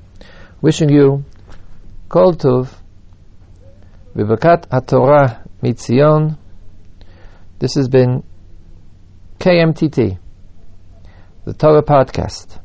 wishing 0.62 0.88
you 0.88 1.24
Kol 2.08 2.34
Tov, 2.34 2.72
Vivakat 4.14 4.68
HaTorah 4.68 5.48
Mitzion. 5.60 6.38
This 7.58 7.74
has 7.74 7.88
been 7.88 8.22
KMTT, 9.40 10.18
the 11.44 11.54
Torah 11.54 11.82
Podcast. 11.82 12.60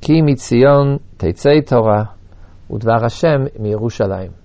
Ki 0.00 0.22
Mitzion 0.22 1.00
Teitzei 1.16 1.66
Torah, 1.66 2.14
Udvar 2.70 3.02
Hashem 3.02 3.48
MiYerushalayim. 3.58 4.41